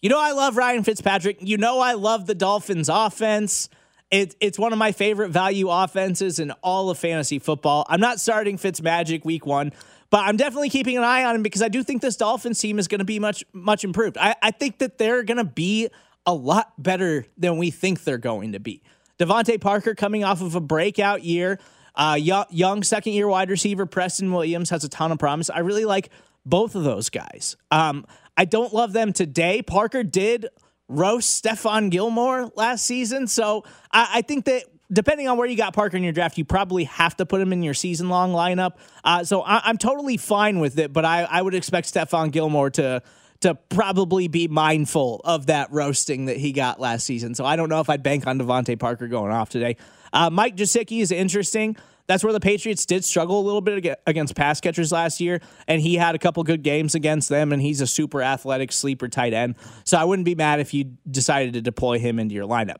you 0.00 0.08
know 0.08 0.20
I 0.20 0.32
love 0.32 0.56
Ryan 0.56 0.84
Fitzpatrick. 0.84 1.38
You 1.40 1.56
know 1.56 1.80
I 1.80 1.94
love 1.94 2.26
the 2.26 2.34
Dolphins 2.34 2.88
offense. 2.88 3.68
It, 4.10 4.36
it's 4.40 4.58
one 4.58 4.72
of 4.72 4.78
my 4.78 4.92
favorite 4.92 5.30
value 5.30 5.68
offenses 5.68 6.38
in 6.38 6.52
all 6.62 6.90
of 6.90 6.98
fantasy 6.98 7.40
football. 7.40 7.84
I'm 7.88 8.00
not 8.00 8.20
starting 8.20 8.56
Fitzmagic 8.56 9.24
week 9.24 9.44
one, 9.44 9.72
but 10.10 10.20
I'm 10.20 10.36
definitely 10.36 10.70
keeping 10.70 10.96
an 10.96 11.02
eye 11.02 11.24
on 11.24 11.34
him 11.34 11.42
because 11.42 11.60
I 11.60 11.68
do 11.68 11.82
think 11.82 12.02
this 12.02 12.16
Dolphins 12.16 12.60
team 12.60 12.78
is 12.78 12.86
going 12.86 13.00
to 13.00 13.04
be 13.04 13.18
much 13.18 13.44
much 13.52 13.82
improved. 13.82 14.16
I, 14.16 14.36
I 14.42 14.50
think 14.52 14.78
that 14.78 14.98
they're 14.98 15.24
going 15.24 15.38
to 15.38 15.44
be 15.44 15.88
a 16.26 16.34
lot 16.34 16.72
better 16.76 17.26
than 17.38 17.56
we 17.56 17.70
think 17.70 18.04
they're 18.04 18.18
going 18.18 18.52
to 18.52 18.60
be. 18.60 18.82
DeVante 19.18 19.60
Parker 19.60 19.94
coming 19.94 20.24
off 20.24 20.42
of 20.42 20.54
a 20.54 20.60
breakout 20.60 21.22
year. 21.24 21.58
Uh, 21.94 22.18
young, 22.20 22.82
second 22.82 23.14
year 23.14 23.26
wide 23.26 23.48
receiver 23.48 23.86
Preston 23.86 24.30
Williams 24.32 24.68
has 24.70 24.84
a 24.84 24.88
ton 24.88 25.12
of 25.12 25.18
promise. 25.18 25.48
I 25.48 25.60
really 25.60 25.86
like 25.86 26.10
both 26.44 26.74
of 26.74 26.84
those 26.84 27.08
guys. 27.08 27.56
Um, 27.70 28.06
I 28.36 28.44
don't 28.44 28.74
love 28.74 28.92
them 28.92 29.14
today. 29.14 29.62
Parker 29.62 30.02
did 30.02 30.48
roast 30.88 31.42
Stephon 31.42 31.90
Gilmore 31.90 32.52
last 32.54 32.84
season. 32.84 33.26
So 33.26 33.64
I, 33.90 34.08
I, 34.14 34.22
think 34.22 34.44
that 34.44 34.64
depending 34.92 35.26
on 35.26 35.36
where 35.36 35.48
you 35.48 35.56
got 35.56 35.74
Parker 35.74 35.96
in 35.96 36.02
your 36.02 36.12
draft, 36.12 36.38
you 36.38 36.44
probably 36.44 36.84
have 36.84 37.16
to 37.16 37.26
put 37.26 37.40
him 37.40 37.52
in 37.52 37.62
your 37.62 37.74
season 37.74 38.08
long 38.08 38.32
lineup. 38.32 38.72
Uh, 39.02 39.24
so 39.24 39.40
I, 39.42 39.68
am 39.68 39.78
totally 39.78 40.16
fine 40.16 40.60
with 40.60 40.78
it, 40.78 40.92
but 40.92 41.04
I, 41.04 41.22
I 41.22 41.42
would 41.42 41.54
expect 41.54 41.92
Stephon 41.92 42.30
Gilmore 42.30 42.70
to 42.70 43.02
to 43.40 43.54
probably 43.54 44.28
be 44.28 44.48
mindful 44.48 45.20
of 45.24 45.46
that 45.46 45.70
roasting 45.72 46.26
that 46.26 46.36
he 46.36 46.52
got 46.52 46.80
last 46.80 47.04
season. 47.04 47.34
So 47.34 47.44
I 47.44 47.56
don't 47.56 47.68
know 47.68 47.80
if 47.80 47.90
I'd 47.90 48.02
bank 48.02 48.26
on 48.26 48.38
DeVante 48.38 48.78
Parker 48.78 49.08
going 49.08 49.32
off 49.32 49.50
today. 49.50 49.76
Uh, 50.12 50.30
Mike 50.30 50.56
Gesicki 50.56 51.00
is 51.00 51.12
interesting. 51.12 51.76
That's 52.06 52.22
where 52.22 52.32
the 52.32 52.40
Patriots 52.40 52.86
did 52.86 53.04
struggle 53.04 53.40
a 53.40 53.44
little 53.44 53.60
bit 53.60 53.98
against 54.06 54.36
pass 54.36 54.60
catchers 54.60 54.92
last 54.92 55.20
year, 55.20 55.40
and 55.66 55.82
he 55.82 55.96
had 55.96 56.14
a 56.14 56.18
couple 56.18 56.42
good 56.44 56.62
games 56.62 56.94
against 56.94 57.28
them, 57.28 57.52
and 57.52 57.60
he's 57.60 57.80
a 57.80 57.86
super 57.86 58.22
athletic 58.22 58.70
sleeper 58.70 59.08
tight 59.08 59.32
end. 59.32 59.56
So 59.84 59.98
I 59.98 60.04
wouldn't 60.04 60.24
be 60.24 60.36
mad 60.36 60.60
if 60.60 60.72
you 60.72 60.96
decided 61.10 61.54
to 61.54 61.60
deploy 61.60 61.98
him 61.98 62.18
into 62.20 62.34
your 62.34 62.46
lineup. 62.46 62.76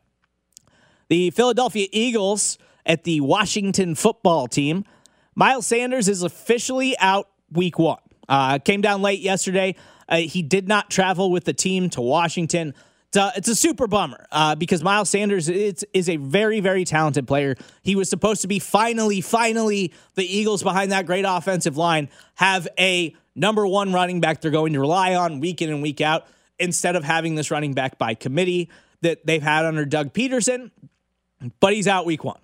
The 1.09 1.29
Philadelphia 1.31 1.87
Eagles 1.91 2.57
at 2.85 3.03
the 3.03 3.19
Washington 3.21 3.95
football 3.95 4.47
team. 4.47 4.85
Miles 5.35 5.67
Sanders 5.67 6.07
is 6.07 6.23
officially 6.23 6.97
out 6.97 7.29
week 7.51 7.77
one. 7.77 7.99
Uh, 8.27 8.59
came 8.59 8.81
down 8.81 9.01
late 9.01 9.19
yesterday. 9.19 9.75
Uh, 10.07 10.17
he 10.17 10.41
did 10.41 10.67
not 10.67 10.89
travel 10.89 11.31
with 11.31 11.45
the 11.45 11.53
team 11.53 11.89
to 11.91 12.01
Washington. 12.01 12.73
It's 13.07 13.17
a, 13.17 13.31
it's 13.35 13.47
a 13.47 13.55
super 13.55 13.87
bummer 13.87 14.25
uh, 14.31 14.55
because 14.55 14.83
Miles 14.83 15.09
Sanders 15.09 15.47
is, 15.47 15.85
is 15.93 16.09
a 16.09 16.17
very, 16.17 16.59
very 16.59 16.83
talented 16.83 17.27
player. 17.27 17.55
He 17.83 17.95
was 17.95 18.09
supposed 18.09 18.41
to 18.41 18.47
be 18.47 18.59
finally, 18.59 19.21
finally, 19.21 19.93
the 20.15 20.25
Eagles 20.25 20.61
behind 20.61 20.91
that 20.91 21.05
great 21.05 21.25
offensive 21.27 21.77
line 21.77 22.09
have 22.35 22.67
a 22.77 23.15
number 23.35 23.65
one 23.65 23.93
running 23.93 24.19
back 24.19 24.41
they're 24.41 24.51
going 24.51 24.73
to 24.73 24.79
rely 24.79 25.15
on 25.15 25.39
week 25.39 25.61
in 25.61 25.69
and 25.69 25.81
week 25.81 26.01
out 26.01 26.25
instead 26.59 26.95
of 26.95 27.03
having 27.03 27.35
this 27.35 27.51
running 27.51 27.73
back 27.73 27.97
by 27.97 28.13
committee 28.13 28.69
that 29.01 29.25
they've 29.25 29.43
had 29.43 29.63
under 29.63 29.85
Doug 29.85 30.13
Pederson, 30.13 30.71
But 31.59 31.73
he's 31.73 31.87
out 31.87 32.05
week 32.05 32.23
one. 32.23 32.39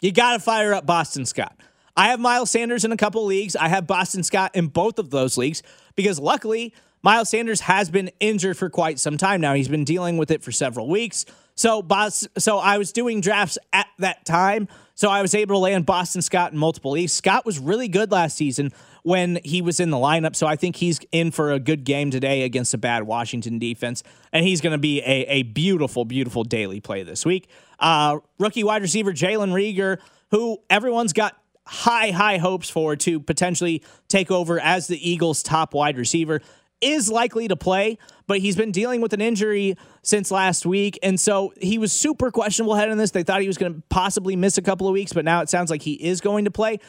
You 0.00 0.10
got 0.12 0.32
to 0.32 0.40
fire 0.40 0.74
up 0.74 0.84
Boston 0.84 1.24
Scott. 1.24 1.56
I 1.96 2.08
have 2.08 2.18
Miles 2.18 2.50
Sanders 2.50 2.84
in 2.84 2.92
a 2.92 2.96
couple 2.96 3.24
leagues. 3.24 3.54
I 3.54 3.68
have 3.68 3.86
Boston 3.86 4.22
Scott 4.22 4.50
in 4.54 4.66
both 4.66 4.98
of 4.98 5.10
those 5.10 5.38
leagues 5.38 5.62
because 5.94 6.18
luckily 6.18 6.74
Miles 7.02 7.28
Sanders 7.30 7.60
has 7.62 7.90
been 7.90 8.10
injured 8.20 8.56
for 8.56 8.70
quite 8.70 9.00
some 9.00 9.16
time 9.16 9.40
now. 9.40 9.54
He's 9.54 9.68
been 9.68 9.84
dealing 9.84 10.18
with 10.18 10.30
it 10.30 10.42
for 10.42 10.52
several 10.52 10.88
weeks. 10.88 11.24
So, 11.54 11.82
boss, 11.82 12.26
so 12.38 12.58
I 12.58 12.78
was 12.78 12.92
doing 12.92 13.20
drafts 13.20 13.58
at 13.72 13.88
that 13.98 14.24
time. 14.24 14.68
So 14.94 15.10
I 15.10 15.20
was 15.20 15.34
able 15.34 15.56
to 15.56 15.58
land 15.58 15.84
Boston 15.84 16.22
Scott 16.22 16.52
in 16.52 16.58
multiple 16.58 16.92
leagues. 16.92 17.12
Scott 17.12 17.44
was 17.44 17.58
really 17.58 17.88
good 17.88 18.12
last 18.12 18.36
season 18.36 18.72
when 19.02 19.40
he 19.44 19.60
was 19.62 19.80
in 19.80 19.90
the 19.90 19.96
lineup. 19.96 20.36
So 20.36 20.46
I 20.46 20.56
think 20.56 20.76
he's 20.76 21.00
in 21.10 21.30
for 21.30 21.50
a 21.50 21.58
good 21.58 21.84
game 21.84 22.10
today 22.10 22.42
against 22.42 22.72
a 22.72 22.78
bad 22.78 23.02
Washington 23.02 23.58
defense. 23.58 24.02
And 24.32 24.46
he's 24.46 24.60
going 24.60 24.72
to 24.72 24.78
be 24.78 25.00
a, 25.00 25.26
a 25.26 25.42
beautiful, 25.42 26.04
beautiful 26.04 26.44
daily 26.44 26.80
play 26.80 27.02
this 27.02 27.26
week. 27.26 27.48
Uh, 27.80 28.20
rookie 28.38 28.64
wide 28.64 28.82
receiver 28.82 29.12
Jalen 29.12 29.52
Reagor, 29.52 29.98
who 30.30 30.58
everyone's 30.70 31.12
got 31.12 31.36
high, 31.66 32.10
high 32.10 32.38
hopes 32.38 32.70
for 32.70 32.96
to 32.96 33.20
potentially 33.20 33.82
take 34.08 34.30
over 34.30 34.60
as 34.60 34.86
the 34.86 35.10
Eagles' 35.10 35.42
top 35.42 35.74
wide 35.74 35.96
receiver 35.96 36.40
is 36.82 37.10
likely 37.10 37.48
to 37.48 37.56
play, 37.56 37.98
but 38.26 38.38
he's 38.40 38.56
been 38.56 38.72
dealing 38.72 39.00
with 39.00 39.12
an 39.12 39.20
injury 39.20 39.76
since 40.02 40.30
last 40.30 40.66
week. 40.66 40.98
And 41.02 41.18
so 41.18 41.52
he 41.60 41.78
was 41.78 41.92
super 41.92 42.30
questionable 42.30 42.74
heading 42.74 42.96
this. 42.96 43.12
They 43.12 43.22
thought 43.22 43.40
he 43.40 43.46
was 43.46 43.58
going 43.58 43.74
to 43.74 43.82
possibly 43.88 44.36
miss 44.36 44.58
a 44.58 44.62
couple 44.62 44.88
of 44.88 44.92
weeks, 44.92 45.12
but 45.12 45.24
now 45.24 45.40
it 45.42 45.48
sounds 45.48 45.70
like 45.70 45.82
he 45.82 45.92
is 45.92 46.20
going 46.20 46.44
to 46.44 46.50
play. 46.50 46.80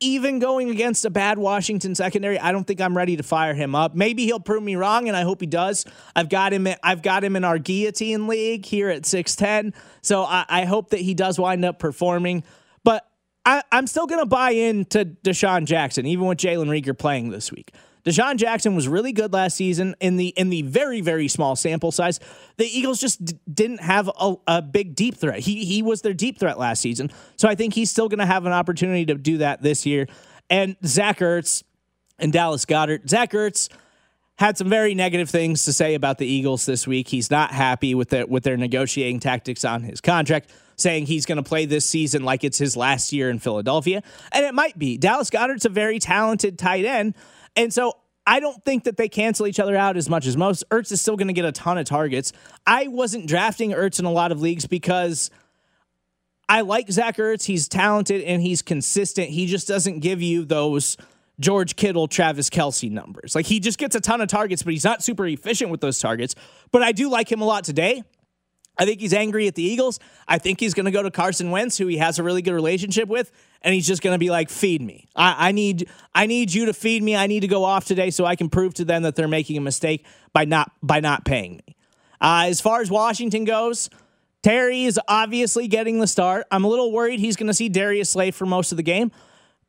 even 0.00 0.38
going 0.38 0.70
against 0.70 1.04
a 1.04 1.10
bad 1.10 1.38
Washington 1.38 1.94
secondary, 1.94 2.38
I 2.38 2.52
don't 2.52 2.64
think 2.64 2.80
I'm 2.80 2.96
ready 2.96 3.16
to 3.16 3.22
fire 3.22 3.54
him 3.54 3.74
up. 3.74 3.94
Maybe 3.96 4.26
he'll 4.26 4.38
prove 4.38 4.62
me 4.62 4.76
wrong, 4.76 5.08
and 5.08 5.16
I 5.16 5.22
hope 5.22 5.40
he 5.40 5.46
does. 5.46 5.84
I've 6.14 6.28
got 6.28 6.52
him. 6.52 6.68
I've 6.82 7.02
got 7.02 7.24
him 7.24 7.34
in 7.34 7.42
our 7.42 7.58
guillotine 7.58 8.28
league 8.28 8.64
here 8.64 8.90
at 8.90 9.06
six 9.06 9.34
ten. 9.34 9.74
So 10.02 10.22
I, 10.22 10.44
I, 10.48 10.64
hope 10.66 10.90
that 10.90 11.00
he 11.00 11.14
does 11.14 11.38
wind 11.38 11.64
up 11.64 11.80
performing. 11.80 12.44
But 12.84 13.08
I, 13.44 13.62
am 13.72 13.86
still 13.86 14.06
going 14.06 14.20
to 14.20 14.26
buy 14.26 14.50
into 14.50 15.04
DeSean 15.04 15.64
Jackson, 15.64 16.06
even 16.06 16.26
with 16.26 16.38
Jalen 16.38 16.68
Reagor 16.68 16.96
playing 16.96 17.30
this 17.30 17.50
week. 17.50 17.72
DeSean 18.04 18.36
Jackson 18.36 18.74
was 18.74 18.88
really 18.88 19.12
good 19.12 19.32
last 19.32 19.56
season 19.56 19.94
in 20.00 20.16
the 20.16 20.28
in 20.28 20.50
the 20.50 20.62
very 20.62 21.00
very 21.00 21.28
small 21.28 21.56
sample 21.56 21.92
size. 21.92 22.20
The 22.56 22.66
Eagles 22.66 23.00
just 23.00 23.24
d- 23.24 23.38
didn't 23.52 23.80
have 23.80 24.10
a, 24.18 24.36
a, 24.46 24.62
big 24.62 24.94
deep 24.94 25.16
threat. 25.16 25.40
He 25.40 25.64
he 25.64 25.82
was 25.82 26.02
their 26.02 26.14
deep 26.14 26.38
threat 26.38 26.58
last 26.58 26.80
season, 26.80 27.10
so 27.36 27.48
I 27.48 27.54
think 27.54 27.74
he's 27.74 27.90
still 27.90 28.08
going 28.08 28.18
to 28.18 28.26
have 28.26 28.46
an 28.46 28.52
opportunity 28.52 29.06
to 29.06 29.14
do 29.14 29.38
that 29.38 29.62
this 29.62 29.86
year. 29.86 30.06
And 30.50 30.76
Zach 30.84 31.18
Ertz 31.18 31.62
and 32.18 32.32
Dallas 32.32 32.64
Goedert. 32.64 33.08
Zach 33.08 33.32
Ertz 33.32 33.68
had 34.38 34.56
some 34.56 34.68
very 34.68 34.94
negative 34.94 35.28
things 35.28 35.64
to 35.64 35.72
say 35.72 35.94
about 35.94 36.18
the 36.18 36.26
Eagles 36.26 36.64
this 36.64 36.86
week. 36.86 37.08
He's 37.08 37.30
not 37.30 37.50
happy 37.50 37.94
with 37.94 38.10
their 38.10 38.26
with 38.26 38.44
their 38.44 38.56
negotiating 38.56 39.20
tactics 39.20 39.64
on 39.64 39.82
his 39.82 40.00
contract, 40.00 40.50
saying 40.76 41.06
he's 41.06 41.26
going 41.26 41.36
to 41.36 41.42
play 41.42 41.66
this 41.66 41.84
season 41.84 42.24
like 42.24 42.44
it's 42.44 42.58
his 42.58 42.76
last 42.76 43.12
year 43.12 43.30
in 43.30 43.38
Philadelphia, 43.38 44.02
and 44.32 44.44
it 44.44 44.54
might 44.54 44.78
be. 44.78 44.96
Dallas 44.96 45.30
Goedert's 45.30 45.64
a 45.64 45.70
very 45.70 45.98
talented 45.98 46.58
tight 46.58 46.84
end 46.84 47.14
and 47.56 47.72
so 47.72 47.94
I 48.26 48.40
don't 48.40 48.62
think 48.62 48.84
that 48.84 48.98
they 48.98 49.08
cancel 49.08 49.46
each 49.46 49.58
other 49.58 49.74
out 49.74 49.96
as 49.96 50.08
much 50.10 50.26
as 50.26 50.36
most. 50.36 50.62
Ertz 50.70 50.92
is 50.92 51.00
still 51.00 51.16
going 51.16 51.28
to 51.28 51.34
get 51.34 51.46
a 51.46 51.52
ton 51.52 51.78
of 51.78 51.86
targets. 51.86 52.32
I 52.66 52.88
wasn't 52.88 53.26
drafting 53.26 53.70
Ertz 53.70 53.98
in 53.98 54.04
a 54.04 54.12
lot 54.12 54.32
of 54.32 54.42
leagues 54.42 54.66
because 54.66 55.30
I 56.46 56.60
like 56.60 56.90
Zach 56.90 57.16
Ertz. 57.16 57.44
He's 57.44 57.68
talented 57.68 58.22
and 58.22 58.42
he's 58.42 58.60
consistent. 58.60 59.30
He 59.30 59.46
just 59.46 59.66
doesn't 59.66 60.00
give 60.00 60.20
you 60.20 60.44
those 60.44 60.98
George 61.40 61.76
Kittle, 61.76 62.06
Travis 62.06 62.50
Kelce 62.50 62.90
numbers. 62.90 63.34
Like 63.34 63.46
he 63.46 63.60
just 63.60 63.78
gets 63.78 63.94
a 63.94 64.00
ton 64.00 64.20
of 64.20 64.28
targets, 64.28 64.62
but 64.62 64.74
he's 64.74 64.84
not 64.84 65.02
super 65.02 65.26
efficient 65.26 65.70
with 65.70 65.80
those 65.80 65.98
targets. 65.98 66.34
But 66.70 66.82
I 66.82 66.92
do 66.92 67.08
like 67.08 67.32
him 67.32 67.40
a 67.40 67.46
lot 67.46 67.64
today. 67.64 68.02
I 68.78 68.84
think 68.84 69.00
he's 69.00 69.12
angry 69.12 69.48
at 69.48 69.54
the 69.54 69.62
Eagles. 69.62 69.98
I 70.28 70.38
think 70.38 70.60
he's 70.60 70.72
going 70.72 70.86
to 70.86 70.92
go 70.92 71.02
to 71.02 71.10
Carson 71.10 71.50
Wentz, 71.50 71.76
who 71.76 71.86
he 71.86 71.98
has 71.98 72.18
a 72.18 72.22
really 72.22 72.42
good 72.42 72.54
relationship 72.54 73.08
with, 73.08 73.32
and 73.62 73.74
he's 73.74 73.86
just 73.86 74.02
going 74.02 74.14
to 74.14 74.18
be 74.18 74.30
like, 74.30 74.50
"Feed 74.50 74.80
me. 74.80 75.08
I, 75.16 75.48
I, 75.48 75.52
need, 75.52 75.88
I 76.14 76.26
need 76.26 76.52
you 76.52 76.66
to 76.66 76.72
feed 76.72 77.02
me. 77.02 77.16
I 77.16 77.26
need 77.26 77.40
to 77.40 77.48
go 77.48 77.64
off 77.64 77.86
today 77.86 78.10
so 78.10 78.24
I 78.24 78.36
can 78.36 78.48
prove 78.48 78.74
to 78.74 78.84
them 78.84 79.02
that 79.02 79.16
they're 79.16 79.28
making 79.28 79.56
a 79.56 79.60
mistake 79.60 80.06
by 80.32 80.44
not 80.44 80.70
by 80.82 81.00
not 81.00 81.24
paying 81.24 81.56
me." 81.66 81.76
Uh, 82.20 82.44
as 82.46 82.60
far 82.60 82.80
as 82.80 82.90
Washington 82.90 83.44
goes, 83.44 83.90
Terry 84.42 84.84
is 84.84 85.00
obviously 85.08 85.68
getting 85.68 85.98
the 85.98 86.06
start. 86.06 86.46
I'm 86.50 86.64
a 86.64 86.68
little 86.68 86.92
worried 86.92 87.20
he's 87.20 87.36
going 87.36 87.48
to 87.48 87.54
see 87.54 87.68
Darius 87.68 88.10
Slay 88.10 88.30
for 88.30 88.46
most 88.46 88.72
of 88.72 88.76
the 88.76 88.82
game, 88.82 89.10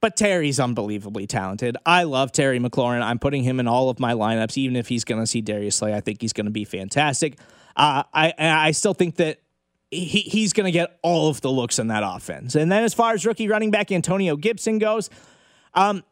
but 0.02 0.16
Terry's 0.16 0.60
unbelievably 0.60 1.28
talented. 1.28 1.78
I 1.86 2.04
love 2.04 2.32
Terry 2.32 2.60
McLaurin. 2.60 3.02
I'm 3.02 3.20
putting 3.20 3.44
him 3.44 3.60
in 3.60 3.68
all 3.68 3.90
of 3.90 4.00
my 4.00 4.14
lineups, 4.14 4.58
even 4.58 4.76
if 4.76 4.88
he's 4.88 5.04
going 5.04 5.22
to 5.22 5.28
see 5.28 5.42
Darius 5.42 5.76
Slay. 5.76 5.94
I 5.94 6.02
think 6.02 6.22
he's 6.22 6.34
going 6.34 6.46
to 6.46 6.52
be 6.52 6.66
fantastic. 6.66 7.38
I 7.80 8.34
I 8.38 8.72
still 8.72 8.94
think 8.94 9.16
that 9.16 9.40
he, 9.92 10.20
he's 10.20 10.54
going 10.54 10.66
to 10.66 10.72
get 10.72 11.00
all 11.02 11.30
of 11.30 11.42
the 11.42 11.50
looks 11.50 11.80
in 11.80 11.88
that 11.88 12.04
offense. 12.06 12.56
And 12.56 12.72
then 12.72 12.84
as 12.84 12.94
far 12.94 13.14
as 13.14 13.26
rookie 13.26 13.48
running 13.48 13.72
back 13.72 13.92
Antonio 13.92 14.36
Gibson 14.36 14.78
goes, 14.78 15.10
um, 15.74 16.04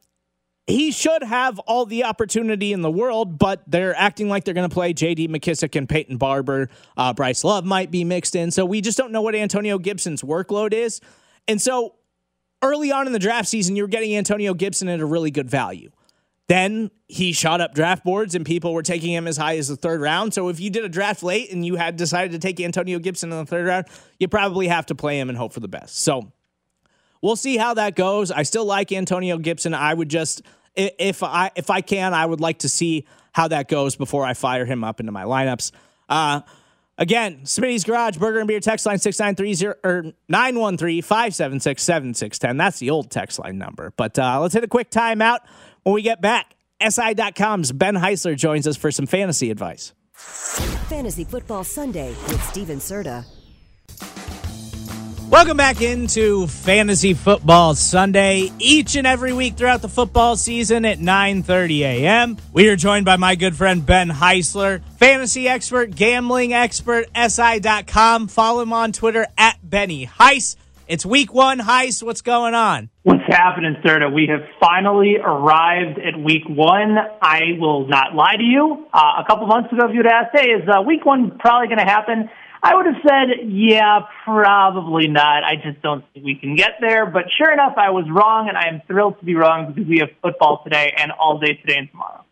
he 0.65 0.91
should 0.91 1.23
have 1.23 1.59
all 1.59 1.85
the 1.85 2.03
opportunity 2.03 2.73
in 2.73 2.81
the 2.81 2.91
world, 2.91 3.39
but 3.39 3.63
they're 3.67 3.95
acting 3.95 4.27
like 4.27 4.43
they're 4.43 4.53
going 4.53 4.69
to 4.69 4.73
play 4.73 4.91
J.D. 4.93 5.29
McKissic 5.29 5.77
and 5.77 5.87
Peyton 5.87 6.17
Barber. 6.17 6.69
Uh, 6.97 7.13
Bryce 7.13 7.43
Love 7.43 7.63
might 7.63 7.89
be 7.89 8.03
mixed 8.03 8.35
in, 8.35 8.51
so 8.51 8.65
we 8.65 8.81
just 8.81 8.97
don't 8.97 9.11
know 9.11 9.21
what 9.21 9.33
Antonio 9.33 9.77
Gibson's 9.77 10.23
workload 10.23 10.73
is. 10.73 10.99
And 11.47 11.61
so 11.61 11.95
early 12.61 12.91
on 12.91 13.07
in 13.07 13.13
the 13.13 13.19
draft 13.19 13.47
season, 13.47 13.77
you're 13.77 13.87
getting 13.87 14.15
Antonio 14.15 14.53
Gibson 14.53 14.89
at 14.89 14.99
a 14.99 15.05
really 15.05 15.31
good 15.31 15.49
value. 15.49 15.91
Then 16.47 16.91
he 17.07 17.33
shot 17.33 17.59
up 17.59 17.73
draft 17.73 18.05
boards 18.05 18.35
and 18.35 18.45
people 18.45 18.73
were 18.73 18.83
taking 18.83 19.11
him 19.11 19.27
as 19.27 19.35
high 19.37 19.57
as 19.57 19.67
the 19.67 19.75
third 19.75 19.99
round. 19.99 20.33
So 20.33 20.47
if 20.49 20.59
you 20.59 20.69
did 20.69 20.85
a 20.85 20.89
draft 20.89 21.23
late 21.23 21.51
and 21.51 21.65
you 21.65 21.75
had 21.75 21.97
decided 21.97 22.31
to 22.31 22.39
take 22.39 22.59
Antonio 22.59 22.99
Gibson 22.99 23.31
in 23.31 23.37
the 23.37 23.45
third 23.45 23.65
round, 23.65 23.87
you 24.19 24.27
probably 24.27 24.67
have 24.67 24.85
to 24.87 24.95
play 24.95 25.19
him 25.19 25.29
and 25.29 25.37
hope 25.37 25.51
for 25.53 25.59
the 25.59 25.67
best. 25.67 25.97
So 25.99 26.31
we'll 27.21 27.35
see 27.35 27.57
how 27.57 27.73
that 27.73 27.95
goes. 27.95 28.31
I 28.31 28.43
still 28.43 28.65
like 28.65 28.91
Antonio 28.91 29.37
Gibson. 29.37 29.73
I 29.73 29.93
would 29.93 30.09
just 30.09 30.41
if 30.77 31.23
I 31.23 31.51
if 31.55 31.69
I 31.69 31.81
can, 31.81 32.13
I 32.13 32.25
would 32.25 32.39
like 32.39 32.59
to 32.59 32.69
see 32.69 33.05
how 33.33 33.47
that 33.49 33.67
goes 33.67 33.95
before 33.95 34.25
I 34.25 34.33
fire 34.33 34.65
him 34.65 34.83
up 34.83 34.99
into 34.99 35.11
my 35.11 35.23
lineups. 35.23 35.71
Uh, 36.07 36.41
again, 36.97 37.41
Smitty's 37.43 37.83
Garage 37.83 38.17
Burger 38.17 38.39
and 38.39 38.47
Beer 38.47 38.59
text 38.59 38.85
line 38.85 38.99
6930 38.99 39.79
or 39.83 40.13
913 40.29 41.01
576 41.01 41.83
7610. 41.83 42.57
That's 42.57 42.79
the 42.79 42.89
old 42.89 43.11
text 43.11 43.39
line 43.39 43.57
number. 43.57 43.91
But 43.97 44.17
uh, 44.17 44.39
let's 44.41 44.53
hit 44.53 44.63
a 44.63 44.67
quick 44.67 44.89
timeout. 44.91 45.39
When 45.87 45.93
we 45.93 46.01
get 46.01 46.19
back, 46.19 46.53
SI.com's 46.85 47.71
Ben 47.71 47.95
Heisler 47.95 48.35
joins 48.35 48.67
us 48.67 48.75
for 48.75 48.91
some 48.91 49.05
fantasy 49.05 49.51
advice. 49.51 49.93
Fantasy 50.11 51.23
Football 51.23 51.63
Sunday 51.63 52.09
with 52.09 52.43
Steven 52.43 52.79
Serta. 52.79 53.23
Welcome 55.29 55.55
back 55.55 55.81
into 55.81 56.47
Fantasy 56.47 57.13
Football 57.13 57.75
Sunday. 57.75 58.51
Each 58.59 58.97
and 58.97 59.07
every 59.07 59.31
week 59.31 59.55
throughout 59.55 59.81
the 59.81 59.87
football 59.87 60.35
season 60.35 60.83
at 60.83 60.99
9:30 60.99 61.79
a.m. 61.79 62.37
We 62.51 62.67
are 62.67 62.75
joined 62.75 63.05
by 63.05 63.15
my 63.15 63.35
good 63.35 63.55
friend 63.55 63.85
Ben 63.85 64.09
Heisler, 64.09 64.81
fantasy 64.97 65.47
expert, 65.47 65.95
gambling 65.95 66.51
expert, 66.51 67.05
SI.com. 67.15 68.27
Follow 68.27 68.61
him 68.61 68.73
on 68.73 68.91
Twitter 68.91 69.25
at 69.37 69.57
Benny 69.63 70.05
Heis. 70.05 70.57
It's 70.87 71.05
week 71.05 71.33
one, 71.33 71.59
Heis. 71.59 72.01
What's 72.01 72.21
going 72.21 72.53
on? 72.53 72.89
What's 73.03 73.23
happening, 73.27 73.75
Serta? 73.83 74.11
We 74.11 74.27
have 74.31 74.47
finally 74.57 75.17
arrived 75.21 75.99
at 75.99 76.17
week 76.17 76.47
one. 76.47 76.95
I 77.21 77.57
will 77.59 77.85
not 77.87 78.15
lie 78.15 78.37
to 78.37 78.43
you. 78.43 78.85
Uh, 78.93 79.21
a 79.21 79.25
couple 79.27 79.47
months 79.47 79.71
ago, 79.73 79.89
if 79.89 79.93
you'd 79.93 80.07
asked, 80.07 80.29
hey, 80.33 80.47
is 80.51 80.67
uh, 80.69 80.81
week 80.81 81.05
one 81.05 81.37
probably 81.39 81.67
going 81.67 81.79
to 81.79 81.91
happen? 81.91 82.29
I 82.63 82.73
would 82.73 82.85
have 82.85 82.95
said, 83.05 83.49
yeah, 83.49 83.99
probably 84.23 85.09
not. 85.09 85.43
I 85.43 85.55
just 85.61 85.81
don't 85.81 86.05
think 86.13 86.25
we 86.25 86.35
can 86.35 86.55
get 86.55 86.77
there. 86.79 87.05
But 87.05 87.23
sure 87.37 87.51
enough, 87.51 87.73
I 87.77 87.89
was 87.89 88.05
wrong, 88.09 88.47
and 88.47 88.57
I 88.57 88.69
am 88.69 88.81
thrilled 88.87 89.19
to 89.19 89.25
be 89.25 89.35
wrong 89.35 89.73
because 89.73 89.89
we 89.89 89.99
have 89.99 90.09
football 90.21 90.61
today 90.63 90.93
and 90.97 91.11
all 91.11 91.37
day 91.37 91.55
today 91.55 91.79
and 91.79 91.91
tomorrow. 91.91 92.23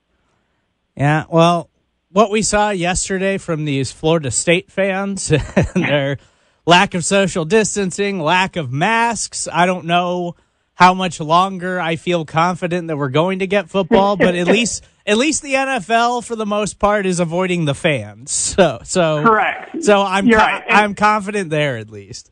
Yeah, 0.96 1.26
well, 1.30 1.70
what 2.10 2.32
we 2.32 2.42
saw 2.42 2.70
yesterday 2.70 3.38
from 3.38 3.66
these 3.66 3.92
Florida 3.92 4.32
State 4.32 4.72
fans 4.72 5.30
and 5.56 5.84
their– 5.84 6.18
lack 6.66 6.94
of 6.94 7.06
social 7.06 7.46
distancing, 7.46 8.20
lack 8.20 8.56
of 8.56 8.72
masks. 8.72 9.48
I 9.52 9.66
don't 9.66 9.86
know 9.86 10.36
how 10.74 10.94
much 10.94 11.20
longer 11.20 11.80
I 11.80 11.96
feel 11.96 12.26
confident 12.26 12.90
that 12.90 12.98
we're 12.98 13.10
going 13.10 13.40
to 13.40 13.48
get 13.48 13.70
football, 13.70 14.18
but 14.18 14.36
at 14.36 14.48
least 14.58 14.84
at 15.08 15.18
least 15.18 15.42
the 15.42 15.54
NFL 15.54 16.26
for 16.26 16.36
the 16.36 16.46
most 16.46 16.80
part 16.80 17.06
is 17.06 17.20
avoiding 17.20 17.66
the 17.66 17.76
fans. 17.76 18.32
So 18.56 18.80
so 18.84 19.22
correct. 19.24 19.84
So 19.84 20.02
I'm 20.02 20.30
co- 20.30 20.38
right. 20.38 20.64
I'm 20.70 20.96
confident 20.96 21.50
there 21.50 21.78
at 21.78 21.90
least. 21.90 22.32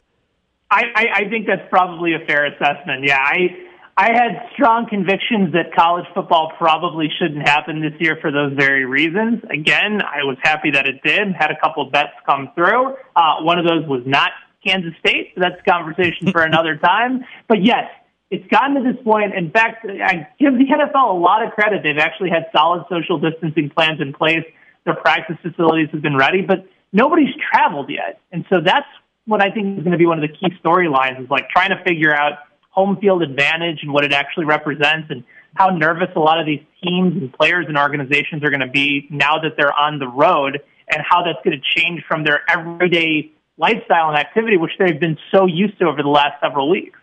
I, 0.71 0.83
I, 0.95 1.05
I 1.15 1.29
think 1.29 1.45
that's 1.45 1.67
probably 1.69 2.13
a 2.15 2.25
fair 2.25 2.45
assessment. 2.45 3.03
Yeah, 3.05 3.19
I 3.19 3.49
I 3.95 4.11
had 4.11 4.49
strong 4.53 4.87
convictions 4.89 5.53
that 5.53 5.75
college 5.75 6.05
football 6.15 6.51
probably 6.57 7.09
shouldn't 7.19 7.47
happen 7.47 7.79
this 7.79 7.93
year 7.99 8.17
for 8.19 8.31
those 8.31 8.53
very 8.53 8.85
reasons. 8.85 9.43
Again, 9.51 10.01
I 10.01 10.23
was 10.23 10.37
happy 10.41 10.71
that 10.71 10.87
it 10.87 11.03
did. 11.03 11.33
Had 11.33 11.51
a 11.51 11.59
couple 11.61 11.85
bets 11.91 12.13
come 12.25 12.49
through. 12.55 12.95
Uh, 13.15 13.41
one 13.41 13.59
of 13.59 13.65
those 13.67 13.85
was 13.87 14.01
not 14.05 14.31
Kansas 14.65 14.93
State. 14.99 15.33
So 15.35 15.41
that's 15.41 15.59
a 15.59 15.69
conversation 15.69 16.31
for 16.31 16.41
another 16.43 16.75
time. 16.77 17.23
But 17.47 17.63
yes, 17.63 17.85
it's 18.31 18.47
gotten 18.47 18.81
to 18.81 18.93
this 18.93 19.01
point. 19.03 19.35
In 19.35 19.51
fact, 19.51 19.85
I 19.85 20.27
give 20.39 20.53
the 20.53 20.65
NFL 20.65 21.11
a 21.11 21.19
lot 21.19 21.45
of 21.45 21.53
credit. 21.53 21.83
They've 21.83 21.97
actually 21.99 22.31
had 22.31 22.47
solid 22.55 22.85
social 22.89 23.19
distancing 23.19 23.69
plans 23.69 24.01
in 24.01 24.11
place. 24.11 24.43
Their 24.85 24.95
practice 24.95 25.37
facilities 25.43 25.89
have 25.91 26.01
been 26.01 26.17
ready, 26.17 26.41
but 26.41 26.65
nobody's 26.91 27.33
traveled 27.51 27.91
yet. 27.91 28.19
And 28.31 28.43
so 28.49 28.59
that's 28.59 28.87
what 29.25 29.39
I 29.39 29.51
think 29.51 29.77
is 29.77 29.83
going 29.83 29.91
to 29.91 29.99
be 29.99 30.07
one 30.07 30.21
of 30.21 30.27
the 30.27 30.35
key 30.35 30.53
storylines 30.65 31.21
is 31.23 31.29
like 31.29 31.47
trying 31.49 31.69
to 31.69 31.83
figure 31.83 32.13
out 32.13 32.39
home 32.73 32.97
field 32.99 33.21
advantage 33.21 33.79
and 33.83 33.93
what 33.93 34.03
it 34.03 34.11
actually 34.11 34.45
represents 34.45 35.07
and 35.11 35.23
how 35.53 35.69
nervous 35.69 36.09
a 36.15 36.19
lot 36.19 36.39
of 36.39 36.47
these 36.47 36.61
teams 36.83 37.15
and 37.15 37.31
players 37.31 37.65
and 37.67 37.77
organizations 37.77 38.43
are 38.43 38.49
going 38.49 38.61
to 38.61 38.67
be 38.67 39.07
now 39.11 39.37
that 39.37 39.51
they're 39.55 39.71
on 39.71 39.99
the 39.99 40.07
road 40.07 40.59
and 40.87 41.01
how 41.07 41.23
that's 41.23 41.37
going 41.45 41.55
to 41.55 41.79
change 41.79 42.03
from 42.07 42.23
their 42.23 42.41
everyday 42.49 43.31
lifestyle 43.59 44.09
and 44.09 44.17
activity, 44.17 44.57
which 44.57 44.71
they've 44.79 44.99
been 44.99 45.19
so 45.31 45.45
used 45.45 45.77
to 45.77 45.85
over 45.85 46.01
the 46.01 46.09
last 46.09 46.41
several 46.41 46.67
weeks. 46.67 46.97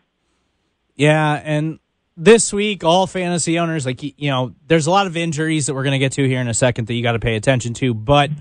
Yeah, 0.97 1.41
and 1.45 1.79
this 2.17 2.53
week, 2.53 2.83
all 2.83 3.07
fantasy 3.07 3.57
owners, 3.61 3.87
like, 3.87 4.03
you 4.03 4.31
know, 4.31 4.53
there's 4.67 4.89
a 4.89 4.91
lot 4.91 5.07
of 5.07 5.17
injuries 5.17 5.67
that 5.67 5.75
we're 5.75 5.85
going 5.85 5.93
to 5.93 6.01
get 6.01 6.13
to 6.13 6.27
here 6.27 6.41
in 6.41 6.49
a 6.49 6.55
second 6.55 6.89
that 6.89 6.95
you 6.95 7.05
got 7.05 7.13
to 7.13 7.21
pay 7.21 7.37
attention 7.37 7.75
to. 7.75 7.95
But 7.95 8.33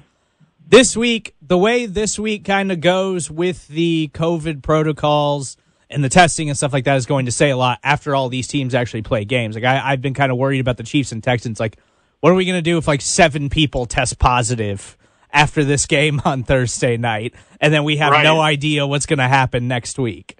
this 0.67 0.97
week, 0.97 1.35
the 1.43 1.59
way 1.59 1.85
this 1.85 2.17
week 2.17 2.43
kind 2.43 2.71
of 2.71 2.81
goes 2.81 3.29
with 3.29 3.67
the 3.67 4.09
COVID 4.15 4.63
protocols– 4.63 5.55
and 5.89 6.03
the 6.03 6.09
testing 6.09 6.49
and 6.49 6.57
stuff 6.57 6.73
like 6.73 6.85
that 6.85 6.97
is 6.97 7.05
going 7.05 7.25
to 7.25 7.31
say 7.31 7.49
a 7.49 7.57
lot 7.57 7.79
after 7.83 8.15
all 8.15 8.29
these 8.29 8.47
teams 8.47 8.75
actually 8.75 9.01
play 9.01 9.25
games. 9.25 9.55
Like 9.55 9.63
I, 9.63 9.91
have 9.91 10.01
been 10.01 10.13
kind 10.13 10.31
of 10.31 10.37
worried 10.37 10.59
about 10.59 10.77
the 10.77 10.83
Chiefs 10.83 11.11
and 11.11 11.23
Texans. 11.23 11.59
Like, 11.59 11.77
what 12.19 12.31
are 12.31 12.35
we 12.35 12.45
going 12.45 12.57
to 12.57 12.61
do 12.61 12.77
if 12.77 12.87
like 12.87 13.01
seven 13.01 13.49
people 13.49 13.85
test 13.85 14.19
positive 14.19 14.97
after 15.31 15.63
this 15.63 15.85
game 15.85 16.21
on 16.25 16.43
Thursday 16.43 16.97
night, 16.97 17.33
and 17.61 17.73
then 17.73 17.83
we 17.83 17.97
have 17.97 18.11
right. 18.11 18.23
no 18.23 18.39
idea 18.39 18.85
what's 18.85 19.05
going 19.05 19.19
to 19.19 19.27
happen 19.27 19.67
next 19.67 19.97
week? 19.97 20.37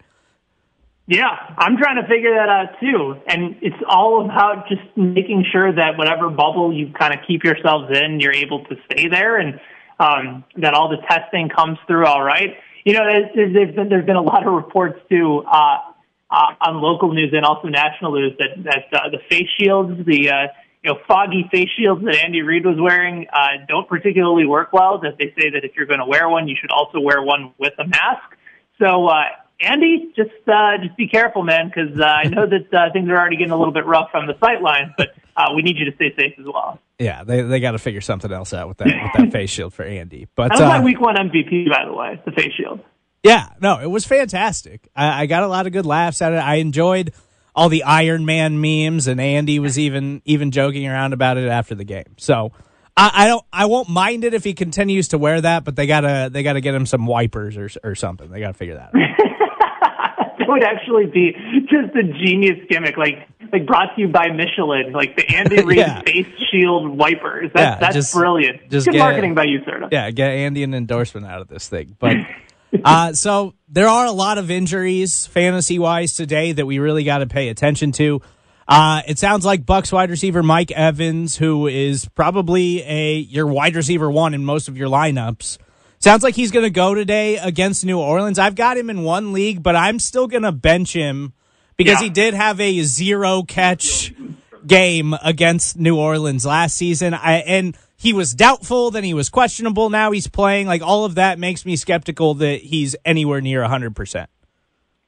Yeah, 1.07 1.35
I'm 1.57 1.75
trying 1.77 1.95
to 1.99 2.07
figure 2.07 2.35
that 2.35 2.49
out 2.49 2.79
too. 2.79 3.15
And 3.25 3.55
it's 3.63 3.81
all 3.87 4.23
about 4.23 4.67
just 4.69 4.95
making 4.95 5.43
sure 5.51 5.73
that 5.73 5.97
whatever 5.97 6.29
bubble 6.29 6.71
you 6.71 6.93
kind 6.93 7.15
of 7.15 7.21
keep 7.27 7.43
yourselves 7.43 7.89
in, 7.97 8.19
you're 8.19 8.33
able 8.33 8.63
to 8.65 8.75
stay 8.85 9.07
there 9.07 9.37
and 9.37 9.59
um, 9.99 10.43
that 10.57 10.75
all 10.75 10.87
the 10.87 10.97
testing 11.07 11.49
comes 11.49 11.79
through 11.87 12.05
all 12.05 12.21
right. 12.21 12.55
You 12.89 12.95
know, 12.95 13.05
there's, 13.05 13.53
there's 13.53 13.75
been 13.75 13.87
there's 13.87 14.05
been 14.07 14.15
a 14.15 14.21
lot 14.23 14.47
of 14.47 14.51
reports 14.51 14.99
too 15.11 15.43
uh, 15.45 15.77
uh, 16.31 16.55
on 16.59 16.81
local 16.81 17.13
news 17.13 17.31
and 17.33 17.45
also 17.45 17.67
national 17.67 18.13
news 18.13 18.33
that 18.39 18.63
that 18.63 18.99
uh, 18.99 19.09
the 19.11 19.19
face 19.29 19.47
shields, 19.59 20.03
the 20.07 20.31
uh, 20.31 20.47
you 20.81 20.91
know 20.91 20.99
foggy 21.07 21.47
face 21.51 21.69
shields 21.77 22.03
that 22.03 22.15
Andy 22.15 22.41
Reid 22.41 22.65
was 22.65 22.77
wearing, 22.79 23.27
uh, 23.31 23.63
don't 23.67 23.87
particularly 23.87 24.47
work 24.47 24.73
well. 24.73 24.97
That 24.97 25.19
they 25.19 25.31
say 25.39 25.51
that 25.51 25.63
if 25.63 25.75
you're 25.75 25.85
going 25.85 25.99
to 25.99 26.05
wear 26.07 26.27
one, 26.29 26.47
you 26.47 26.55
should 26.59 26.71
also 26.71 26.99
wear 26.99 27.21
one 27.21 27.53
with 27.59 27.73
a 27.77 27.85
mask. 27.85 28.35
So 28.79 29.05
uh, 29.05 29.25
Andy, 29.59 30.11
just 30.15 30.31
uh, 30.47 30.79
just 30.83 30.97
be 30.97 31.07
careful, 31.07 31.43
man, 31.43 31.67
because 31.67 31.99
uh, 31.99 32.03
I 32.03 32.23
know 32.23 32.47
that 32.47 32.73
uh, 32.73 32.91
things 32.91 33.07
are 33.09 33.19
already 33.19 33.37
getting 33.37 33.53
a 33.53 33.57
little 33.57 33.71
bit 33.71 33.85
rough 33.85 34.09
on 34.15 34.25
the 34.25 34.35
sight 34.39 34.63
lines, 34.63 34.93
but 34.97 35.09
uh, 35.35 35.51
we 35.55 35.61
need 35.61 35.77
you 35.77 35.85
to 35.85 35.95
stay 35.95 36.13
safe 36.17 36.33
as 36.39 36.45
well. 36.45 36.79
Yeah, 36.97 37.23
they 37.23 37.41
they 37.41 37.59
got 37.59 37.71
to 37.71 37.79
figure 37.79 38.01
something 38.01 38.31
else 38.31 38.53
out 38.53 38.67
with 38.67 38.77
that 38.77 38.87
with 38.87 39.13
that 39.15 39.31
face 39.31 39.49
shield 39.49 39.73
for 39.73 39.83
Andy. 39.83 40.27
But 40.35 40.49
that 40.49 40.55
was 40.55 40.61
uh, 40.61 40.67
my 40.67 40.83
week 40.83 40.99
one 40.99 41.15
MVP, 41.15 41.69
by 41.69 41.85
the 41.85 41.93
way, 41.93 42.21
the 42.25 42.31
face 42.31 42.53
shield. 42.53 42.81
Yeah, 43.23 43.47
no, 43.61 43.79
it 43.79 43.89
was 43.89 44.05
fantastic. 44.05 44.87
I, 44.95 45.23
I 45.23 45.25
got 45.25 45.43
a 45.43 45.47
lot 45.47 45.67
of 45.67 45.73
good 45.73 45.85
laughs 45.85 46.21
at 46.21 46.33
it. 46.33 46.37
I 46.37 46.55
enjoyed 46.55 47.13
all 47.55 47.69
the 47.69 47.83
Iron 47.83 48.25
Man 48.25 48.61
memes, 48.61 49.07
and 49.07 49.19
Andy 49.19 49.59
was 49.59 49.79
even 49.79 50.21
even 50.25 50.51
joking 50.51 50.87
around 50.87 51.13
about 51.13 51.37
it 51.37 51.47
after 51.47 51.75
the 51.75 51.85
game. 51.85 52.15
So. 52.17 52.51
I, 52.97 53.11
I 53.13 53.27
don't. 53.27 53.45
I 53.53 53.65
won't 53.67 53.87
mind 53.87 54.25
it 54.25 54.33
if 54.33 54.43
he 54.43 54.53
continues 54.53 55.09
to 55.09 55.17
wear 55.17 55.39
that, 55.39 55.63
but 55.63 55.77
they 55.77 55.87
gotta. 55.87 56.29
They 56.29 56.43
gotta 56.43 56.59
get 56.59 56.75
him 56.75 56.85
some 56.85 57.05
wipers 57.05 57.55
or 57.55 57.69
or 57.81 57.95
something. 57.95 58.29
They 58.29 58.41
gotta 58.41 58.55
figure 58.55 58.75
that 58.75 58.93
out. 58.93 59.39
would 60.51 60.63
actually 60.63 61.05
be 61.07 61.33
just 61.69 61.95
a 61.95 62.03
genius 62.03 62.57
gimmick, 62.69 62.97
like 62.97 63.27
like 63.51 63.65
brought 63.65 63.95
to 63.95 64.01
you 64.01 64.07
by 64.07 64.27
Michelin, 64.29 64.91
like 64.91 65.15
the 65.15 65.27
Andy 65.35 65.63
Reid 65.63 65.77
Yeah. 65.79 66.01
face 66.01 66.27
shield 66.51 66.87
wipers. 66.97 67.49
That's 67.53 67.75
Yeah, 67.75 67.79
that's 67.79 67.95
just- 67.95 68.13
brilliant. 68.13 68.69
just 68.69 68.85
Good 68.85 68.93
get- 68.93 68.99
marketing 68.99 69.33
by 69.35 69.45
you, 69.45 69.59
Serta. 69.61 69.89
yeah, 69.91 70.11
get 70.11 70.29
Andy 70.31 70.63
an 70.63 70.73
endorsement 70.73 71.25
out 71.25 71.41
of 71.41 71.47
this 71.47 71.67
thing. 71.67 71.95
But 71.99 72.17
uh, 72.83 73.13
so 73.13 73.53
there 73.67 73.87
are 73.87 74.05
a 74.05 74.11
lot 74.11 74.37
of 74.37 74.51
injuries 74.51 75.25
fantasy 75.27 75.79
wise 75.79 76.13
today 76.13 76.51
that 76.51 76.65
we 76.65 76.77
really 76.79 77.03
got 77.03 77.19
to 77.19 77.27
pay 77.27 77.49
attention 77.49 77.91
to. 77.93 78.21
Uh, 78.67 79.01
it 79.07 79.17
sounds 79.17 79.43
like 79.45 79.65
Bucks 79.65 79.91
wide 79.91 80.11
receiver 80.11 80.43
Mike 80.43 80.69
Evans, 80.71 81.35
who 81.35 81.65
is 81.65 82.07
probably 82.13 82.83
a 82.83 83.15
your 83.15 83.47
wide 83.47 83.75
receiver 83.75 84.11
one 84.11 84.35
in 84.35 84.45
most 84.45 84.67
of 84.67 84.77
your 84.77 84.89
lineups. 84.89 85.57
Sounds 85.99 86.23
like 86.23 86.35
he's 86.35 86.51
going 86.51 86.63
to 86.63 86.69
go 86.69 86.93
today 86.95 87.37
against 87.37 87.85
New 87.85 87.99
Orleans. 87.99 88.39
I've 88.39 88.55
got 88.55 88.77
him 88.77 88.89
in 88.89 89.03
one 89.03 89.33
league, 89.33 89.61
but 89.61 89.75
I'm 89.75 89.99
still 89.99 90.27
going 90.27 90.43
to 90.43 90.51
bench 90.51 90.93
him 90.93 91.33
because 91.75 91.99
Yeah. 91.99 92.05
he 92.05 92.09
did 92.09 92.33
have 92.33 92.59
a 92.61 92.81
zero 92.83 93.43
catch 93.43 94.13
game 94.65 95.13
against 95.23 95.77
New 95.77 95.97
Orleans 95.97 96.45
last 96.45 96.77
season. 96.77 97.13
I, 97.13 97.37
and 97.39 97.77
he 97.97 98.13
was 98.13 98.33
doubtful, 98.33 98.91
then 98.91 99.03
he 99.03 99.13
was 99.13 99.29
questionable. 99.29 99.89
Now 99.89 100.11
he's 100.11 100.27
playing. 100.27 100.67
Like 100.67 100.81
all 100.81 101.03
of 101.03 101.15
that 101.15 101.37
makes 101.37 101.65
me 101.65 101.75
skeptical 101.75 102.33
that 102.35 102.61
he's 102.61 102.95
anywhere 103.03 103.41
near 103.41 103.61
100%. 103.61 104.27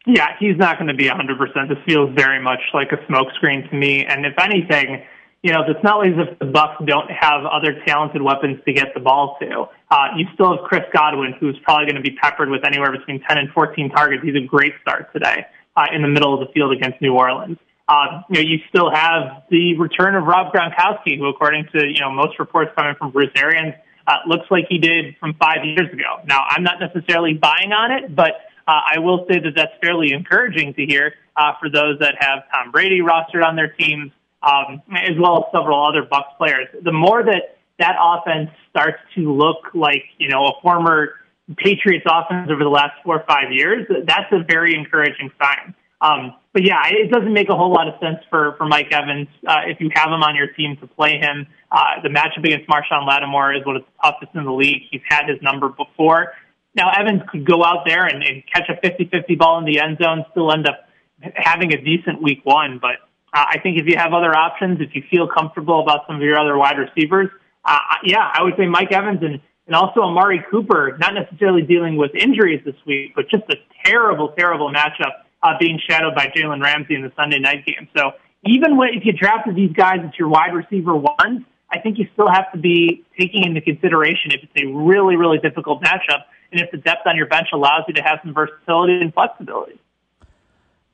Yeah, 0.07 0.27
he's 0.39 0.57
not 0.57 0.77
going 0.77 0.87
to 0.87 0.93
be 0.93 1.05
100%. 1.07 1.69
This 1.69 1.77
feels 1.85 2.13
very 2.15 2.41
much 2.41 2.59
like 2.73 2.91
a 2.91 2.97
smokescreen 3.09 3.69
to 3.69 3.75
me. 3.75 4.03
And 4.05 4.25
if 4.25 4.33
anything, 4.39 5.03
you 5.43 5.53
know, 5.53 5.61
it's 5.67 5.83
not 5.83 6.05
as 6.05 6.13
if 6.17 6.39
the 6.39 6.45
Bucks 6.45 6.83
don't 6.85 7.09
have 7.11 7.45
other 7.45 7.81
talented 7.85 8.21
weapons 8.21 8.59
to 8.65 8.73
get 8.73 8.93
the 8.93 8.99
ball 8.99 9.37
to. 9.39 9.65
Uh, 9.91 10.07
you 10.15 10.25
still 10.33 10.55
have 10.55 10.65
Chris 10.65 10.83
Godwin, 10.93 11.33
who's 11.37 11.59
probably 11.63 11.85
going 11.85 12.01
to 12.01 12.09
be 12.09 12.15
peppered 12.15 12.49
with 12.49 12.65
anywhere 12.65 12.91
between 12.93 13.19
10 13.27 13.37
and 13.37 13.49
14 13.51 13.89
targets. 13.89 14.23
He's 14.23 14.35
a 14.35 14.47
great 14.47 14.73
start 14.81 15.11
today 15.11 15.45
uh, 15.75 15.85
in 15.93 16.01
the 16.01 16.07
middle 16.07 16.33
of 16.33 16.47
the 16.47 16.51
field 16.53 16.71
against 16.71 17.01
New 17.01 17.13
Orleans. 17.13 17.57
Uh, 17.89 18.21
you 18.29 18.35
know, 18.35 18.49
you 18.49 18.59
still 18.69 18.89
have 18.89 19.43
the 19.49 19.77
return 19.77 20.15
of 20.15 20.23
Rob 20.23 20.53
Gronkowski, 20.53 21.17
who, 21.17 21.27
according 21.27 21.67
to 21.75 21.85
you 21.85 21.99
know 21.99 22.09
most 22.09 22.39
reports 22.39 22.71
coming 22.73 22.95
from 22.95 23.11
Bruce 23.11 23.31
Arians, 23.35 23.73
uh, 24.07 24.17
looks 24.27 24.45
like 24.49 24.65
he 24.69 24.77
did 24.77 25.17
from 25.19 25.33
five 25.33 25.65
years 25.65 25.91
ago. 25.91 26.21
Now, 26.25 26.45
I'm 26.47 26.63
not 26.63 26.79
necessarily 26.79 27.33
buying 27.33 27.73
on 27.73 27.91
it, 27.91 28.15
but 28.15 28.31
uh, 28.65 28.79
I 28.95 28.99
will 28.99 29.25
say 29.29 29.39
that 29.39 29.53
that's 29.57 29.73
fairly 29.81 30.13
encouraging 30.13 30.73
to 30.75 30.85
hear 30.85 31.15
uh, 31.35 31.53
for 31.59 31.69
those 31.69 31.99
that 31.99 32.15
have 32.19 32.43
Tom 32.53 32.71
Brady 32.71 33.01
rostered 33.01 33.45
on 33.45 33.57
their 33.57 33.73
teams, 33.73 34.13
um, 34.41 34.81
as 34.95 35.17
well 35.19 35.39
as 35.39 35.51
several 35.51 35.85
other 35.85 36.03
Bucks 36.03 36.33
players. 36.37 36.67
The 36.81 36.93
more 36.93 37.23
that 37.23 37.57
that 37.81 37.95
offense 37.99 38.49
starts 38.69 38.99
to 39.15 39.33
look 39.33 39.73
like 39.73 40.03
you 40.17 40.29
know 40.29 40.45
a 40.45 40.61
former 40.61 41.15
Patriots 41.57 42.05
offense 42.07 42.49
over 42.51 42.63
the 42.63 42.69
last 42.69 42.93
four 43.03 43.19
or 43.19 43.25
five 43.27 43.51
years, 43.51 43.85
that's 44.05 44.31
a 44.31 44.43
very 44.47 44.75
encouraging 44.75 45.31
sign. 45.41 45.75
Um, 45.99 46.33
but 46.53 46.63
yeah, 46.63 46.81
it 46.87 47.11
doesn't 47.11 47.33
make 47.33 47.49
a 47.49 47.55
whole 47.55 47.71
lot 47.71 47.87
of 47.87 47.93
sense 47.99 48.17
for, 48.29 48.55
for 48.57 48.65
Mike 48.65 48.91
Evans 48.91 49.27
uh, 49.47 49.61
if 49.67 49.79
you 49.79 49.89
have 49.93 50.07
him 50.07 50.23
on 50.23 50.35
your 50.35 50.47
team 50.47 50.77
to 50.81 50.87
play 50.87 51.17
him. 51.19 51.47
Uh, 51.71 52.01
the 52.03 52.09
matchup 52.09 52.43
against 52.43 52.67
Marshon 52.67 53.07
Lattimore 53.07 53.53
is 53.53 53.65
one 53.65 53.75
of 53.77 53.83
the 53.83 53.87
toughest 54.03 54.31
in 54.35 54.43
the 54.43 54.51
league. 54.51 54.83
He's 54.89 55.01
had 55.07 55.29
his 55.29 55.41
number 55.41 55.69
before. 55.69 56.33
Now, 56.73 56.91
Evans 56.91 57.21
could 57.29 57.45
go 57.45 57.63
out 57.63 57.85
there 57.85 58.05
and, 58.05 58.23
and 58.23 58.43
catch 58.51 58.69
a 58.69 58.75
50-50 58.85 59.37
ball 59.37 59.59
in 59.59 59.65
the 59.65 59.79
end 59.79 59.99
zone, 60.01 60.25
still 60.31 60.51
end 60.51 60.67
up 60.67 60.87
having 61.35 61.73
a 61.73 61.81
decent 61.81 62.21
week 62.21 62.41
one. 62.45 62.79
But 62.81 62.95
uh, 63.33 63.45
I 63.47 63.59
think 63.59 63.79
if 63.79 63.85
you 63.87 63.95
have 63.97 64.13
other 64.13 64.35
options, 64.35 64.79
if 64.81 64.95
you 64.95 65.03
feel 65.09 65.27
comfortable 65.27 65.81
about 65.81 66.07
some 66.07 66.15
of 66.17 66.21
your 66.21 66.39
other 66.39 66.57
wide 66.57 66.77
receivers, 66.77 67.29
uh, 67.65 67.77
yeah, 68.03 68.31
I 68.33 68.43
would 68.43 68.53
say 68.57 68.65
Mike 68.65 68.91
Evans 68.91 69.19
and, 69.21 69.39
and 69.67 69.75
also 69.75 70.01
Amari 70.01 70.43
Cooper, 70.49 70.97
not 70.99 71.13
necessarily 71.13 71.61
dealing 71.61 71.97
with 71.97 72.11
injuries 72.15 72.61
this 72.65 72.75
week, 72.85 73.13
but 73.15 73.29
just 73.29 73.43
a 73.49 73.55
terrible, 73.85 74.33
terrible 74.37 74.71
matchup 74.71 75.23
uh, 75.43 75.53
being 75.59 75.79
shadowed 75.87 76.15
by 76.15 76.27
Jalen 76.27 76.61
Ramsey 76.61 76.95
in 76.95 77.01
the 77.01 77.11
Sunday 77.15 77.39
night 77.39 77.65
game. 77.65 77.87
So 77.95 78.11
even 78.45 78.77
when, 78.77 78.89
if 78.93 79.05
you 79.05 79.13
drafted 79.13 79.55
these 79.55 79.71
guys 79.73 79.99
as 80.03 80.11
your 80.17 80.29
wide 80.29 80.53
receiver 80.53 80.95
ones, 80.95 81.45
I 81.71 81.79
think 81.79 81.97
you 81.99 82.07
still 82.13 82.29
have 82.29 82.51
to 82.51 82.57
be 82.57 83.05
taking 83.17 83.45
into 83.45 83.61
consideration 83.61 84.31
if 84.31 84.43
it's 84.43 84.63
a 84.63 84.67
really, 84.67 85.15
really 85.15 85.37
difficult 85.37 85.81
matchup 85.81 86.23
and 86.51 86.59
if 86.59 86.69
the 86.71 86.77
depth 86.77 87.05
on 87.05 87.15
your 87.15 87.27
bench 87.27 87.47
allows 87.53 87.83
you 87.87 87.93
to 87.93 88.01
have 88.01 88.19
some 88.23 88.33
versatility 88.33 88.99
and 88.99 89.13
flexibility. 89.13 89.79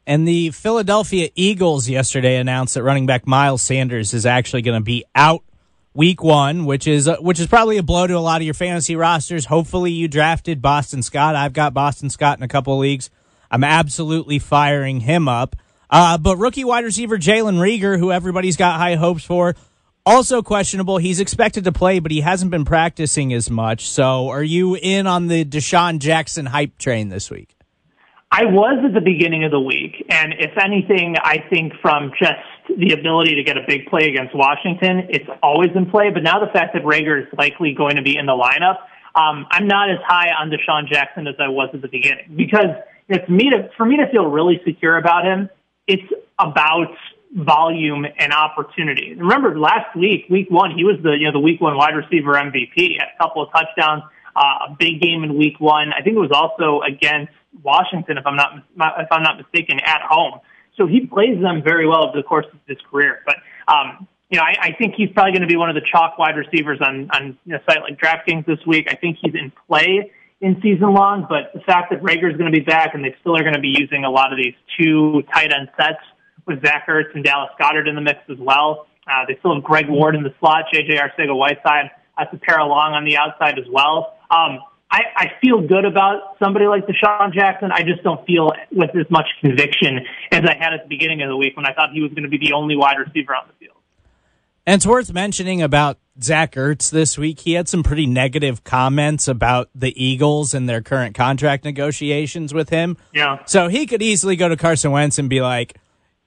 And 0.06 0.26
the 0.26 0.52
Philadelphia 0.52 1.30
Eagles 1.36 1.90
yesterday 1.90 2.38
announced 2.38 2.76
that 2.76 2.84
running 2.84 3.08
back 3.08 3.28
Miles 3.28 3.62
Sanders 3.62 4.14
is 4.14 4.26
actually 4.26 4.62
going 4.62 4.80
to 4.80 4.84
be 4.84 5.04
out 5.16 5.44
week 5.98 6.24
one, 6.24 6.66
which 6.66 6.88
is 6.88 7.08
uh, 7.08 7.18
which 7.18 7.40
is 7.40 7.48
probably 7.48 7.78
a 7.78 7.84
blow 7.84 8.08
to 8.08 8.16
a 8.16 8.20
lot 8.20 8.40
of 8.40 8.46
your 8.46 8.54
fantasy 8.54 8.96
rosters. 8.96 9.46
Hopefully, 9.46 9.92
you 9.92 10.08
drafted 10.08 10.62
Boston 10.62 11.02
Scott. 11.02 11.36
I've 11.36 11.54
got 11.54 11.74
Boston 11.74 12.10
Scott 12.10 12.38
in 12.38 12.44
a 12.44 12.48
couple 12.48 12.74
of 12.74 12.80
leagues. 12.80 13.10
I'm 13.50 13.64
absolutely 13.64 14.40
firing 14.40 15.02
him 15.02 15.28
up. 15.28 15.56
Uh, 15.90 16.18
but 16.18 16.38
rookie 16.38 16.64
wide 16.64 16.84
receiver 16.84 17.18
Jalen 17.18 17.60
Reagor, 17.60 17.98
who 17.98 18.12
everybody's 18.12 18.58
got 18.58 18.78
high 18.78 18.96
hopes 18.96 19.24
for, 19.24 19.56
also 20.06 20.42
questionable. 20.42 20.98
He's 20.98 21.20
expected 21.20 21.64
to 21.64 21.72
play, 21.72 22.00
but 22.00 22.12
he 22.12 22.22
hasn't 22.22 22.52
been 22.52 22.66
practicing 22.66 23.34
as 23.34 23.50
much. 23.50 23.90
So, 23.90 24.30
are 24.30 24.44
you 24.44 24.76
in 24.76 25.08
on 25.08 25.28
the 25.28 25.44
DeSean 25.44 26.00
Jackson 26.00 26.46
hype 26.46 26.78
train 26.78 27.10
this 27.10 27.32
week? 27.32 27.56
I 28.30 28.44
was 28.44 28.84
at 28.86 28.94
the 28.94 29.02
beginning 29.02 29.46
of 29.46 29.52
the 29.52 29.60
week, 29.60 30.06
and 30.10 30.34
if 30.38 30.52
anything, 30.62 31.16
I 31.24 31.38
think 31.50 31.72
from 31.82 32.12
just 32.20 32.36
the 32.68 32.94
ability 32.94 33.36
to 33.36 33.44
get 33.44 33.58
a 33.58 33.62
big 33.68 33.88
play 33.88 34.10
against 34.10 34.36
Washington, 34.36 35.08
it's 35.10 35.30
always 35.42 35.70
in 35.76 35.90
play. 35.90 36.10
But 36.10 36.24
now 36.24 36.40
the 36.40 36.52
fact 36.52 36.74
that 36.74 36.84
Reagor 36.84 37.22
is 37.22 37.28
likely 37.38 37.74
going 37.74 37.96
to 37.96 38.02
be 38.02 38.18
in 38.18 38.26
the 38.26 38.34
lineup, 38.34 38.78
um, 39.16 39.48
I'm 39.50 39.68
not 39.68 39.90
as 39.90 39.98
high 40.06 40.30
on 40.30 40.50
DeSean 40.50 40.88
Jackson 40.88 41.28
as 41.28 41.36
I 41.40 41.48
was 41.48 41.70
at 41.74 41.82
the 41.82 41.88
beginning 41.88 42.36
because 42.36 42.76
it's 43.10 43.28
me 43.30 43.50
to 43.50 43.70
for 43.78 43.86
me 43.86 43.98
to 43.98 44.10
feel 44.12 44.26
really 44.26 44.62
secure 44.66 44.98
about 44.98 45.26
him. 45.26 45.50
It's 45.88 46.04
about 46.38 46.94
volume 47.34 48.06
and 48.18 48.34
opportunity. 48.34 49.16
Remember 49.16 49.58
last 49.58 49.96
week, 49.96 50.26
week 50.30 50.50
one, 50.50 50.72
he 50.76 50.84
was 50.84 50.98
the 51.02 51.12
you 51.12 51.26
know 51.26 51.32
the 51.32 51.40
week 51.40 51.62
one 51.62 51.76
wide 51.78 51.96
receiver 51.96 52.34
MVP. 52.34 52.98
A 53.02 53.18
couple 53.18 53.42
of 53.42 53.52
touchdowns, 53.52 54.04
uh, 54.36 54.70
a 54.70 54.76
big 54.78 55.02
game 55.02 55.24
in 55.24 55.38
week 55.38 55.60
one. 55.60 55.94
I 55.94 56.02
think 56.04 56.16
it 56.16 56.20
was 56.20 56.32
also 56.32 56.82
against 56.82 57.34
Washington, 57.64 58.18
if 58.18 58.26
I'm 58.26 58.36
not 58.36 58.64
if 58.78 59.08
I'm 59.12 59.24
not 59.24 59.38
mistaken, 59.38 59.80
at 59.80 60.02
home. 60.02 60.40
So 60.78 60.88
he 60.88 61.06
plays 61.06 61.42
them 61.42 61.62
very 61.64 61.88
well 61.88 62.08
over 62.08 62.18
the 62.18 62.24
course 62.24 62.46
of 62.52 62.60
his 62.68 62.78
career. 62.90 63.22
But 63.26 63.38
um, 63.68 64.08
you 64.30 64.38
know, 64.38 64.44
I, 64.44 64.56
I 64.62 64.72
think 64.74 64.96
he's 64.96 65.10
probably 65.12 65.32
going 65.32 65.42
to 65.42 65.48
be 65.48 65.56
one 65.56 65.70
of 65.70 65.76
the 65.76 65.82
chalk 65.82 66.18
wide 66.18 66.36
receivers 66.36 66.80
on 66.82 67.10
on 67.12 67.38
you 67.46 67.54
know, 67.54 67.58
a 67.58 67.72
site 67.72 67.82
like 67.82 68.00
DraftKings 68.00 68.46
this 68.46 68.60
week. 68.66 68.88
I 68.90 68.96
think 68.96 69.18
he's 69.22 69.34
in 69.36 69.52
play 69.68 70.12
in 70.40 70.62
season 70.62 70.94
long, 70.94 71.26
but 71.28 71.52
the 71.54 71.62
fact 71.62 71.90
that 71.90 72.02
Reagor 72.02 72.30
is 72.30 72.38
going 72.38 72.52
to 72.52 72.58
be 72.58 72.64
back 72.64 72.94
and 72.94 73.04
they 73.04 73.16
still 73.22 73.36
are 73.36 73.42
going 73.42 73.56
to 73.56 73.60
be 73.60 73.74
using 73.76 74.04
a 74.04 74.10
lot 74.10 74.32
of 74.32 74.38
these 74.38 74.54
two 74.80 75.24
tight 75.34 75.52
end 75.52 75.70
sets 75.80 76.04
with 76.46 76.64
Zach 76.64 76.88
Ertz 76.88 77.14
and 77.16 77.24
Dallas 77.24 77.50
Goedert 77.60 77.88
in 77.88 77.96
the 77.96 78.02
mix 78.02 78.20
as 78.30 78.38
well. 78.38 78.88
Uh, 79.08 79.26
they 79.28 79.38
still 79.40 79.56
have 79.56 79.64
Greg 79.64 79.90
Ward 79.90 80.16
in 80.16 80.24
the 80.24 80.34
slot, 80.40 80.66
JJ 80.74 81.00
Arcega 81.00 81.36
Whiteside 81.36 81.90
uh, 82.18 82.26
pair 82.42 82.60
along 82.60 82.94
on 82.94 83.04
the 83.04 83.18
outside 83.18 83.58
as 83.58 83.66
well. 83.72 84.16
Um, 84.30 84.60
I, 84.90 85.02
I 85.16 85.32
feel 85.42 85.62
good 85.68 85.86
about 85.86 86.38
somebody 86.42 86.66
like 86.66 86.86
DeSean 86.88 87.34
Jackson. 87.34 87.72
I 87.74 87.84
just 87.84 88.04
don't 88.04 88.26
feel 88.26 88.52
with 88.72 88.96
as 88.96 89.10
much 89.10 89.26
conviction 89.42 90.00
as 90.32 90.42
I 90.46 90.56
had 90.58 90.74
at 90.74 90.84
the 90.84 90.90
beginning 90.90 91.22
of 91.22 91.30
the 91.30 91.36
week 91.36 91.58
when 91.58 91.66
I 91.66 91.74
thought 91.74 91.92
he 91.92 92.02
was 92.02 92.12
going 92.12 92.24
to 92.24 92.30
be 92.30 92.38
the 92.38 92.54
only 92.54 92.76
wide 92.78 92.96
receiver 92.98 93.36
on 93.36 93.48
the 93.48 93.54
field. 93.54 93.78
And 94.66 94.76
it's 94.76 94.86
worth 94.86 95.14
mentioning 95.14 95.62
about 95.62 95.98
Zach 96.22 96.54
Ertz 96.54 96.90
this 96.90 97.18
week. 97.18 97.40
He 97.40 97.54
had 97.54 97.68
some 97.70 97.84
pretty 97.84 98.06
negative 98.06 98.64
comments 98.64 99.28
about 99.28 99.70
the 99.76 99.94
Eagles 100.02 100.54
and 100.54 100.68
their 100.68 100.82
current 100.82 101.16
contract 101.16 101.64
negotiations 101.64 102.54
with 102.54 102.70
him. 102.70 102.98
Yeah. 103.14 103.40
So 103.46 103.70
he 103.70 103.86
could 103.86 104.02
easily 104.02 104.36
go 104.36 104.50
to 104.50 104.58
Carson 104.58 104.92
Wentz 104.92 105.20
and 105.20 105.30
be 105.30 105.42
like, 105.42 105.78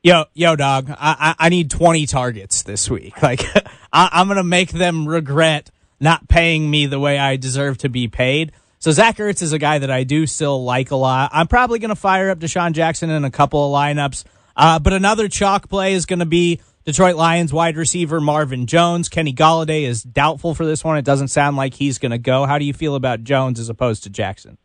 "Yo, 0.02 0.24
yo, 0.32 0.56
dog, 0.56 0.90
I, 0.90 1.34
I, 1.38 1.46
I 1.46 1.48
need 1.50 1.70
twenty 1.70 2.06
targets 2.06 2.62
this 2.62 2.88
week. 2.88 3.14
Like, 3.22 3.42
I, 3.92 4.08
I'm 4.12 4.28
gonna 4.28 4.42
make 4.42 4.70
them 4.70 5.06
regret 5.06 5.70
not 6.00 6.28
paying 6.28 6.70
me 6.70 6.86
the 6.86 6.98
way 6.98 7.18
I 7.18 7.36
deserve 7.36 7.78
to 7.78 7.88
be 7.88 8.08
paid." 8.08 8.52
So 8.78 8.90
Zach 8.90 9.18
Ertz 9.18 9.42
is 9.42 9.52
a 9.52 9.58
guy 9.58 9.78
that 9.78 9.90
I 9.90 10.04
do 10.04 10.26
still 10.26 10.64
like 10.64 10.90
a 10.90 10.96
lot. 10.96 11.30
I'm 11.32 11.46
probably 11.46 11.78
gonna 11.78 11.94
fire 11.94 12.30
up 12.30 12.38
DeSean 12.38 12.72
Jackson 12.72 13.10
in 13.10 13.24
a 13.24 13.30
couple 13.30 13.64
of 13.64 13.78
lineups. 13.78 14.24
Uh, 14.56 14.78
but 14.78 14.92
another 14.92 15.28
chalk 15.28 15.68
play 15.68 15.94
is 15.94 16.06
going 16.06 16.18
to 16.18 16.26
be 16.26 16.60
Detroit 16.84 17.16
Lions 17.16 17.50
wide 17.52 17.78
receiver 17.78 18.20
Marvin 18.20 18.66
Jones. 18.66 19.08
Kenny 19.08 19.32
Golladay 19.32 19.84
is 19.84 20.02
doubtful 20.02 20.54
for 20.54 20.66
this 20.66 20.84
one. 20.84 20.98
It 20.98 21.04
doesn't 21.04 21.28
sound 21.28 21.56
like 21.56 21.72
he's 21.72 21.98
going 21.98 22.10
to 22.10 22.18
go. 22.18 22.44
How 22.44 22.58
do 22.58 22.64
you 22.64 22.74
feel 22.74 22.94
about 22.94 23.24
Jones 23.24 23.58
as 23.58 23.70
opposed 23.70 24.02
to 24.04 24.10
Jackson? 24.10 24.58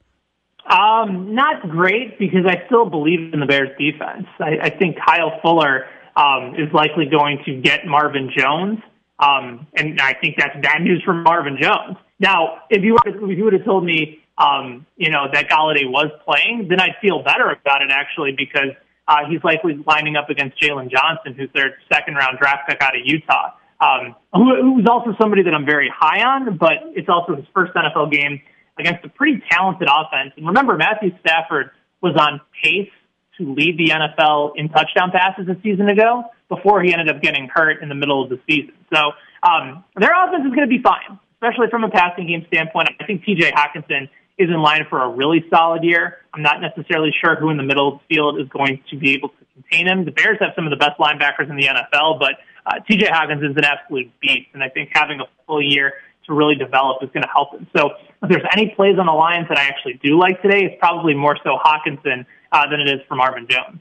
Um, 0.70 1.36
not 1.36 1.70
great 1.70 2.18
because 2.18 2.46
I 2.46 2.66
still 2.66 2.90
believe 2.90 3.34
in 3.34 3.40
the 3.40 3.46
Bears 3.46 3.70
defense. 3.80 4.26
I, 4.40 4.58
I 4.64 4.70
think 4.70 4.98
Kyle 4.98 5.40
Fuller 5.42 5.86
um, 6.18 6.56
is 6.56 6.74
likely 6.74 7.06
going 7.06 7.40
to 7.46 7.62
get 7.62 7.86
Marvin 7.86 8.32
Jones, 8.36 8.80
um, 9.20 9.68
and 9.76 10.00
I 10.02 10.14
think 10.14 10.36
that's 10.38 10.56
bad 10.62 10.82
news 10.82 11.02
for 11.04 11.14
Marvin 11.14 11.58
Jones. 11.62 11.98
Now, 12.20 12.64
if 12.70 12.84
you 12.84 12.94
were, 12.94 13.32
if 13.32 13.38
you 13.38 13.44
would 13.46 13.54
have 13.54 13.66
told 13.66 13.86
me, 13.86 14.20
um, 14.38 14.86
you 14.98 15.10
know, 15.10 15.28
that 15.32 15.50
Golladay 15.50 15.90
was 15.90 16.12
playing, 16.26 16.68
then 16.70 16.80
I'd 16.80 16.96
feel 17.02 17.24
better 17.24 17.50
about 17.50 17.82
it 17.82 17.92
actually 17.92 18.34
because 18.38 18.76
uh, 19.08 19.20
he's 19.30 19.44
likely 19.44 19.82
lining 19.86 20.16
up 20.16 20.30
against 20.30 20.62
Jaylon 20.62 20.92
Johnson, 20.92 21.36
who's 21.38 21.50
their 21.54 21.78
second 21.92 22.16
round 22.16 22.40
draft 22.40 22.68
pick 22.68 22.82
out 22.82 22.96
of 22.96 23.02
Utah, 23.06 23.54
um, 23.80 24.16
who, 24.34 24.76
who's 24.76 24.88
also 24.90 25.16
somebody 25.20 25.44
that 25.44 25.54
I'm 25.54 25.66
very 25.66 25.92
high 25.94 26.24
on, 26.24 26.58
but 26.58 26.74
it's 26.96 27.08
also 27.08 27.36
his 27.36 27.46
first 27.54 27.74
NFL 27.74 28.12
game 28.12 28.42
against 28.78 29.06
a 29.06 29.10
pretty 29.10 29.42
talented 29.50 29.88
offense. 29.90 30.34
And 30.36 30.48
remember, 30.48 30.76
Matthew 30.76 31.12
Stafford 31.22 31.72
was 32.02 32.16
on 32.20 32.42
pace 32.62 32.92
to 33.38 33.54
lead 33.54 33.78
the 33.78 33.94
NFL 33.94 34.54
in 34.56 34.70
touchdown 34.70 35.12
passes 35.12 35.48
a 35.48 35.56
season 35.62 35.88
ago 35.88 36.26
before 36.50 36.82
he 36.84 36.94
ended 36.94 37.10
up 37.10 37.22
getting 37.22 37.50
hurt 37.54 37.82
in 37.82 37.90
the 37.90 37.96
middle 37.96 38.24
of 38.24 38.30
the 38.30 38.40
season. 38.48 38.74
So 38.94 39.12
um, 39.44 39.84
their 39.96 40.12
offense 40.12 40.46
is 40.46 40.54
going 40.54 40.68
to 40.68 40.74
be 40.76 40.82
fine, 40.82 41.20
especially 41.36 41.68
from 41.70 41.84
a 41.84 41.90
passing 41.90 42.28
game 42.28 42.46
standpoint. 42.48 42.90
I 43.00 43.06
think 43.06 43.24
TJ 43.24 43.52
Hockenson 43.52 44.10
is 44.38 44.50
in 44.50 44.62
line 44.62 44.86
for 44.90 45.02
a 45.02 45.10
really 45.10 45.46
solid 45.50 45.84
year. 45.84 46.18
I'm 46.34 46.42
not 46.42 46.62
necessarily 46.62 47.12
sure 47.22 47.36
who 47.36 47.50
in 47.50 47.58
the 47.58 47.64
middle 47.64 47.94
of 47.94 48.00
the 48.00 48.16
field 48.16 48.40
is 48.40 48.48
going 48.50 48.84
to 48.90 48.98
be 48.98 49.14
able 49.14 49.30
to 49.30 49.46
contain 49.54 49.88
him. 49.88 50.06
The 50.06 50.12
Bears 50.12 50.38
have 50.42 50.52
some 50.56 50.66
of 50.66 50.72
the 50.72 50.78
best 50.78 51.00
linebackers 51.00 51.50
in 51.50 51.56
the 51.56 51.68
NFL, 51.68 52.20
but 52.20 52.34
uh, 52.66 52.80
TJ 52.90 53.08
Hockenson 53.08 53.52
is 53.52 53.58
an 53.58 53.64
absolute 53.64 54.12
beast, 54.20 54.50
and 54.54 54.64
I 54.64 54.70
think 54.70 54.90
having 54.94 55.22
a 55.22 55.26
full 55.48 55.62
year 55.62 55.94
to 56.28 56.34
really 56.34 56.56
develop 56.56 57.04
is 57.04 57.10
going 57.14 57.24
to 57.24 57.30
help 57.30 57.54
him. 57.54 57.68
So 57.76 57.92
if 58.24 58.30
there's 58.30 58.46
any 58.52 58.74
plays 58.76 58.98
on 59.00 59.06
the 59.06 59.14
Lions 59.14 59.48
that 59.50 59.58
I 59.58 59.66
actually 59.66 60.00
do 60.04 60.20
like 60.20 60.42
today, 60.42 60.66
it's 60.66 60.76
probably 60.80 61.14
more 61.14 61.38
so 61.44 61.58
Hockenson 61.64 62.26
uh, 62.52 62.70
than 62.70 62.80
it 62.80 62.90
is 62.90 63.02
for 63.08 63.16
Marvin 63.16 63.48
Jones. 63.50 63.80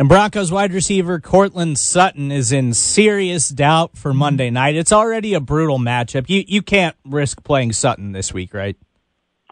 And 0.00 0.08
Broncos 0.08 0.50
wide 0.50 0.72
receiver 0.72 1.20
Courtland 1.20 1.78
Sutton 1.78 2.32
is 2.32 2.52
in 2.52 2.72
serious 2.72 3.50
doubt 3.50 3.98
for 3.98 4.14
Monday 4.14 4.48
night. 4.48 4.74
It's 4.74 4.94
already 4.94 5.34
a 5.34 5.40
brutal 5.40 5.78
matchup. 5.78 6.30
You 6.30 6.42
you 6.48 6.62
can't 6.62 6.96
risk 7.04 7.44
playing 7.44 7.74
Sutton 7.74 8.12
this 8.12 8.32
week, 8.32 8.54
right? 8.54 8.78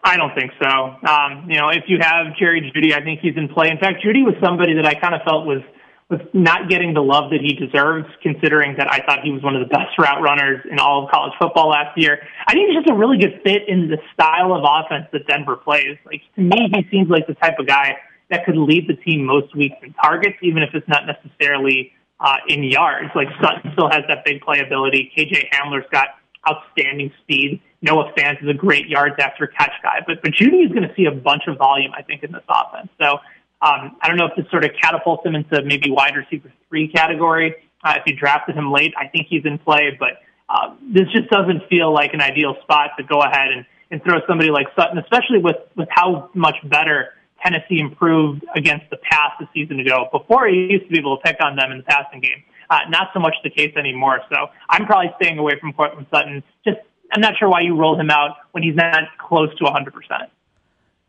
I 0.02 0.16
don't 0.16 0.34
think 0.34 0.52
so. 0.58 0.70
Um, 1.06 1.50
you 1.50 1.58
know, 1.58 1.68
if 1.68 1.84
you 1.86 1.98
have 2.00 2.34
Jerry 2.38 2.72
Jeudy, 2.74 2.94
I 2.94 3.04
think 3.04 3.20
he's 3.20 3.36
in 3.36 3.50
play. 3.50 3.68
In 3.68 3.76
fact, 3.76 4.02
Jeudy 4.02 4.24
was 4.24 4.36
somebody 4.42 4.72
that 4.76 4.86
I 4.86 4.94
kind 4.94 5.14
of 5.14 5.20
felt 5.20 5.44
was 5.44 5.60
was 6.08 6.20
not 6.32 6.70
getting 6.70 6.94
the 6.94 7.02
love 7.02 7.28
that 7.28 7.42
he 7.42 7.52
deserves, 7.52 8.08
considering 8.22 8.74
that 8.78 8.90
I 8.90 9.04
thought 9.04 9.20
he 9.22 9.30
was 9.30 9.42
one 9.42 9.54
of 9.54 9.60
the 9.60 9.68
best 9.68 9.98
route 9.98 10.22
runners 10.22 10.64
in 10.72 10.78
all 10.78 11.04
of 11.04 11.10
college 11.10 11.34
football 11.38 11.68
last 11.68 11.92
year. 11.98 12.26
I 12.46 12.54
think 12.54 12.70
he's 12.70 12.78
just 12.78 12.88
a 12.88 12.94
really 12.94 13.18
good 13.18 13.38
fit 13.44 13.68
in 13.68 13.90
the 13.90 13.98
style 14.14 14.54
of 14.54 14.64
offense 14.64 15.08
that 15.12 15.26
Denver 15.26 15.56
plays. 15.56 15.98
Like 16.06 16.22
to 16.36 16.40
me, 16.40 16.72
he 16.72 16.88
seems 16.90 17.10
like 17.10 17.26
the 17.26 17.34
type 17.34 17.58
of 17.58 17.66
guy 17.66 17.98
that 18.30 18.44
could 18.44 18.56
lead 18.56 18.88
the 18.88 18.94
team 18.94 19.24
most 19.24 19.54
weeks 19.56 19.76
in 19.82 19.92
targets, 19.94 20.36
even 20.42 20.62
if 20.62 20.70
it's 20.74 20.88
not 20.88 21.04
necessarily 21.06 21.92
uh, 22.20 22.36
in 22.48 22.62
yards. 22.64 23.10
Like 23.14 23.28
Sutton 23.40 23.72
still 23.72 23.90
has 23.90 24.02
that 24.08 24.24
big 24.24 24.42
playability. 24.42 25.10
KJ 25.16 25.50
Hamler's 25.52 25.86
got 25.90 26.08
outstanding 26.48 27.12
speed. 27.22 27.60
Noah 27.80 28.12
Fant 28.16 28.42
is 28.42 28.48
a 28.48 28.54
great 28.54 28.88
yards 28.88 29.14
after 29.20 29.46
catch 29.46 29.72
guy, 29.82 30.00
but 30.06 30.20
but 30.22 30.32
Jeudy 30.32 30.64
is 30.64 30.72
going 30.72 30.88
to 30.88 30.94
see 30.94 31.04
a 31.04 31.12
bunch 31.12 31.42
of 31.46 31.56
volume, 31.56 31.92
I 31.96 32.02
think, 32.02 32.22
in 32.22 32.32
this 32.32 32.42
offense. 32.48 32.88
So 33.00 33.18
um, 33.62 33.96
I 34.02 34.08
don't 34.08 34.16
know 34.16 34.26
if 34.26 34.36
this 34.36 34.50
sort 34.50 34.64
of 34.64 34.72
catapults 34.80 35.24
him 35.24 35.34
into 35.34 35.62
maybe 35.62 35.90
wide 35.90 36.16
receiver 36.16 36.52
three 36.68 36.88
category. 36.88 37.54
Uh, 37.84 37.94
if 37.96 38.02
you 38.06 38.16
drafted 38.16 38.56
him 38.56 38.72
late, 38.72 38.92
I 38.98 39.06
think 39.06 39.28
he's 39.28 39.44
in 39.44 39.58
play, 39.58 39.96
but 39.98 40.20
uh, 40.48 40.74
this 40.92 41.04
just 41.14 41.30
doesn't 41.30 41.68
feel 41.68 41.92
like 41.92 42.14
an 42.14 42.20
ideal 42.20 42.56
spot 42.62 42.90
to 42.98 43.04
go 43.04 43.20
ahead 43.20 43.52
and, 43.52 43.64
and 43.90 44.02
throw 44.02 44.18
somebody 44.26 44.50
like 44.50 44.66
Sutton, 44.74 44.98
especially 44.98 45.38
with 45.38 45.56
with 45.76 45.88
how 45.90 46.30
much 46.34 46.56
better 46.64 47.14
Tennessee 47.42 47.80
improved 47.80 48.44
against 48.54 48.90
the 48.90 48.96
pass 48.96 49.32
a 49.40 49.48
season 49.54 49.80
ago. 49.80 50.08
Before 50.12 50.46
he 50.48 50.68
used 50.70 50.84
to 50.84 50.90
be 50.90 50.98
able 50.98 51.18
to 51.18 51.22
pick 51.22 51.36
on 51.40 51.56
them 51.56 51.70
in 51.72 51.78
the 51.78 51.84
passing 51.84 52.20
game. 52.20 52.42
Uh, 52.70 52.80
not 52.90 53.08
so 53.14 53.20
much 53.20 53.34
the 53.42 53.50
case 53.50 53.74
anymore. 53.76 54.20
So 54.28 54.36
I'm 54.68 54.84
probably 54.84 55.10
staying 55.20 55.38
away 55.38 55.54
from 55.58 55.72
Courtland 55.72 56.06
Sutton. 56.10 56.42
Just 56.66 56.78
I'm 57.12 57.22
not 57.22 57.34
sure 57.38 57.48
why 57.48 57.62
you 57.62 57.74
rolled 57.74 57.98
him 57.98 58.10
out 58.10 58.36
when 58.52 58.62
he's 58.62 58.76
not 58.76 59.04
close 59.18 59.48
to 59.56 59.64
100. 59.64 59.94
percent 59.94 60.30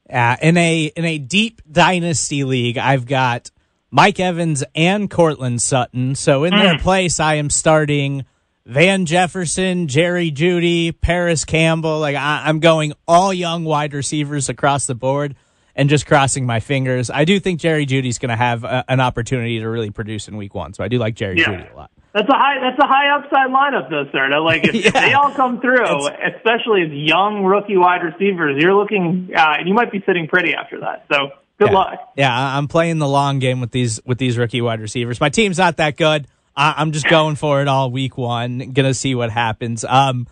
uh, 0.10 0.36
in 0.42 0.58
a 0.58 0.86
in 0.96 1.06
a 1.06 1.18
deep 1.18 1.62
dynasty 1.70 2.44
league, 2.44 2.78
I've 2.78 3.06
got 3.06 3.52
Mike 3.92 4.20
Evans 4.20 4.64
and 4.76 5.10
Courtland 5.10 5.62
Sutton. 5.62 6.16
So 6.16 6.44
in 6.44 6.54
mm. 6.54 6.62
their 6.62 6.80
place, 6.80 7.20
I 7.20 7.36
am 7.36 7.50
starting 7.50 8.26
Van 8.66 9.06
Jefferson, 9.06 9.88
Jerry 9.88 10.32
Jeudy, 10.32 11.00
Parris 11.00 11.46
Campbell. 11.46 12.00
Like 12.00 12.16
I, 12.16 12.44
I'm 12.46 12.60
going 12.60 12.94
all 13.08 13.34
young 13.34 13.64
wide 13.64 13.94
receivers 13.94 14.50
across 14.50 14.88
the 14.88 14.96
board 14.96 15.36
and 15.80 15.90
just 15.90 16.06
crossing 16.06 16.46
my 16.46 16.60
fingers. 16.60 17.10
I 17.10 17.24
do 17.24 17.40
think 17.40 17.62
Jerry 17.62 17.86
Jeudy's 17.86 18.20
going 18.20 18.32
to 18.32 18.36
have 18.36 18.66
a, 18.66 18.84
an 18.90 19.00
opportunity 19.00 19.60
to 19.60 19.70
really 19.70 19.92
produce 19.92 20.28
in 20.28 20.36
Week 20.36 20.54
One. 20.54 20.74
So 20.74 20.84
I 20.84 20.90
do 20.90 20.98
like 20.98 21.16
Jerry 21.16 21.40
yeah. 21.40 21.46
Jeudy 21.46 21.74
a 21.74 21.76
lot. 21.76 21.92
That's 22.14 22.28
a 22.28 22.34
high. 22.34 22.60
That's 22.60 22.78
a 22.84 22.86
high 22.86 23.16
upside 23.16 23.50
lineup, 23.50 23.90
though, 23.90 24.12
sir. 24.12 24.28
Like 24.42 24.66
if, 24.66 24.76
yeah. 24.76 24.82
if 24.88 24.94
they 24.94 25.14
all 25.14 25.32
come 25.32 25.62
through, 25.62 26.08
it's, 26.08 26.36
especially 26.36 26.82
as 26.82 26.90
young 26.92 27.46
rookie 27.46 27.78
wide 27.78 28.04
receivers, 28.04 28.62
you're 28.62 28.76
looking, 28.76 29.30
uh, 29.34 29.56
and 29.58 29.70
you 29.70 29.74
might 29.74 29.90
be 29.90 30.04
sitting 30.06 30.28
pretty 30.28 30.54
after 30.54 30.82
that. 30.82 31.06
So 31.10 31.30
good 31.60 31.70
yeah. 31.70 31.74
luck. 31.74 31.94
Yeah, 32.18 32.58
I'm 32.58 32.68
playing 32.68 32.98
the 32.98 33.08
long 33.08 33.40
game 33.40 33.62
with 33.62 33.72
these 33.72 34.04
with 34.06 34.18
these 34.18 34.38
rookie 34.38 34.60
wide 34.60 34.82
receivers. 34.82 35.22
My 35.22 35.30
team's 35.30 35.58
not 35.58 35.78
that 35.78 35.96
good. 35.96 36.28
I, 36.58 36.82
am 36.82 36.92
just 36.92 37.08
going 37.08 37.38
for 37.38 37.62
it 37.62 37.70
all 37.70 37.90
week 37.90 38.18
one. 38.18 38.74
Gonna 38.74 38.94
see 38.94 39.16
what 39.16 39.30
happens. 39.30 39.86
Um, 39.86 40.28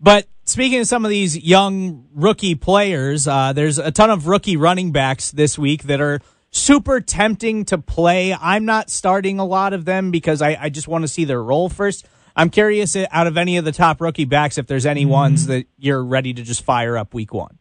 but 0.00 0.26
speaking 0.48 0.80
of 0.80 0.86
some 0.86 1.04
of 1.04 1.10
these 1.10 1.36
young 1.36 2.06
rookie 2.14 2.54
players, 2.54 3.28
uh, 3.28 3.52
there's 3.52 3.78
a 3.78 3.90
ton 3.90 4.10
of 4.10 4.26
rookie 4.26 4.56
running 4.56 4.92
backs 4.92 5.30
this 5.30 5.58
week 5.58 5.84
that 5.84 6.00
are 6.00 6.20
super 6.50 7.00
tempting 7.00 7.64
to 7.66 7.78
play. 7.78 8.34
I'm 8.34 8.64
not 8.64 8.90
starting 8.90 9.38
a 9.38 9.44
lot 9.44 9.72
of 9.72 9.84
them 9.84 10.10
because 10.10 10.40
I, 10.42 10.56
I 10.60 10.68
just 10.70 10.88
want 10.88 11.02
to 11.02 11.08
see 11.08 11.24
their 11.24 11.42
role 11.42 11.68
first. 11.68 12.06
I'm 12.34 12.50
curious 12.50 12.96
out 12.96 13.26
of 13.26 13.36
any 13.36 13.56
of 13.56 13.64
the 13.64 13.72
top 13.72 14.00
rookie 14.00 14.24
backs 14.24 14.58
if 14.58 14.66
there's 14.66 14.86
any 14.86 15.02
mm-hmm. 15.02 15.10
ones 15.10 15.46
that 15.48 15.66
you're 15.76 16.02
ready 16.02 16.32
to 16.32 16.42
just 16.42 16.62
fire 16.62 16.96
up 16.96 17.12
week 17.12 17.34
one. 17.34 17.58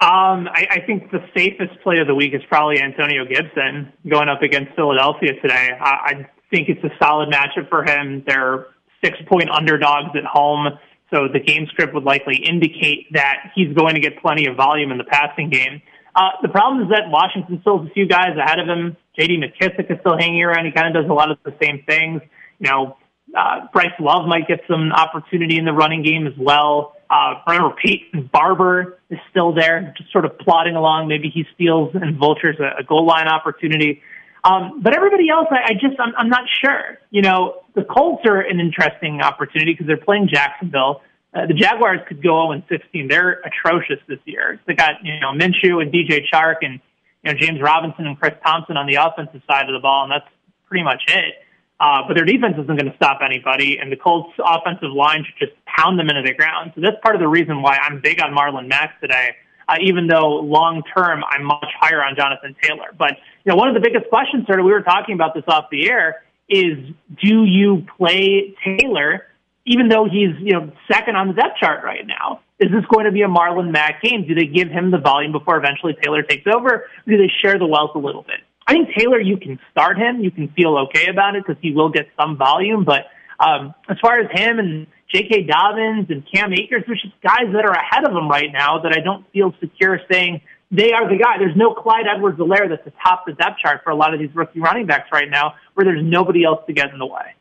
Um, 0.00 0.48
I, 0.48 0.66
I 0.70 0.80
think 0.86 1.10
the 1.10 1.20
safest 1.36 1.80
play 1.82 1.98
of 1.98 2.06
the 2.06 2.14
week 2.14 2.32
is 2.34 2.40
probably 2.48 2.80
Antonio 2.80 3.24
Gibson 3.26 3.92
going 4.08 4.28
up 4.28 4.42
against 4.42 4.74
Philadelphia 4.74 5.34
today. 5.40 5.70
I, 5.78 5.90
I 5.90 6.30
think 6.50 6.68
it's 6.68 6.82
a 6.82 6.90
solid 7.02 7.28
matchup 7.30 7.68
for 7.68 7.84
him. 7.84 8.24
They're 8.26 8.68
six 9.04 9.18
point 9.28 9.50
underdogs 9.50 10.10
at 10.16 10.24
home. 10.24 10.68
So 11.10 11.28
the 11.32 11.40
game 11.40 11.66
script 11.70 11.92
would 11.94 12.04
likely 12.04 12.36
indicate 12.36 13.12
that 13.12 13.52
he's 13.54 13.74
going 13.74 13.94
to 13.94 14.00
get 14.00 14.20
plenty 14.22 14.46
of 14.46 14.56
volume 14.56 14.92
in 14.92 14.98
the 14.98 15.04
passing 15.04 15.50
game. 15.50 15.82
Uh, 16.14 16.30
the 16.42 16.48
problem 16.48 16.84
is 16.84 16.90
that 16.90 17.08
Washington 17.08 17.58
still 17.60 17.78
has 17.78 17.88
a 17.88 17.90
few 17.90 18.06
guys 18.06 18.36
ahead 18.36 18.58
of 18.58 18.68
him. 18.68 18.96
J.D. 19.18 19.38
McKissic 19.38 19.90
is 19.90 19.98
still 20.00 20.16
hanging 20.18 20.42
around. 20.42 20.66
He 20.66 20.72
kind 20.72 20.88
of 20.88 21.02
does 21.02 21.10
a 21.10 21.14
lot 21.14 21.30
of 21.30 21.38
the 21.44 21.54
same 21.62 21.82
things. 21.86 22.22
You 22.58 22.70
know, 22.70 22.96
uh, 23.36 23.66
Bryce 23.72 23.94
Love 24.00 24.26
might 24.26 24.48
get 24.48 24.60
some 24.68 24.92
opportunity 24.92 25.56
in 25.58 25.64
the 25.64 25.72
running 25.72 26.02
game 26.02 26.26
as 26.26 26.32
well. 26.38 26.96
Uh, 27.08 27.34
remember, 27.46 27.74
Peyton 27.82 28.30
Barber 28.32 28.98
is 29.10 29.18
still 29.30 29.52
there, 29.52 29.94
just 29.96 30.12
sort 30.12 30.24
of 30.24 30.38
plodding 30.38 30.76
along. 30.76 31.08
Maybe 31.08 31.28
he 31.28 31.44
steals 31.54 31.90
and 31.94 32.16
vultures 32.16 32.56
a, 32.60 32.80
a 32.80 32.84
goal 32.84 33.06
line 33.06 33.26
opportunity. 33.26 34.02
Um, 34.42 34.80
but 34.82 34.96
everybody 34.96 35.28
else, 35.28 35.48
I, 35.50 35.72
I 35.72 35.72
just, 35.74 35.98
I'm, 35.98 36.14
I'm 36.16 36.28
not 36.28 36.44
sure. 36.62 36.98
You 37.10 37.22
know, 37.22 37.62
the 37.74 37.84
Colts 37.84 38.22
are 38.26 38.40
an 38.40 38.58
interesting 38.60 39.20
opportunity 39.20 39.72
because 39.72 39.86
they're 39.86 39.96
playing 39.96 40.28
Jacksonville. 40.28 41.02
Uh, 41.32 41.46
the 41.46 41.54
Jaguars 41.54 42.00
could 42.08 42.22
go 42.22 42.50
0 42.50 42.62
16. 42.68 43.08
They're 43.08 43.40
atrocious 43.44 43.98
this 44.08 44.18
year. 44.24 44.60
They 44.66 44.74
got 44.74 45.04
you 45.04 45.20
know 45.20 45.32
Minshew 45.32 45.80
and 45.80 45.92
DJ 45.92 46.22
Chark 46.32 46.56
and 46.62 46.80
you 47.22 47.32
know 47.32 47.38
James 47.38 47.60
Robinson 47.60 48.06
and 48.06 48.18
Chris 48.18 48.34
Thompson 48.44 48.76
on 48.76 48.86
the 48.86 48.96
offensive 48.96 49.42
side 49.46 49.68
of 49.68 49.72
the 49.72 49.78
ball, 49.78 50.04
and 50.04 50.12
that's 50.12 50.28
pretty 50.66 50.82
much 50.82 51.02
it. 51.06 51.34
Uh, 51.78 52.02
but 52.06 52.14
their 52.14 52.24
defense 52.24 52.54
isn't 52.54 52.66
going 52.66 52.90
to 52.90 52.96
stop 52.96 53.20
anybody, 53.24 53.78
and 53.78 53.90
the 53.90 53.96
Colts' 53.96 54.34
offensive 54.38 54.92
line 54.92 55.24
should 55.24 55.48
just 55.48 55.64
pound 55.64 55.98
them 55.98 56.10
into 56.10 56.22
the 56.22 56.34
ground. 56.34 56.72
So 56.74 56.80
that's 56.80 56.96
part 57.02 57.14
of 57.14 57.20
the 57.20 57.28
reason 57.28 57.62
why 57.62 57.76
I'm 57.76 58.00
big 58.00 58.20
on 58.20 58.34
Marlon 58.34 58.68
Mack 58.68 59.00
today. 59.00 59.36
Uh, 59.68 59.76
even 59.80 60.08
though 60.08 60.40
long 60.40 60.82
term 60.96 61.22
I'm 61.28 61.44
much 61.44 61.72
higher 61.78 62.02
on 62.02 62.16
Jonathan 62.16 62.56
Taylor. 62.60 62.92
But 62.98 63.16
you 63.44 63.50
know, 63.50 63.56
one 63.56 63.68
of 63.68 63.74
the 63.74 63.80
biggest 63.80 64.08
questions, 64.08 64.46
sort 64.46 64.60
of, 64.60 64.66
we 64.66 64.72
were 64.72 64.82
talking 64.82 65.14
about 65.14 65.34
this 65.34 65.44
off 65.48 65.66
the 65.70 65.88
air, 65.88 66.22
is 66.48 66.78
do 67.22 67.44
you 67.44 67.86
play 67.96 68.54
Taylor 68.64 69.26
even 69.66 69.88
though 69.88 70.04
he's 70.04 70.34
you 70.40 70.52
know 70.52 70.72
second 70.90 71.16
on 71.16 71.28
the 71.28 71.34
depth 71.34 71.58
chart 71.60 71.84
right 71.84 72.06
now? 72.06 72.40
Is 72.58 72.70
this 72.70 72.84
going 72.92 73.06
to 73.06 73.12
be 73.12 73.22
a 73.22 73.28
Marlon 73.28 73.70
Mack 73.70 74.02
game? 74.02 74.26
Do 74.26 74.34
they 74.34 74.46
give 74.46 74.68
him 74.68 74.90
the 74.90 74.98
volume 74.98 75.32
before 75.32 75.56
eventually 75.56 75.96
Taylor 76.02 76.22
takes 76.22 76.46
over? 76.52 76.86
Do 77.06 77.16
they 77.16 77.30
share 77.42 77.58
the 77.58 77.66
wealth 77.66 77.92
a 77.94 77.98
little 77.98 78.22
bit? 78.22 78.40
I 78.66 78.72
think 78.72 78.90
Taylor, 78.96 79.18
you 79.18 79.36
can 79.36 79.58
start 79.70 79.96
him. 79.96 80.20
You 80.20 80.30
can 80.30 80.48
feel 80.48 80.76
okay 80.88 81.08
about 81.08 81.36
it 81.36 81.44
because 81.46 81.60
he 81.62 81.72
will 81.72 81.88
get 81.88 82.08
some 82.20 82.36
volume. 82.36 82.84
But 82.84 83.06
um, 83.38 83.74
as 83.88 83.96
far 84.00 84.20
as 84.20 84.30
him 84.30 84.58
and 84.58 84.86
J.K. 85.12 85.44
Dobbins 85.44 86.06
and 86.10 86.22
Cam 86.30 86.52
Akers, 86.52 86.84
there's 86.86 87.00
just 87.02 87.14
guys 87.22 87.52
that 87.52 87.64
are 87.64 87.72
ahead 87.72 88.04
of 88.04 88.14
him 88.14 88.28
right 88.28 88.52
now 88.52 88.80
that 88.80 88.92
I 88.92 89.00
don't 89.00 89.24
feel 89.32 89.54
secure 89.58 90.00
saying 90.10 90.42
they 90.70 90.92
are 90.92 91.08
the 91.08 91.16
guy. 91.16 91.38
There's 91.38 91.56
no 91.56 91.74
Clyde 91.74 92.06
Edwards-Helaire 92.14 92.68
that's 92.68 92.86
atop 92.86 93.24
the 93.26 93.32
depth 93.32 93.58
chart 93.58 93.82
for 93.82 93.90
a 93.90 93.96
lot 93.96 94.14
of 94.14 94.20
these 94.20 94.34
rookie 94.34 94.60
running 94.60 94.86
backs 94.86 95.08
right 95.12 95.28
now 95.28 95.54
where 95.74 95.84
there's 95.84 96.04
nobody 96.04 96.44
else 96.44 96.60
to 96.66 96.72
get 96.72 96.92
in 96.92 96.98
the 96.98 97.06
way. 97.06 97.34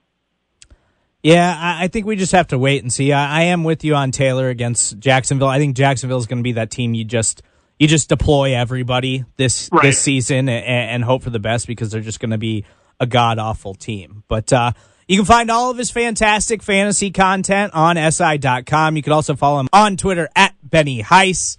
Yeah, 1.22 1.54
I 1.58 1.90
think 1.90 2.06
we 2.06 2.16
just 2.16 2.32
have 2.32 2.48
to 2.48 2.58
wait 2.58 2.82
and 2.82 2.92
see. 2.92 3.12
I, 3.12 3.44
am 3.44 3.66
with 3.66 3.84
you 3.84 3.94
on 3.94 4.12
Taylor 4.12 4.48
against 4.48 5.00
Jacksonville. 5.00 5.50
I 5.50 5.58
think 5.60 5.76
Jacksonville 5.76 6.18
is 6.18 6.28
going 6.28 6.40
to 6.40 6.44
be 6.44 6.54
that 6.54 6.72
team 6.72 6.94
you 6.94 7.04
just 7.04 7.42
you 7.78 7.88
just 7.88 8.08
deploy 8.08 8.56
everybody 8.56 9.26
this 9.36 9.70
right. 9.72 9.82
this 9.82 10.00
season 10.00 10.48
and, 10.48 10.66
and, 10.66 11.04
hope 11.04 11.24
for 11.24 11.30
the 11.30 11.40
best 11.40 11.68
because 11.68 11.92
they're 11.92 12.02
just 12.02 12.20
going 12.22 12.32
to 12.32 12.38
be 12.38 12.64
a 13.02 13.06
god 13.06 13.38
awful 13.38 13.74
team. 13.74 14.24
But 14.30 14.52
uh, 14.54 14.72
you 15.10 15.18
can 15.18 15.26
find 15.26 15.52
all 15.52 15.72
of 15.72 15.78
his 15.78 15.92
fantastic 15.92 16.64
fantasy 16.64 17.12
content 17.12 17.74
on 17.74 17.98
si.com. 18.12 18.96
You 18.96 19.04
can 19.04 19.12
also 19.12 19.36
follow 19.36 19.60
him 19.60 19.70
on 19.74 19.98
Twitter 19.98 20.30
at 20.36 20.56
Benny 20.64 21.04
Heiss. 21.04 21.58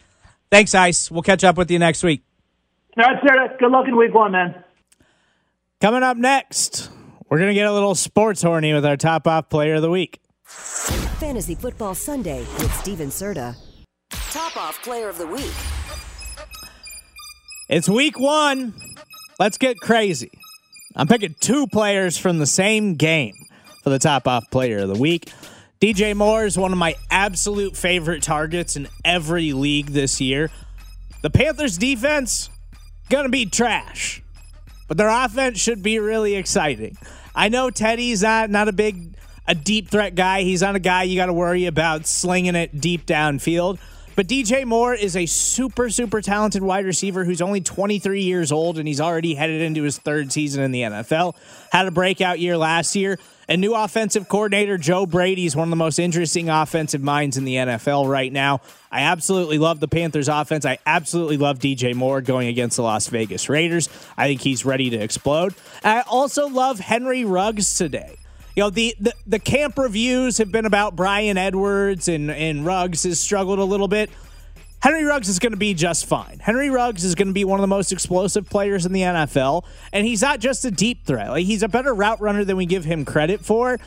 Thanks, 0.50 0.74
Ice. 0.74 1.10
We'll 1.10 1.22
catch 1.22 1.44
up 1.44 1.56
with 1.56 1.70
you 1.70 1.78
next 1.78 2.02
week. 2.02 2.22
All 2.96 3.04
right, 3.04 3.16
sir. 3.24 3.56
Good 3.58 3.70
luck 3.70 3.86
in 3.86 3.96
week 3.96 4.12
one, 4.12 4.32
man. 4.32 4.64
Coming 5.80 6.02
up 6.02 6.16
next. 6.16 6.90
We're 7.28 7.38
going 7.38 7.50
to 7.50 7.54
get 7.54 7.66
a 7.66 7.72
little 7.72 7.94
sports 7.94 8.42
horny 8.42 8.72
with 8.72 8.84
our 8.84 8.96
top 8.96 9.28
off 9.28 9.48
player 9.48 9.76
of 9.76 9.82
the 9.82 9.90
week. 9.90 10.20
Fantasy 10.44 11.54
Football 11.54 11.94
Sunday 11.94 12.40
with 12.40 12.74
Steven 12.74 13.08
Serta. 13.08 13.54
Top 14.32 14.56
off 14.56 14.82
player 14.82 15.08
of 15.08 15.18
the 15.18 15.26
week. 15.26 15.52
It's 17.68 17.88
week 17.88 18.18
one. 18.18 18.74
Let's 19.38 19.58
get 19.58 19.78
crazy. 19.78 20.32
I'm 20.96 21.06
picking 21.06 21.36
two 21.38 21.68
players 21.68 22.18
from 22.18 22.38
the 22.38 22.46
same 22.46 22.96
game 22.96 23.34
for 23.84 23.90
the 23.90 24.00
top 24.00 24.26
off 24.26 24.50
player 24.50 24.78
of 24.78 24.88
the 24.88 24.98
week. 24.98 25.32
DJ 25.80 26.14
Moore 26.14 26.44
is 26.44 26.58
one 26.58 26.72
of 26.72 26.78
my 26.78 26.94
absolute 27.10 27.74
favorite 27.74 28.22
targets 28.22 28.76
in 28.76 28.86
every 29.02 29.54
league 29.54 29.86
this 29.86 30.20
year. 30.20 30.50
The 31.22 31.30
Panthers 31.30 31.78
defense 31.78 32.50
gonna 33.08 33.30
be 33.30 33.46
trash, 33.46 34.22
but 34.88 34.98
their 34.98 35.08
offense 35.08 35.58
should 35.58 35.82
be 35.82 35.98
really 35.98 36.34
exciting. 36.34 36.98
I 37.34 37.48
know 37.48 37.70
Teddy's 37.70 38.20
not 38.20 38.50
not 38.50 38.68
a 38.68 38.72
big 38.72 39.16
a 39.46 39.54
deep 39.54 39.88
threat 39.88 40.14
guy. 40.14 40.42
He's 40.42 40.60
not 40.60 40.76
a 40.76 40.80
guy 40.80 41.04
you 41.04 41.16
got 41.16 41.26
to 41.26 41.32
worry 41.32 41.64
about 41.64 42.06
slinging 42.06 42.56
it 42.56 42.78
deep 42.78 43.06
downfield. 43.06 43.78
But 44.16 44.28
DJ 44.28 44.66
Moore 44.66 44.92
is 44.92 45.16
a 45.16 45.24
super, 45.24 45.88
super 45.88 46.20
talented 46.20 46.62
wide 46.62 46.84
receiver 46.84 47.24
who's 47.24 47.40
only 47.40 47.62
23 47.62 48.20
years 48.20 48.52
old 48.52 48.76
and 48.76 48.86
he's 48.86 49.00
already 49.00 49.34
headed 49.34 49.62
into 49.62 49.82
his 49.82 49.96
third 49.96 50.30
season 50.30 50.62
in 50.62 50.72
the 50.72 50.82
NFL. 50.82 51.36
Had 51.72 51.86
a 51.86 51.90
breakout 51.90 52.38
year 52.38 52.58
last 52.58 52.94
year. 52.94 53.18
And 53.50 53.60
new 53.60 53.74
offensive 53.74 54.28
coordinator 54.28 54.78
Joe 54.78 55.06
Brady 55.06 55.44
is 55.44 55.56
one 55.56 55.66
of 55.66 55.70
the 55.70 55.76
most 55.76 55.98
interesting 55.98 56.48
offensive 56.48 57.02
minds 57.02 57.36
in 57.36 57.44
the 57.44 57.56
NFL 57.56 58.08
right 58.08 58.32
now. 58.32 58.60
I 58.92 59.00
absolutely 59.00 59.58
love 59.58 59.80
the 59.80 59.88
Panthers 59.88 60.28
offense. 60.28 60.64
I 60.64 60.78
absolutely 60.86 61.36
love 61.36 61.58
DJ 61.58 61.92
Moore 61.92 62.20
going 62.20 62.46
against 62.46 62.76
the 62.76 62.84
Las 62.84 63.08
Vegas 63.08 63.48
Raiders. 63.48 63.88
I 64.16 64.28
think 64.28 64.40
he's 64.40 64.64
ready 64.64 64.88
to 64.90 64.98
explode. 64.98 65.56
I 65.82 66.02
also 66.02 66.46
love 66.46 66.78
Henry 66.78 67.24
Ruggs 67.24 67.74
today. 67.74 68.18
You 68.54 68.62
know, 68.62 68.70
the, 68.70 68.94
the, 69.00 69.14
the 69.26 69.38
camp 69.40 69.78
reviews 69.78 70.38
have 70.38 70.52
been 70.52 70.64
about 70.64 70.94
Bryan 70.94 71.36
Edwards 71.36 72.06
and, 72.06 72.30
and 72.30 72.64
Ruggs 72.64 73.02
has 73.02 73.18
struggled 73.18 73.58
a 73.58 73.64
little 73.64 73.88
bit. 73.88 74.10
Henry 74.82 75.04
Ruggs 75.04 75.28
is 75.28 75.38
going 75.38 75.52
to 75.52 75.58
be 75.58 75.74
just 75.74 76.06
fine. 76.06 76.38
Henry 76.38 76.70
Ruggs 76.70 77.04
is 77.04 77.14
going 77.14 77.28
to 77.28 77.34
be 77.34 77.44
one 77.44 77.58
of 77.58 77.62
the 77.62 77.68
most 77.68 77.92
explosive 77.92 78.48
players 78.48 78.86
in 78.86 78.92
the 78.92 79.02
NFL, 79.02 79.64
and 79.92 80.06
he's 80.06 80.22
not 80.22 80.40
just 80.40 80.64
a 80.64 80.70
deep 80.70 81.04
threat. 81.04 81.28
Like 81.30 81.44
he's 81.44 81.62
a 81.62 81.68
better 81.68 81.92
route 81.92 82.20
runner 82.20 82.44
than 82.44 82.56
we 82.56 82.66
give 82.66 82.84
him 82.84 83.04
credit 83.04 83.44
for. 83.44 83.78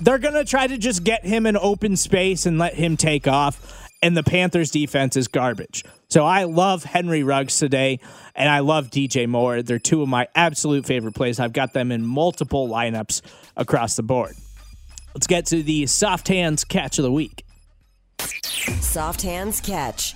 They're 0.00 0.18
going 0.18 0.34
to 0.34 0.44
try 0.44 0.66
to 0.66 0.78
just 0.78 1.04
get 1.04 1.24
him 1.24 1.44
in 1.44 1.56
open 1.56 1.96
space 1.96 2.46
and 2.46 2.58
let 2.58 2.74
him 2.74 2.96
take 2.96 3.28
off, 3.28 3.90
and 4.00 4.16
the 4.16 4.22
Panthers 4.22 4.70
defense 4.70 5.16
is 5.16 5.28
garbage. 5.28 5.84
So 6.08 6.24
I 6.24 6.44
love 6.44 6.84
Henry 6.84 7.22
Ruggs 7.22 7.58
today, 7.58 8.00
and 8.34 8.48
I 8.48 8.60
love 8.60 8.88
DJ 8.88 9.28
Moore. 9.28 9.62
They're 9.62 9.78
two 9.78 10.00
of 10.00 10.08
my 10.08 10.28
absolute 10.34 10.86
favorite 10.86 11.14
plays. 11.14 11.38
I've 11.40 11.52
got 11.52 11.74
them 11.74 11.92
in 11.92 12.06
multiple 12.06 12.68
lineups 12.68 13.20
across 13.56 13.96
the 13.96 14.02
board. 14.02 14.34
Let's 15.14 15.26
get 15.26 15.46
to 15.46 15.62
the 15.62 15.86
soft 15.86 16.28
hands 16.28 16.64
catch 16.64 16.98
of 16.98 17.02
the 17.02 17.12
week. 17.12 17.44
Soft 18.80 19.22
hands 19.22 19.60
catch. 19.60 20.14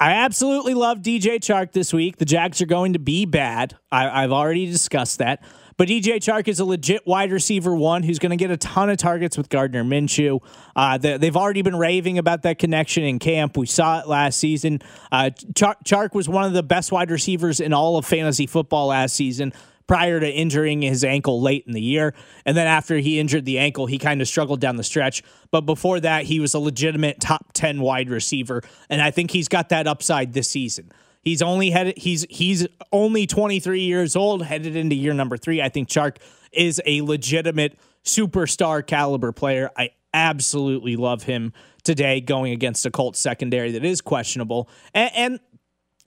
I 0.00 0.10
absolutely 0.10 0.74
love 0.74 0.98
DJ 0.98 1.36
Chark 1.36 1.72
this 1.72 1.92
week. 1.92 2.16
The 2.16 2.24
Jags 2.24 2.60
are 2.60 2.66
going 2.66 2.94
to 2.94 2.98
be 2.98 3.26
bad. 3.26 3.76
I, 3.92 4.22
have 4.22 4.32
already 4.32 4.66
discussed 4.66 5.18
that. 5.18 5.42
But 5.76 5.88
DJ 5.88 6.16
Chark 6.16 6.48
is 6.48 6.60
a 6.60 6.64
legit 6.64 7.06
wide 7.06 7.32
receiver 7.32 7.74
one 7.74 8.02
who's 8.02 8.18
going 8.18 8.30
to 8.30 8.36
get 8.36 8.50
a 8.50 8.56
ton 8.56 8.90
of 8.90 8.96
targets 8.96 9.36
with 9.36 9.48
Gardner 9.48 9.82
Minshew. 9.84 10.40
Uh, 10.74 10.98
they, 10.98 11.18
have 11.18 11.36
already 11.36 11.62
been 11.62 11.76
raving 11.76 12.18
about 12.18 12.42
that 12.42 12.58
connection 12.58 13.04
in 13.04 13.18
camp. 13.18 13.56
We 13.56 13.66
saw 13.66 14.00
it 14.00 14.08
last 14.08 14.38
season. 14.38 14.80
Uh, 15.10 15.30
Chark, 15.54 15.76
Chark 15.84 16.14
was 16.14 16.28
one 16.28 16.44
of 16.44 16.52
the 16.52 16.62
best 16.62 16.92
wide 16.92 17.10
receivers 17.10 17.60
in 17.60 17.72
all 17.72 17.96
of 17.96 18.04
fantasy 18.04 18.46
football 18.46 18.88
last 18.88 19.14
season 19.14 19.52
prior 19.86 20.18
to 20.18 20.30
injuring 20.30 20.82
his 20.82 21.04
ankle 21.04 21.40
late 21.40 21.64
in 21.66 21.72
the 21.72 21.80
year. 21.80 22.14
And 22.46 22.56
then 22.56 22.66
after 22.66 22.98
he 22.98 23.18
injured 23.18 23.44
the 23.44 23.58
ankle, 23.58 23.86
he 23.86 23.98
kind 23.98 24.20
of 24.20 24.28
struggled 24.28 24.60
down 24.60 24.76
the 24.76 24.84
stretch. 24.84 25.22
But 25.50 25.62
before 25.62 26.00
that, 26.00 26.24
he 26.24 26.40
was 26.40 26.54
a 26.54 26.58
legitimate 26.58 27.20
top 27.20 27.52
10 27.52 27.80
wide 27.80 28.08
receiver. 28.10 28.62
And 28.88 29.02
I 29.02 29.10
think 29.10 29.30
he's 29.30 29.48
got 29.48 29.68
that 29.68 29.86
upside 29.86 30.32
this 30.32 30.48
season. 30.48 30.90
He's 31.22 31.40
only 31.40 31.70
headed 31.70 31.96
he's 31.96 32.26
he's 32.28 32.66
only 32.92 33.26
23 33.26 33.80
years 33.80 34.14
old, 34.14 34.42
headed 34.44 34.76
into 34.76 34.94
year 34.94 35.14
number 35.14 35.38
3. 35.38 35.62
I 35.62 35.70
think 35.70 35.88
Chark 35.88 36.18
is 36.52 36.82
a 36.84 37.00
legitimate 37.00 37.78
superstar 38.04 38.86
caliber 38.86 39.32
player. 39.32 39.70
I 39.76 39.90
absolutely 40.12 40.96
love 40.96 41.22
him 41.22 41.54
today 41.82 42.20
going 42.20 42.52
against 42.52 42.84
a 42.84 42.90
Colts 42.90 43.18
secondary 43.18 43.72
that 43.72 43.84
is 43.84 44.00
questionable. 44.00 44.68
And, 44.92 45.10
and 45.14 45.40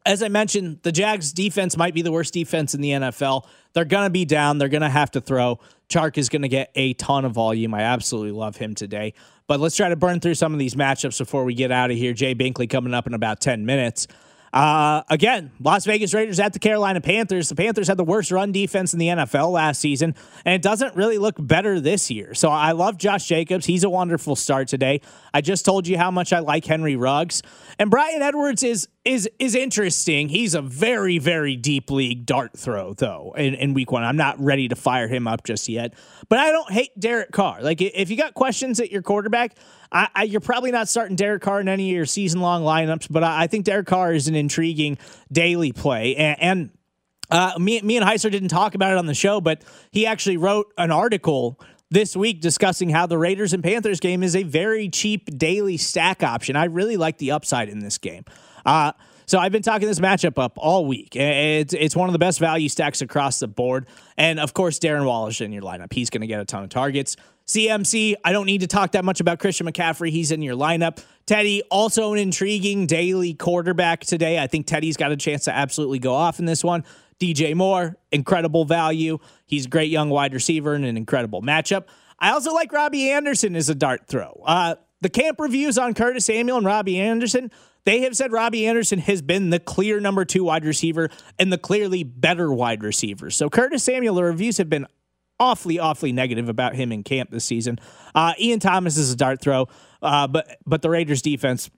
as 0.07 0.23
I 0.23 0.29
mentioned, 0.29 0.79
the 0.83 0.91
Jags 0.91 1.33
defense 1.33 1.75
might 1.75 1.93
be 1.93 2.01
the 2.01 2.11
worst 2.11 2.33
defense 2.33 2.73
in 2.73 2.79
the 2.79 2.91
NFL. 2.91 3.45
They're 3.73 3.85
going 3.85 4.05
to 4.05 4.09
be 4.09 4.23
down. 4.23 4.57
They're 4.57 4.69
going 4.69 4.81
to 4.81 4.89
have 4.89 5.11
to 5.11 5.21
throw. 5.21 5.59
Chark 5.89 6.17
is 6.17 6.29
going 6.29 6.43
to 6.43 6.47
get 6.47 6.71
a 6.75 6.93
ton 6.93 7.25
of 7.25 7.33
volume. 7.33 7.73
I 7.73 7.81
absolutely 7.81 8.31
love 8.31 8.55
him 8.55 8.73
today. 8.73 9.13
But 9.47 9.59
let's 9.59 9.75
try 9.75 9.89
to 9.89 9.97
burn 9.97 10.21
through 10.21 10.35
some 10.35 10.53
of 10.53 10.59
these 10.59 10.75
matchups 10.75 11.17
before 11.17 11.43
we 11.43 11.53
get 11.53 11.71
out 11.71 11.91
of 11.91 11.97
here. 11.97 12.13
Jay 12.13 12.33
Binkley 12.33 12.69
coming 12.69 12.93
up 12.93 13.05
in 13.05 13.13
about 13.13 13.41
10 13.41 13.65
minutes. 13.65 14.07
Uh, 14.53 15.03
again, 15.09 15.51
Las 15.59 15.85
Vegas 15.85 16.13
Raiders 16.13 16.39
at 16.39 16.53
the 16.53 16.59
Carolina 16.59 17.01
Panthers. 17.01 17.49
The 17.49 17.55
Panthers 17.55 17.87
had 17.87 17.97
the 17.97 18.03
worst 18.03 18.31
run 18.31 18.51
defense 18.51 18.93
in 18.93 18.99
the 18.99 19.07
NFL 19.07 19.51
last 19.51 19.81
season, 19.81 20.15
and 20.45 20.55
it 20.55 20.61
doesn't 20.61 20.95
really 20.95 21.17
look 21.17 21.35
better 21.37 21.79
this 21.79 22.09
year. 22.09 22.33
So 22.33 22.49
I 22.49 22.71
love 22.71 22.97
Josh 22.97 23.27
Jacobs. 23.27 23.65
He's 23.65 23.83
a 23.83 23.89
wonderful 23.89 24.35
start 24.35 24.67
today. 24.67 25.01
I 25.33 25.41
just 25.41 25.65
told 25.65 25.87
you 25.87 25.97
how 25.97 26.11
much 26.11 26.33
I 26.33 26.39
like 26.39 26.65
Henry 26.65 26.95
Ruggs. 26.95 27.43
And 27.79 27.91
Bryan 27.91 28.21
Edwards 28.21 28.63
is 28.63 28.87
is 29.05 29.29
is 29.39 29.55
interesting. 29.55 30.29
He's 30.29 30.53
a 30.53 30.61
very, 30.61 31.17
very 31.17 31.55
deep 31.55 31.91
league 31.91 32.25
dart 32.25 32.57
throw, 32.57 32.93
though, 32.93 33.33
in, 33.37 33.53
in 33.53 33.73
week 33.73 33.91
one. 33.91 34.03
I'm 34.03 34.17
not 34.17 34.39
ready 34.39 34.67
to 34.67 34.75
fire 34.75 35.07
him 35.07 35.27
up 35.27 35.43
just 35.43 35.69
yet. 35.69 35.93
But 36.29 36.39
I 36.39 36.51
don't 36.51 36.71
hate 36.71 36.97
Derek 36.99 37.31
Carr. 37.31 37.61
Like 37.61 37.81
if 37.81 38.09
you 38.09 38.17
got 38.17 38.33
questions 38.33 38.79
at 38.79 38.91
your 38.91 39.01
quarterback, 39.01 39.55
I, 39.91 40.09
I, 40.13 40.23
you're 40.23 40.41
probably 40.41 40.71
not 40.71 40.87
starting 40.87 41.15
Derek 41.15 41.41
Carr 41.41 41.61
in 41.61 41.67
any 41.67 41.89
of 41.89 41.95
your 41.95 42.05
season 42.05 42.41
long 42.41 42.63
lineups, 42.63 43.07
but 43.09 43.23
I, 43.23 43.43
I, 43.43 43.47
think 43.47 43.65
Derek 43.65 43.87
Carr 43.87 44.13
is 44.13 44.27
an 44.27 44.35
intriguing 44.35 44.97
daily 45.31 45.71
play. 45.71 46.15
And, 46.15 46.41
and 46.41 46.69
uh, 47.29 47.59
me, 47.59 47.81
me 47.81 47.97
and 47.97 48.05
Heiser 48.05 48.31
didn't 48.31 48.49
talk 48.49 48.75
about 48.75 48.91
it 48.91 48.97
on 48.97 49.05
the 49.05 49.13
show, 49.13 49.41
but 49.41 49.63
he 49.91 50.05
actually 50.05 50.37
wrote 50.37 50.73
an 50.77 50.91
article 50.91 51.59
this 51.89 52.15
week 52.15 52.41
discussing 52.41 52.89
how 52.89 53.05
the 53.05 53.17
Raiders 53.17 53.53
and 53.53 53.63
Panthers 53.63 53.99
game 53.99 54.23
is 54.23 54.35
a 54.35 54.43
very 54.43 54.89
cheap 54.89 55.37
daily 55.37 55.77
stack 55.77 56.23
option. 56.23 56.55
I 56.55 56.65
really 56.65 56.97
like 56.97 57.17
the 57.17 57.31
upside 57.31 57.69
in 57.69 57.79
this 57.79 57.97
game. 57.97 58.25
Uh, 58.65 58.91
so 59.25 59.39
I've 59.39 59.51
been 59.51 59.61
talking 59.61 59.87
this 59.87 59.99
matchup 59.99 60.41
up 60.41 60.53
all 60.57 60.85
week. 60.85 61.15
It's 61.15 61.73
it's 61.73 61.95
one 61.97 62.07
of 62.07 62.13
the 62.13 62.19
best 62.19 62.39
value 62.39 62.69
stacks 62.69 63.01
across 63.01 63.39
the 63.39 63.47
board. 63.47 63.87
And 64.15 64.39
of 64.39 64.53
course, 64.53 64.79
Darren 64.79 65.05
Waller 65.05 65.31
in 65.41 65.51
your 65.51 65.63
lineup. 65.63 65.91
He's 65.91 66.09
going 66.09 66.21
to 66.21 66.27
get 66.27 66.39
a 66.39 66.45
ton 66.45 66.63
of 66.63 66.69
targets. 66.69 67.17
CMC, 67.47 68.15
I 68.25 68.33
don't 68.33 68.45
need 68.45 68.61
to 68.61 68.67
talk 68.67 68.91
that 68.91 69.05
much 69.05 69.21
about 69.21 69.39
Christian 69.39 69.67
McCaffrey. 69.67 70.09
He's 70.09 70.31
in 70.31 70.41
your 70.41 70.55
lineup. 70.55 71.03
Teddy, 71.25 71.61
also 71.71 72.13
an 72.13 72.19
intriguing 72.19 72.87
daily 72.87 73.33
quarterback 73.33 74.01
today. 74.01 74.37
I 74.37 74.47
think 74.47 74.67
Teddy's 74.67 74.97
got 74.97 75.11
a 75.11 75.17
chance 75.17 75.45
to 75.45 75.55
absolutely 75.55 75.99
go 75.99 76.13
off 76.13 76.39
in 76.39 76.45
this 76.45 76.63
one. 76.63 76.83
DJ 77.19 77.55
Moore, 77.55 77.97
incredible 78.11 78.65
value. 78.65 79.17
He's 79.45 79.65
a 79.65 79.69
great 79.69 79.89
young 79.89 80.09
wide 80.09 80.33
receiver 80.33 80.73
and 80.73 80.85
an 80.85 80.97
incredible 80.97 81.41
matchup. 81.41 81.85
I 82.19 82.31
also 82.31 82.53
like 82.53 82.71
Robbie 82.73 83.09
Anderson 83.09 83.55
as 83.55 83.69
a 83.69 83.75
dart 83.75 84.07
throw. 84.07 84.41
Uh, 84.45 84.75
the 85.01 85.09
camp 85.09 85.39
reviews 85.39 85.77
on 85.77 85.93
Curtis 85.93 86.25
Samuel 86.25 86.57
and 86.57 86.65
Robbie 86.65 86.99
Anderson, 86.99 87.51
they 87.85 88.01
have 88.01 88.17
said 88.17 88.33
Robbie 88.33 88.67
Anderson 88.67 88.99
has 88.99 89.21
been 89.21 89.49
the 89.49 89.59
clear 89.61 90.01
number 90.01 90.25
two 90.25 90.43
wide 90.43 90.65
receiver 90.65 91.09
and 91.39 91.53
the 91.53 91.57
clearly 91.57 92.03
better 92.03 92.51
wide 92.51 92.83
receiver. 92.83 93.29
So 93.29 93.49
Curtis 93.49 93.83
Samuel, 93.83 94.15
the 94.15 94.23
reviews 94.23 94.57
have 94.57 94.69
been 94.69 94.87
awfully, 95.39 95.79
awfully 95.79 96.11
negative 96.11 96.49
about 96.49 96.75
him 96.75 96.91
in 96.91 97.03
camp 97.03 97.29
this 97.31 97.45
season. 97.45 97.79
Uh, 98.15 98.33
Ian 98.39 98.59
Thomas 98.59 98.97
is 98.97 99.11
a 99.11 99.15
dart 99.15 99.41
throw, 99.41 99.67
uh, 100.01 100.27
but 100.27 100.57
but 100.65 100.81
the 100.81 100.89
Raiders 100.89 101.21
defense 101.21 101.69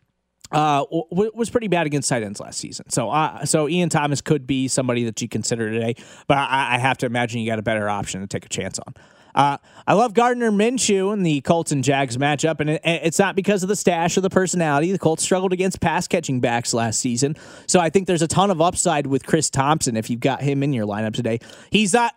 uh, 0.52 0.86
w- 0.86 1.32
was 1.34 1.50
pretty 1.50 1.68
bad 1.68 1.86
against 1.86 2.10
tight 2.10 2.24
ends 2.24 2.40
last 2.40 2.58
season. 2.58 2.90
So, 2.90 3.10
uh, 3.10 3.46
so 3.46 3.70
Ian 3.70 3.90
Thomas 3.90 4.22
could 4.22 4.48
be 4.48 4.68
somebody 4.68 5.04
that 5.06 5.22
you 5.22 5.28
consider 5.28 5.70
today, 5.72 5.96
but 6.28 6.38
I, 6.38 6.76
I 6.76 6.78
have 6.80 6.98
to 7.00 7.06
imagine 7.06 7.42
you 7.42 7.50
got 7.50 7.60
a 7.60 7.64
better 7.64 7.90
option 7.90 8.22
to 8.22 8.28
take 8.28 8.46
a 8.46 8.50
chance 8.50 8.80
on. 8.80 8.94
Uh, 9.36 9.58
I 9.86 9.94
love 9.94 10.16
Gardner 10.16 10.52
Minshew 10.52 11.14
in 11.14 11.22
the 11.22 11.42
Colts 11.42 11.72
and 11.72 11.84
Jags 11.84 12.18
matchup, 12.18 12.60
and 12.60 12.72
it, 12.72 12.82
it's 12.84 13.20
not 13.20 13.36
because 13.36 13.62
of 13.62 13.70
the 13.70 13.76
stash 13.76 14.18
or 14.18 14.22
the 14.22 14.30
personality. 14.30 14.92
The 14.92 14.98
Colts 14.98 15.22
struggled 15.22 15.54
against 15.54 15.80
pass 15.80 16.08
catching 16.08 16.40
backs 16.40 16.74
last 16.74 17.00
season, 17.00 17.36
so 17.68 17.80
I 17.80 17.92
think 17.92 18.08
there's 18.08 18.24
a 18.24 18.28
ton 18.28 18.50
of 18.50 18.60
upside 18.60 19.06
with 19.06 19.26
Chris 19.26 19.52
Thompson 19.52 19.96
if 19.96 20.10
you've 20.10 20.20
got 20.20 20.42
him 20.42 20.64
in 20.64 20.74
your 20.74 20.88
lineup 20.88 21.14
today. 21.14 21.40
He's 21.70 21.94
not 21.94 22.16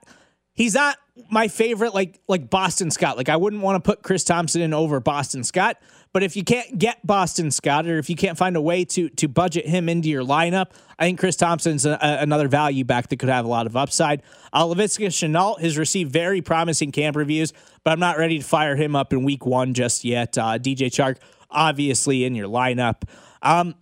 he's 0.54 0.74
not 0.74 0.96
my 1.30 1.48
favorite 1.48 1.94
like 1.94 2.20
like 2.28 2.48
Boston 2.48 2.90
Scott. 2.90 3.16
Like 3.16 3.28
I 3.28 3.36
wouldn't 3.36 3.62
want 3.62 3.82
to 3.82 3.88
put 3.88 4.02
Chris 4.02 4.24
Thompson 4.24 4.62
in 4.62 4.72
over 4.72 4.98
Boston 5.00 5.44
Scott, 5.44 5.76
but 6.12 6.22
if 6.22 6.36
you 6.36 6.44
can't 6.44 6.78
get 6.78 7.06
Boston 7.06 7.50
Scott 7.50 7.86
or 7.86 7.98
if 7.98 8.08
you 8.08 8.16
can't 8.16 8.38
find 8.38 8.56
a 8.56 8.60
way 8.60 8.84
to 8.86 9.08
to 9.10 9.28
budget 9.28 9.66
him 9.66 9.88
into 9.88 10.08
your 10.08 10.24
lineup, 10.24 10.70
I 10.98 11.04
think 11.04 11.18
Chris 11.20 11.36
Thompson's 11.36 11.84
a, 11.84 11.92
a, 12.00 12.18
another 12.22 12.48
value 12.48 12.84
back 12.84 13.08
that 13.08 13.18
could 13.18 13.28
have 13.28 13.44
a 13.44 13.48
lot 13.48 13.66
of 13.66 13.76
upside. 13.76 14.22
Uh, 14.52 14.64
Laviska 14.64 15.08
Shenault 15.08 15.60
has 15.60 15.76
received 15.76 16.12
very 16.12 16.40
promising 16.40 16.92
camp 16.92 17.16
reviews, 17.16 17.52
but 17.84 17.92
I'm 17.92 18.00
not 18.00 18.16
ready 18.16 18.38
to 18.38 18.44
fire 18.44 18.76
him 18.76 18.96
up 18.96 19.12
in 19.12 19.22
week 19.22 19.44
one 19.44 19.74
just 19.74 20.04
yet. 20.04 20.38
Uh, 20.38 20.58
DJ 20.58 20.86
Chark 20.86 21.18
obviously 21.52 22.24
in 22.24 22.34
your 22.34 22.48
lineup. 22.48 23.02
Um, 23.42 23.74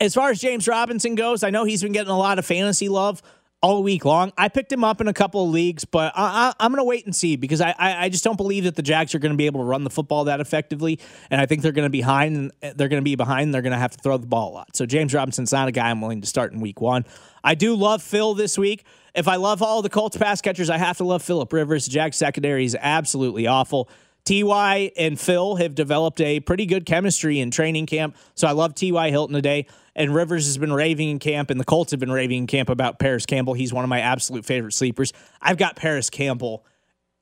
as 0.00 0.14
far 0.14 0.30
as 0.30 0.38
James 0.38 0.68
Robinson 0.68 1.14
goes, 1.14 1.42
I 1.42 1.50
know 1.50 1.64
he's 1.64 1.82
been 1.82 1.92
getting 1.92 2.12
a 2.12 2.18
lot 2.18 2.38
of 2.38 2.46
fantasy 2.46 2.88
love 2.88 3.22
all 3.62 3.82
week 3.82 4.04
long. 4.04 4.32
I 4.36 4.48
picked 4.48 4.70
him 4.70 4.84
up 4.84 5.00
in 5.00 5.08
a 5.08 5.12
couple 5.12 5.42
of 5.44 5.50
leagues, 5.50 5.84
but 5.84 6.12
I, 6.14 6.54
am 6.60 6.72
going 6.72 6.78
to 6.78 6.84
wait 6.84 7.06
and 7.06 7.14
see 7.14 7.36
because 7.36 7.60
I, 7.60 7.74
I, 7.78 8.04
I, 8.04 8.08
just 8.08 8.22
don't 8.22 8.36
believe 8.36 8.64
that 8.64 8.76
the 8.76 8.82
Jags 8.82 9.14
are 9.14 9.18
going 9.18 9.32
to 9.32 9.36
be 9.36 9.46
able 9.46 9.60
to 9.60 9.64
run 9.64 9.82
the 9.82 9.90
football 9.90 10.24
that 10.24 10.40
effectively, 10.40 11.00
and 11.30 11.40
I 11.40 11.46
think 11.46 11.62
they're 11.62 11.72
going 11.72 11.86
to 11.86 11.90
be 11.90 12.00
behind. 12.00 12.52
They're 12.60 12.88
going 12.88 13.00
to 13.00 13.02
be 13.02 13.16
behind. 13.16 13.54
they're 13.54 13.62
going 13.62 13.72
to 13.72 13.78
have 13.78 13.92
to 13.92 13.98
throw 13.98 14.18
the 14.18 14.26
ball 14.26 14.52
a 14.52 14.54
lot. 14.54 14.76
So 14.76 14.86
James 14.86 15.14
Robinson's 15.14 15.52
not 15.52 15.68
a 15.68 15.72
guy 15.72 15.90
I'm 15.90 16.00
willing 16.00 16.20
to 16.20 16.26
start 16.26 16.52
in 16.52 16.60
Week 16.60 16.80
One. 16.80 17.04
I 17.42 17.54
do 17.54 17.74
love 17.74 18.02
Phil 18.02 18.34
this 18.34 18.58
week. 18.58 18.84
If 19.14 19.28
I 19.28 19.36
love 19.36 19.62
all 19.62 19.80
the 19.80 19.88
Colts 19.88 20.16
pass 20.16 20.42
catchers, 20.42 20.68
I 20.68 20.76
have 20.76 20.98
to 20.98 21.04
love 21.04 21.22
Philip 21.22 21.50
Rivers. 21.52 21.86
Jags 21.86 22.16
secondary 22.16 22.66
is 22.66 22.76
absolutely 22.78 23.46
awful. 23.46 23.88
Ty 24.26 24.92
and 24.96 25.18
Phil 25.18 25.56
have 25.56 25.74
developed 25.74 26.20
a 26.20 26.40
pretty 26.40 26.66
good 26.66 26.84
chemistry 26.84 27.40
in 27.40 27.50
training 27.50 27.86
camp, 27.86 28.16
so 28.34 28.46
I 28.46 28.52
love 28.52 28.74
Ty 28.74 29.10
Hilton 29.10 29.34
today 29.34 29.66
and 29.96 30.14
Rivers 30.14 30.44
has 30.46 30.58
been 30.58 30.72
raving 30.72 31.08
in 31.08 31.18
camp, 31.18 31.50
and 31.50 31.58
the 31.58 31.64
Colts 31.64 31.90
have 31.90 31.98
been 31.98 32.12
raving 32.12 32.38
in 32.40 32.46
camp 32.46 32.68
about 32.68 32.98
Parris 32.98 33.26
Campbell. 33.26 33.54
He's 33.54 33.72
one 33.72 33.82
of 33.82 33.88
my 33.88 34.00
absolute 34.00 34.44
favorite 34.44 34.74
sleepers. 34.74 35.12
I've 35.40 35.56
got 35.56 35.74
Parris 35.74 36.10
Campbell 36.10 36.64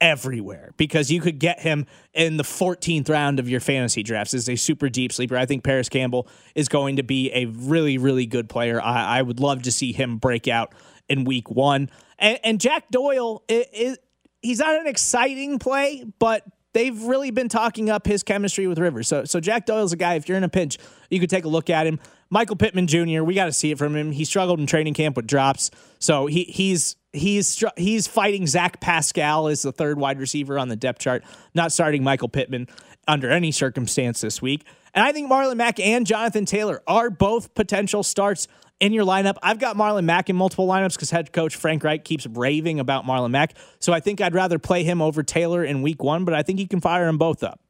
everywhere 0.00 0.72
because 0.76 1.10
you 1.10 1.20
could 1.20 1.38
get 1.38 1.60
him 1.60 1.86
in 2.12 2.36
the 2.36 2.42
14th 2.42 3.08
round 3.08 3.38
of 3.38 3.48
your 3.48 3.60
fantasy 3.60 4.02
drafts 4.02 4.34
as 4.34 4.48
a 4.48 4.56
super 4.56 4.88
deep 4.88 5.12
sleeper. 5.12 5.36
I 5.36 5.46
think 5.46 5.62
Parris 5.62 5.88
Campbell 5.88 6.28
is 6.56 6.68
going 6.68 6.96
to 6.96 7.04
be 7.04 7.30
a 7.32 7.46
really, 7.46 7.96
really 7.96 8.26
good 8.26 8.48
player. 8.48 8.82
I, 8.82 9.18
I 9.18 9.22
would 9.22 9.38
love 9.38 9.62
to 9.62 9.72
see 9.72 9.92
him 9.92 10.18
break 10.18 10.48
out 10.48 10.74
in 11.08 11.24
week 11.24 11.48
one. 11.48 11.90
And, 12.18 12.40
and 12.42 12.60
Jack 12.60 12.90
Doyle, 12.90 13.44
it, 13.48 14.00
he's 14.42 14.58
not 14.58 14.80
an 14.80 14.88
exciting 14.88 15.60
play, 15.60 16.04
but 16.18 16.44
they've 16.74 17.00
really 17.04 17.30
been 17.30 17.48
talking 17.48 17.88
up 17.88 18.06
his 18.06 18.22
chemistry 18.22 18.66
with 18.66 18.78
Rivers. 18.78 19.08
So, 19.08 19.24
so 19.24 19.40
Jack 19.40 19.64
Doyle's 19.64 19.92
a 19.92 19.96
guy, 19.96 20.14
if 20.14 20.28
you're 20.28 20.36
in 20.36 20.44
a 20.44 20.48
pinch, 20.48 20.76
you 21.08 21.18
could 21.18 21.30
take 21.30 21.44
a 21.44 21.48
look 21.48 21.70
at 21.70 21.86
him. 21.86 21.98
Michael 22.28 22.56
Pittman 22.56 22.86
Jr. 22.86 23.22
We 23.22 23.34
got 23.34 23.46
to 23.46 23.52
see 23.52 23.70
it 23.70 23.78
from 23.78 23.96
him. 23.96 24.12
He 24.12 24.24
struggled 24.24 24.60
in 24.60 24.66
training 24.66 24.94
camp 24.94 25.16
with 25.16 25.26
drops, 25.26 25.70
so 26.00 26.26
he 26.26 26.44
he's 26.44 26.96
he's 27.12 27.62
he's 27.76 28.06
fighting 28.06 28.46
Zach 28.46 28.80
Pascal 28.80 29.46
as 29.46 29.62
the 29.62 29.72
third 29.72 29.98
wide 29.98 30.18
receiver 30.18 30.58
on 30.58 30.68
the 30.68 30.76
depth 30.76 30.98
chart. 30.98 31.22
Not 31.54 31.70
starting 31.70 32.02
Michael 32.02 32.28
Pittman 32.28 32.66
under 33.06 33.30
any 33.30 33.52
circumstance 33.52 34.20
this 34.20 34.40
week. 34.40 34.64
And 34.94 35.04
I 35.04 35.12
think 35.12 35.30
Marlon 35.30 35.56
Mack 35.56 35.80
and 35.80 36.06
Jonathan 36.06 36.44
Taylor 36.44 36.82
are 36.86 37.10
both 37.10 37.54
potential 37.54 38.02
starts 38.02 38.48
in 38.80 38.92
your 38.92 39.04
lineup. 39.04 39.36
I've 39.42 39.58
got 39.58 39.76
Marlon 39.76 40.04
Mack 40.04 40.28
in 40.28 40.36
multiple 40.36 40.66
lineups 40.66 40.94
because 40.94 41.10
head 41.10 41.32
coach 41.32 41.56
Frank 41.56 41.84
Reich 41.84 42.04
keeps 42.04 42.26
raving 42.26 42.80
about 42.80 43.04
Marlon 43.04 43.30
Mack. 43.30 43.54
So 43.80 43.92
I 43.92 44.00
think 44.00 44.20
I'd 44.20 44.34
rather 44.34 44.58
play 44.58 44.84
him 44.84 45.00
over 45.00 45.22
Taylor 45.22 45.64
in 45.64 45.82
week 45.82 46.02
one, 46.02 46.24
but 46.24 46.34
I 46.34 46.42
think 46.42 46.58
you 46.58 46.68
can 46.68 46.80
fire 46.80 47.06
them 47.06 47.18
both 47.18 47.42
up. 47.42 47.60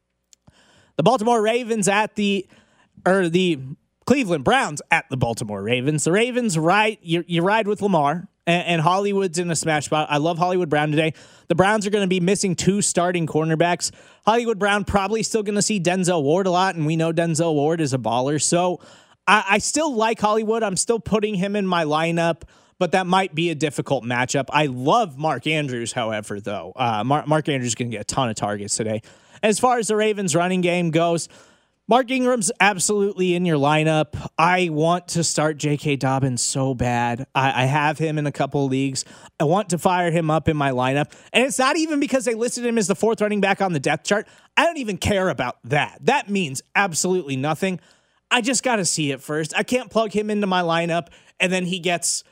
The 0.97 1.03
Baltimore 1.03 1.43
Ravens 1.43 1.89
at 1.89 2.14
the 2.14 2.47
or 3.07 3.28
the 3.28 3.59
Cleveland 4.07 4.45
Browns 4.45 4.80
at 4.91 5.07
the 5.11 5.16
Baltimore 5.16 5.62
Ravens. 5.62 6.05
The 6.05 6.12
Ravens 6.12 6.59
ride 6.59 6.99
you, 7.01 7.24
you 7.26 7.43
ride 7.43 7.66
with 7.66 7.82
Lamar 7.82 8.28
and, 8.47 8.67
and, 8.67 8.81
Hollywood's 8.81 9.39
in 9.39 9.51
a 9.51 9.57
smash 9.57 9.87
spot. 9.87 10.09
I 10.11 10.19
love 10.19 10.39
Hollywood 10.39 10.69
Brown 10.69 10.91
today. 10.91 11.15
The 11.49 11.55
Browns 11.55 11.87
are 11.87 11.91
going 11.91 12.05
to 12.05 12.09
be 12.09 12.21
missing 12.21 12.55
two 12.55 12.83
starting 12.83 13.27
cornerbacks. 13.27 13.91
Hollywood 14.27 14.59
Brown 14.59 14.85
probably 14.85 15.23
still 15.23 15.43
going 15.43 15.55
to 15.55 15.63
see 15.63 15.81
Denzel 15.81 16.23
Ward 16.23 16.47
a 16.47 16.51
lot, 16.51 16.75
and 16.75 16.87
we 16.87 16.97
know 16.97 17.13
Denzel 17.13 17.55
Ward 17.55 17.81
is 17.81 17.95
a 17.95 17.99
baller. 17.99 18.43
So 18.43 18.81
I, 19.27 19.45
I 19.51 19.59
still 19.59 19.95
like 19.95 20.21
Hollywood. 20.21 20.63
I'm 20.63 20.77
still 20.77 21.01
putting 21.01 21.35
him 21.35 21.57
in 21.57 21.67
my 21.67 21.85
lineup 21.85 22.43
but 22.79 22.93
that 22.93 23.07
might 23.07 23.35
be 23.35 23.51
a 23.51 23.55
difficult 23.55 24.05
matchup. 24.05 24.47
I 24.51 24.67
love 24.67 25.17
Mark 25.17 25.47
Andrews, 25.47 25.93
however, 25.93 26.41
though. 26.41 26.73
Uh, 26.75 27.05
Mark, 27.05 27.27
Mark 27.27 27.49
Andrews 27.49 27.69
is 27.69 27.75
going 27.75 27.91
to 27.91 27.97
get 27.97 28.01
a 28.03 28.05
ton 28.05 28.29
of 28.29 28.37
targets 28.37 28.77
today. 28.77 29.03
As 29.43 29.59
far 29.59 29.79
as 29.79 29.89
the 29.89 29.97
Ravens 29.97 30.35
running 30.35 30.61
game 30.61 30.91
goes, 30.91 31.29
Mark 31.87 32.11
Ingram's 32.11 32.51
absolutely 32.61 33.35
in 33.35 33.45
your 33.45 33.59
lineup. 33.59 34.16
I 34.39 34.70
want 34.70 35.09
to 35.09 35.22
start 35.22 35.59
J.K. 35.59 35.97
Dobbins 35.97 36.41
so 36.41 36.72
bad. 36.72 37.26
I, 37.35 37.64
I, 37.64 37.66
have 37.66 37.99
him 37.99 38.16
in 38.16 38.26
a 38.26 38.32
couple 38.32 38.66
leagues. 38.68 39.05
I 39.39 39.45
want 39.45 39.68
to 39.68 39.76
fire 39.76 40.11
him 40.11 40.30
up 40.30 40.49
in 40.49 40.57
my 40.57 40.70
lineup. 40.70 41.12
And 41.35 41.45
it's 41.45 41.59
not 41.59 41.76
even 41.76 42.01
because 42.01 42.24
they 42.24 42.32
listed 42.32 42.64
him 42.64 42.78
as 42.78 42.87
the 42.87 42.95
fourth 42.95 43.20
running 43.20 43.43
back 43.43 43.61
on 43.61 43.74
the 43.74 43.80
depth 43.80 44.07
chart. 44.07 44.26
I 44.57 44.64
don't 44.64 44.78
even 44.78 44.97
care 44.97 45.28
about 45.28 45.59
that. 45.64 45.99
That 46.01 46.30
means 46.30 46.62
absolutely 46.74 47.37
nothing. 47.37 47.80
I 48.30 48.41
just 48.41 48.62
got 48.62 48.76
to 48.76 48.87
see 48.87 49.11
it 49.11 49.20
first. 49.20 49.53
I 49.55 49.62
can't 49.62 49.91
plug 49.91 50.11
him 50.11 50.30
into 50.30 50.47
my 50.47 50.62
lineup 50.62 51.09
and 51.39 51.53
then 51.53 51.66
he 51.66 51.80
gets 51.80 52.24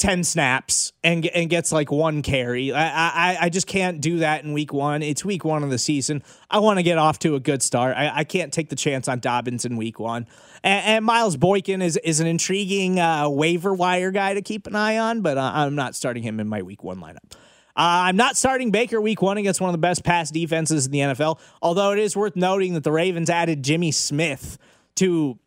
10 0.00 0.24
snaps 0.24 0.92
and 1.04 1.26
and 1.26 1.50
gets 1.50 1.70
like 1.70 1.92
one 1.92 2.22
carry. 2.22 2.72
I, 2.72 3.34
I, 3.34 3.38
I 3.42 3.48
just 3.50 3.66
can't 3.66 4.00
do 4.00 4.18
that 4.18 4.42
in 4.42 4.52
week 4.52 4.72
one. 4.72 5.02
It's 5.02 5.24
week 5.24 5.44
one 5.44 5.62
of 5.62 5.70
the 5.70 5.78
season. 5.78 6.22
I 6.50 6.58
want 6.58 6.78
to 6.78 6.82
get 6.82 6.98
off 6.98 7.18
to 7.20 7.34
a 7.36 7.40
good 7.40 7.62
start. 7.62 7.96
I, 7.96 8.10
I 8.16 8.24
can't 8.24 8.52
take 8.52 8.70
the 8.70 8.76
chance 8.76 9.06
on 9.06 9.20
Dobbins 9.20 9.64
in 9.64 9.76
week 9.76 10.00
one. 10.00 10.26
And, 10.64 10.86
and 10.86 11.04
Miles 11.04 11.36
Boykin 11.36 11.82
is, 11.82 11.98
is 11.98 12.20
an 12.20 12.26
intriguing 12.26 12.98
uh, 12.98 13.28
waiver 13.28 13.74
wire 13.74 14.10
guy 14.10 14.34
to 14.34 14.42
keep 14.42 14.66
an 14.66 14.74
eye 14.74 14.98
on, 14.98 15.20
but 15.20 15.36
uh, 15.36 15.52
I'm 15.54 15.74
not 15.74 15.94
starting 15.94 16.22
him 16.22 16.40
in 16.40 16.48
my 16.48 16.62
week 16.62 16.82
one 16.82 16.98
lineup. 16.98 17.32
Uh, 17.76 18.08
I'm 18.08 18.16
not 18.16 18.36
starting 18.36 18.70
Baker 18.70 19.00
week 19.00 19.22
one 19.22 19.38
against 19.38 19.60
one 19.60 19.68
of 19.68 19.72
the 19.72 19.78
best 19.78 20.02
pass 20.02 20.30
defenses 20.30 20.86
in 20.86 20.92
the 20.92 20.98
NFL, 21.00 21.38
although 21.62 21.92
it 21.92 21.98
is 21.98 22.16
worth 22.16 22.36
noting 22.36 22.74
that 22.74 22.84
the 22.84 22.92
Ravens 22.92 23.30
added 23.30 23.62
Jimmy 23.62 23.92
Smith 23.92 24.58
to 24.96 25.38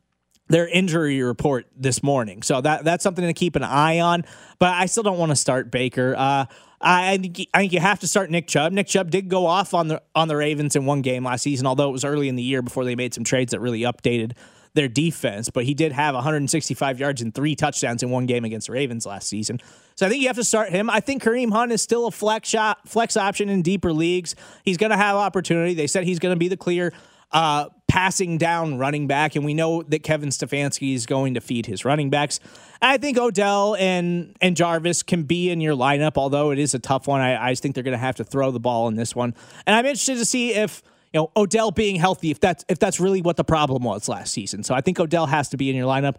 their 0.47 0.67
injury 0.67 1.21
report 1.21 1.67
this 1.75 2.03
morning. 2.03 2.41
So 2.43 2.61
that 2.61 2.83
that's 2.83 3.03
something 3.03 3.25
to 3.25 3.33
keep 3.33 3.55
an 3.55 3.63
eye 3.63 3.99
on. 3.99 4.25
But 4.59 4.73
I 4.73 4.85
still 4.87 5.03
don't 5.03 5.17
want 5.17 5.31
to 5.31 5.35
start 5.35 5.71
Baker. 5.71 6.15
Uh, 6.17 6.45
I 6.81 7.17
think 7.17 7.47
I 7.53 7.59
think 7.59 7.73
you 7.73 7.79
have 7.79 7.99
to 8.01 8.07
start 8.07 8.29
Nick 8.29 8.47
Chubb. 8.47 8.73
Nick 8.73 8.87
Chubb 8.87 9.09
did 9.09 9.29
go 9.29 9.45
off 9.45 9.73
on 9.73 9.87
the 9.87 10.01
on 10.15 10.27
the 10.27 10.35
Ravens 10.35 10.75
in 10.75 10.85
one 10.85 11.01
game 11.01 11.23
last 11.23 11.43
season, 11.43 11.65
although 11.65 11.89
it 11.89 11.93
was 11.93 12.03
early 12.03 12.27
in 12.27 12.35
the 12.35 12.43
year 12.43 12.61
before 12.61 12.83
they 12.83 12.95
made 12.95 13.13
some 13.13 13.23
trades 13.23 13.51
that 13.51 13.61
really 13.61 13.81
updated 13.81 14.33
their 14.73 14.89
defense. 14.89 15.49
But 15.49 15.63
he 15.63 15.73
did 15.73 15.93
have 15.93 16.13
165 16.13 16.99
yards 16.99 17.21
and 17.21 17.33
three 17.33 17.55
touchdowns 17.55 18.03
in 18.03 18.09
one 18.09 18.25
game 18.25 18.43
against 18.43 18.67
the 18.67 18.73
Ravens 18.73 19.05
last 19.05 19.27
season. 19.27 19.61
So 19.95 20.05
I 20.05 20.09
think 20.09 20.21
you 20.21 20.27
have 20.27 20.35
to 20.35 20.43
start 20.43 20.69
him. 20.69 20.89
I 20.89 20.99
think 20.99 21.23
Kareem 21.23 21.53
Hunt 21.53 21.71
is 21.71 21.81
still 21.81 22.07
a 22.07 22.11
flex 22.11 22.49
shot, 22.49 22.87
flex 22.87 23.15
option 23.15 23.49
in 23.49 23.61
deeper 23.61 23.93
leagues. 23.93 24.35
He's 24.63 24.77
going 24.77 24.89
to 24.89 24.97
have 24.97 25.15
opportunity. 25.15 25.75
They 25.75 25.87
said 25.87 26.03
he's 26.03 26.19
going 26.19 26.35
to 26.35 26.39
be 26.39 26.47
the 26.47 26.57
clear 26.57 26.91
uh, 27.31 27.69
passing 27.93 28.39
down 28.39 28.79
running 28.79 29.05
back, 29.05 29.35
and 29.35 29.45
we 29.45 29.53
know 29.53 29.83
that 29.83 30.01
Kevin 30.01 30.29
Stefanski 30.29 30.95
is 30.95 31.05
going 31.05 31.35
to 31.35 31.39
feed 31.39 31.67
his 31.67 31.85
running 31.85 32.09
backs. 32.09 32.39
I 32.81 32.97
think 32.97 33.19
Odell 33.19 33.75
and 33.75 34.35
and 34.41 34.57
Jarvis 34.57 35.03
can 35.03 35.25
be 35.25 35.51
in 35.51 35.61
your 35.61 35.75
lineup, 35.75 36.13
although 36.15 36.49
it 36.49 36.57
is 36.57 36.73
a 36.73 36.79
tough 36.79 37.07
one. 37.07 37.21
I, 37.21 37.51
I 37.51 37.53
think 37.53 37.75
they're 37.75 37.83
going 37.83 37.91
to 37.91 37.99
have 37.99 38.15
to 38.15 38.23
throw 38.23 38.49
the 38.49 38.59
ball 38.59 38.87
in 38.87 38.95
this 38.95 39.15
one, 39.15 39.35
and 39.67 39.75
I'm 39.75 39.85
interested 39.85 40.17
to 40.17 40.25
see 40.25 40.55
if 40.55 40.81
you 41.13 41.19
know 41.19 41.31
Odell 41.37 41.69
being 41.69 41.97
healthy, 41.97 42.31
if 42.31 42.39
that's 42.39 42.65
if 42.67 42.79
that's 42.79 42.99
really 42.99 43.21
what 43.21 43.37
the 43.37 43.43
problem 43.43 43.83
was 43.83 44.09
last 44.09 44.33
season. 44.33 44.63
So 44.63 44.73
I 44.73 44.81
think 44.81 44.99
Odell 44.99 45.27
has 45.27 45.49
to 45.49 45.57
be 45.57 45.69
in 45.69 45.75
your 45.75 45.87
lineup. 45.87 46.15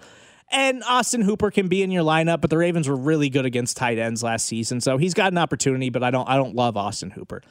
And 0.51 0.85
Austin 0.85 1.23
Hooper 1.23 1.51
can 1.51 1.67
be 1.67 1.83
in 1.83 1.91
your 1.91 2.05
lineup, 2.05 2.41
but 2.41 2.51
the 2.51 2.59
Ravens 2.59 2.87
were 2.87 2.95
really 2.95 3.31
good 3.31 3.47
against 3.47 3.77
tight 3.77 3.99
ends 3.99 4.23
last 4.23 4.47
season, 4.47 4.81
so 4.81 4.97
he's 4.97 5.15
got 5.15 5.33
an 5.33 5.39
opportunity. 5.39 5.91
But 5.91 6.05
I 6.05 6.13
don't, 6.13 6.29
I 6.29 6.37
don't 6.37 6.55
love 6.55 6.77
Austin 6.77 7.11
Hooper. 7.11 7.43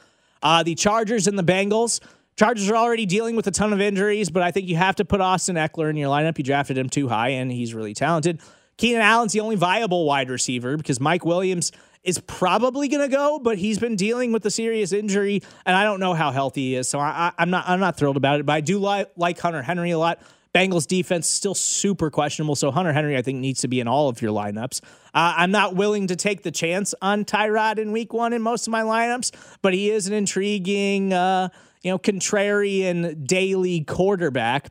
Uh, 0.42 0.62
the 0.62 0.74
Chargers 0.76 1.26
and 1.26 1.38
the 1.38 1.42
Bengals. 1.42 2.00
Chargers 2.36 2.68
are 2.68 2.76
already 2.76 3.06
dealing 3.06 3.36
with 3.36 3.46
a 3.46 3.52
ton 3.52 3.72
of 3.72 3.80
injuries, 3.80 4.28
but 4.28 4.42
I 4.42 4.50
think 4.50 4.68
you 4.68 4.76
have 4.76 4.96
to 4.96 5.04
put 5.04 5.20
Austin 5.20 5.56
Ekeler 5.56 5.88
in 5.88 5.96
your 5.96 6.10
lineup. 6.10 6.36
You 6.36 6.44
drafted 6.44 6.76
him 6.76 6.88
too 6.88 7.08
high, 7.08 7.30
and 7.30 7.50
he's 7.50 7.74
really 7.74 7.94
talented. 7.94 8.40
Keenan 8.76 9.02
Allen's 9.02 9.32
the 9.32 9.40
only 9.40 9.54
viable 9.56 10.04
wide 10.04 10.30
receiver 10.30 10.76
because 10.76 10.98
Mike 10.98 11.24
Williams 11.24 11.70
is 12.02 12.18
probably 12.18 12.88
going 12.88 13.08
to 13.08 13.14
go, 13.14 13.38
but 13.38 13.56
he's 13.56 13.78
been 13.78 13.96
dealing 13.96 14.32
with 14.32 14.44
a 14.46 14.50
serious 14.50 14.92
injury, 14.92 15.42
and 15.64 15.76
I 15.76 15.84
don't 15.84 16.00
know 16.00 16.12
how 16.12 16.32
healthy 16.32 16.70
he 16.70 16.74
is. 16.76 16.88
So 16.88 16.98
I, 16.98 17.32
am 17.38 17.50
not 17.50 17.68
I'm 17.68 17.80
not 17.80 17.96
thrilled 17.96 18.16
about 18.16 18.40
it. 18.40 18.46
But 18.46 18.54
I 18.54 18.60
do 18.60 18.78
like 18.78 19.10
like 19.16 19.38
Hunter 19.38 19.62
Henry 19.62 19.90
a 19.90 19.98
lot. 19.98 20.20
Bengals 20.54 20.86
defense 20.86 21.26
still 21.26 21.54
super 21.54 22.10
questionable. 22.10 22.54
So 22.54 22.70
Hunter 22.70 22.92
Henry, 22.92 23.16
I 23.16 23.22
think, 23.22 23.40
needs 23.40 23.62
to 23.62 23.68
be 23.68 23.80
in 23.80 23.88
all 23.88 24.08
of 24.08 24.22
your 24.22 24.30
lineups. 24.32 24.82
Uh, 25.12 25.34
I'm 25.36 25.50
not 25.50 25.74
willing 25.74 26.06
to 26.08 26.16
take 26.16 26.44
the 26.44 26.52
chance 26.52 26.94
on 27.02 27.24
Tyrod 27.24 27.78
in 27.78 27.90
week 27.90 28.12
one 28.12 28.32
in 28.32 28.40
most 28.40 28.68
of 28.68 28.70
my 28.70 28.82
lineups, 28.82 29.32
but 29.62 29.74
he 29.74 29.90
is 29.90 30.06
an 30.06 30.12
intriguing, 30.12 31.12
uh, 31.12 31.48
you 31.84 31.90
know, 31.90 31.98
contrarian 31.98 33.24
daily 33.26 33.82
quarterback. 33.82 34.70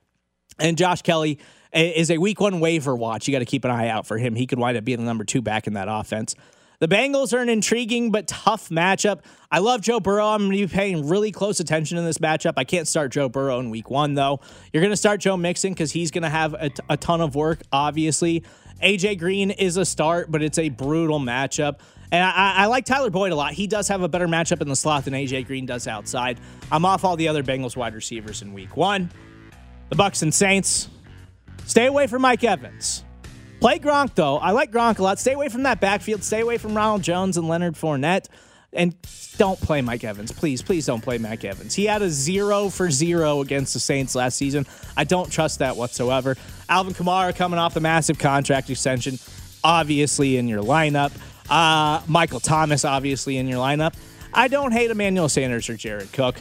And 0.59 0.77
Josh 0.77 1.01
Kelley 1.03 1.39
is 1.73 2.11
a 2.11 2.17
week 2.17 2.39
one 2.39 2.59
waiver 2.59 2.95
watch. 2.95 3.27
You 3.27 3.31
got 3.31 3.39
to 3.39 3.45
keep 3.45 3.63
an 3.65 3.71
eye 3.71 3.87
out 3.87 4.05
for 4.05 4.17
him. 4.17 4.35
He 4.35 4.45
could 4.45 4.59
wind 4.59 4.77
up 4.77 4.83
being 4.83 4.99
the 4.99 5.05
number 5.05 5.23
two 5.23 5.41
back 5.41 5.67
in 5.67 5.73
that 5.73 5.87
offense. 5.89 6.35
The 6.79 6.87
Bengals 6.87 7.33
are 7.33 7.39
an 7.39 7.49
intriguing 7.49 8.11
but 8.11 8.27
tough 8.27 8.69
matchup. 8.69 9.21
I 9.49 9.59
love 9.59 9.81
Joe 9.81 9.99
Burrow. 9.99 10.27
I'm 10.27 10.49
going 10.49 10.51
to 10.57 10.67
be 10.67 10.67
paying 10.67 11.07
really 11.07 11.31
close 11.31 11.59
attention 11.59 11.97
in 11.97 12.03
this 12.03 12.17
matchup. 12.17 12.53
I 12.57 12.65
can't 12.65 12.87
start 12.87 13.11
Joe 13.11 13.29
Burrow 13.29 13.59
in 13.59 13.69
week 13.69 13.89
one, 13.89 14.15
though. 14.15 14.41
You're 14.73 14.81
going 14.81 14.91
to 14.91 14.97
start 14.97 15.21
Joe 15.21 15.37
Mixon 15.37 15.73
because 15.73 15.91
he's 15.91 16.11
going 16.11 16.23
to 16.23 16.29
have 16.29 16.55
a, 16.55 16.69
t- 16.69 16.83
a 16.89 16.97
ton 16.97 17.21
of 17.21 17.35
work, 17.35 17.61
obviously. 17.71 18.43
AJ 18.81 19.19
Green 19.19 19.51
is 19.51 19.77
a 19.77 19.85
start, 19.85 20.29
but 20.29 20.43
it's 20.43 20.57
a 20.57 20.69
brutal 20.69 21.19
matchup. 21.19 21.79
And 22.13 22.23
I, 22.23 22.53
I, 22.57 22.65
like 22.67 22.85
Tyler 22.85 23.09
Boyd 23.09 23.31
a 23.31 23.35
lot. 23.35 23.53
He 23.53 23.65
does 23.65 23.87
have 23.87 24.03
a 24.03 24.07
better 24.07 24.27
matchup 24.27 24.61
in 24.61 24.69
the 24.69 24.75
slot 24.75 25.05
than 25.05 25.15
AJ 25.15 25.47
Green 25.47 25.65
does 25.65 25.87
outside. 25.87 26.39
I'm 26.71 26.85
off 26.85 27.03
all 27.03 27.15
the 27.15 27.27
other 27.27 27.41
Bengals 27.41 27.75
wide 27.75 27.95
receivers 27.95 28.43
in 28.43 28.53
week 28.53 28.77
one. 28.77 29.09
The 29.89 29.95
Bucks 29.95 30.21
and 30.21 30.31
Saints. 30.31 30.89
Stay 31.65 31.87
away 31.87 32.05
from 32.05 32.21
Mike 32.21 32.43
Evans. 32.43 33.03
Play 33.59 33.79
Gronk, 33.79 34.13
though. 34.13 34.37
I 34.37 34.51
like 34.51 34.71
Gronk 34.71 34.99
a 34.99 35.03
lot. 35.03 35.17
Stay 35.17 35.33
away 35.33 35.49
from 35.49 35.63
that 35.63 35.79
backfield. 35.79 36.23
Stay 36.23 36.41
away 36.41 36.59
from 36.59 36.75
Ronald 36.75 37.01
Jones 37.01 37.35
and 37.35 37.47
Leonard 37.47 37.73
Fournette. 37.73 38.27
And 38.73 38.95
don't 39.37 39.59
play 39.59 39.81
Mike 39.81 40.03
Evans. 40.03 40.31
Please, 40.31 40.61
please 40.61 40.85
don't 40.85 41.01
play 41.01 41.17
Mike 41.17 41.43
Evans. 41.43 41.73
He 41.73 41.85
had 41.85 42.03
a 42.03 42.11
zero 42.11 42.69
for 42.69 42.91
zero 42.91 43.41
against 43.41 43.73
the 43.73 43.79
Saints 43.79 44.13
last 44.13 44.37
season. 44.37 44.67
I 44.95 45.03
don't 45.03 45.31
trust 45.31 45.59
that 45.59 45.77
whatsoever. 45.77 46.37
Alvin 46.69 46.93
Kamara 46.93 47.35
coming 47.35 47.57
off 47.57 47.73
the 47.73 47.79
massive 47.79 48.19
contract 48.19 48.69
extension, 48.69 49.17
obviously 49.63 50.37
in 50.37 50.47
your 50.47 50.61
lineup. 50.61 51.11
Uh, 51.49 52.01
Michael 52.07 52.39
Thomas, 52.39 52.85
obviously 52.85 53.37
in 53.37 53.47
your 53.47 53.59
lineup. 53.59 53.93
I 54.33 54.47
don't 54.47 54.71
hate 54.71 54.89
Emmanuel 54.89 55.29
Sanders 55.29 55.69
or 55.69 55.77
Jared 55.77 56.11
Cook. 56.11 56.35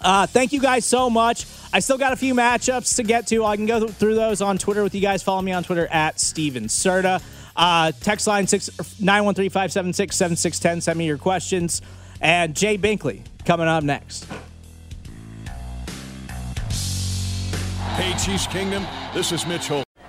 Uh, 0.00 0.26
thank 0.26 0.52
you 0.52 0.60
guys 0.60 0.84
so 0.84 1.08
much. 1.08 1.46
I 1.72 1.80
still 1.80 1.96
got 1.96 2.12
a 2.12 2.16
few 2.16 2.34
matchups 2.34 2.96
to 2.96 3.02
get 3.02 3.26
to. 3.28 3.44
I 3.44 3.56
can 3.56 3.64
go 3.64 3.88
through 3.88 4.16
those 4.16 4.42
on 4.42 4.58
Twitter 4.58 4.82
with 4.82 4.94
you 4.94 5.00
guys. 5.00 5.22
Follow 5.22 5.40
me 5.40 5.52
on 5.52 5.64
Twitter 5.64 5.86
at 5.86 6.20
Steven 6.20 6.64
Serta. 6.64 7.22
Uh, 7.56 7.92
text 8.00 8.26
line 8.26 8.44
913 8.44 9.48
576 9.50 10.16
7610. 10.16 10.80
Send 10.82 10.98
me 10.98 11.06
your 11.06 11.18
questions. 11.18 11.80
And 12.20 12.54
Jay 12.54 12.76
Binkley 12.76 13.22
coming 13.46 13.66
up 13.66 13.82
next. 13.82 14.26
Hey, 17.96 18.12
Chiefs 18.18 18.46
Kingdom. 18.48 18.84
This 19.14 19.32
is 19.32 19.46
Mitch 19.46 19.68
Holt. 19.68 19.83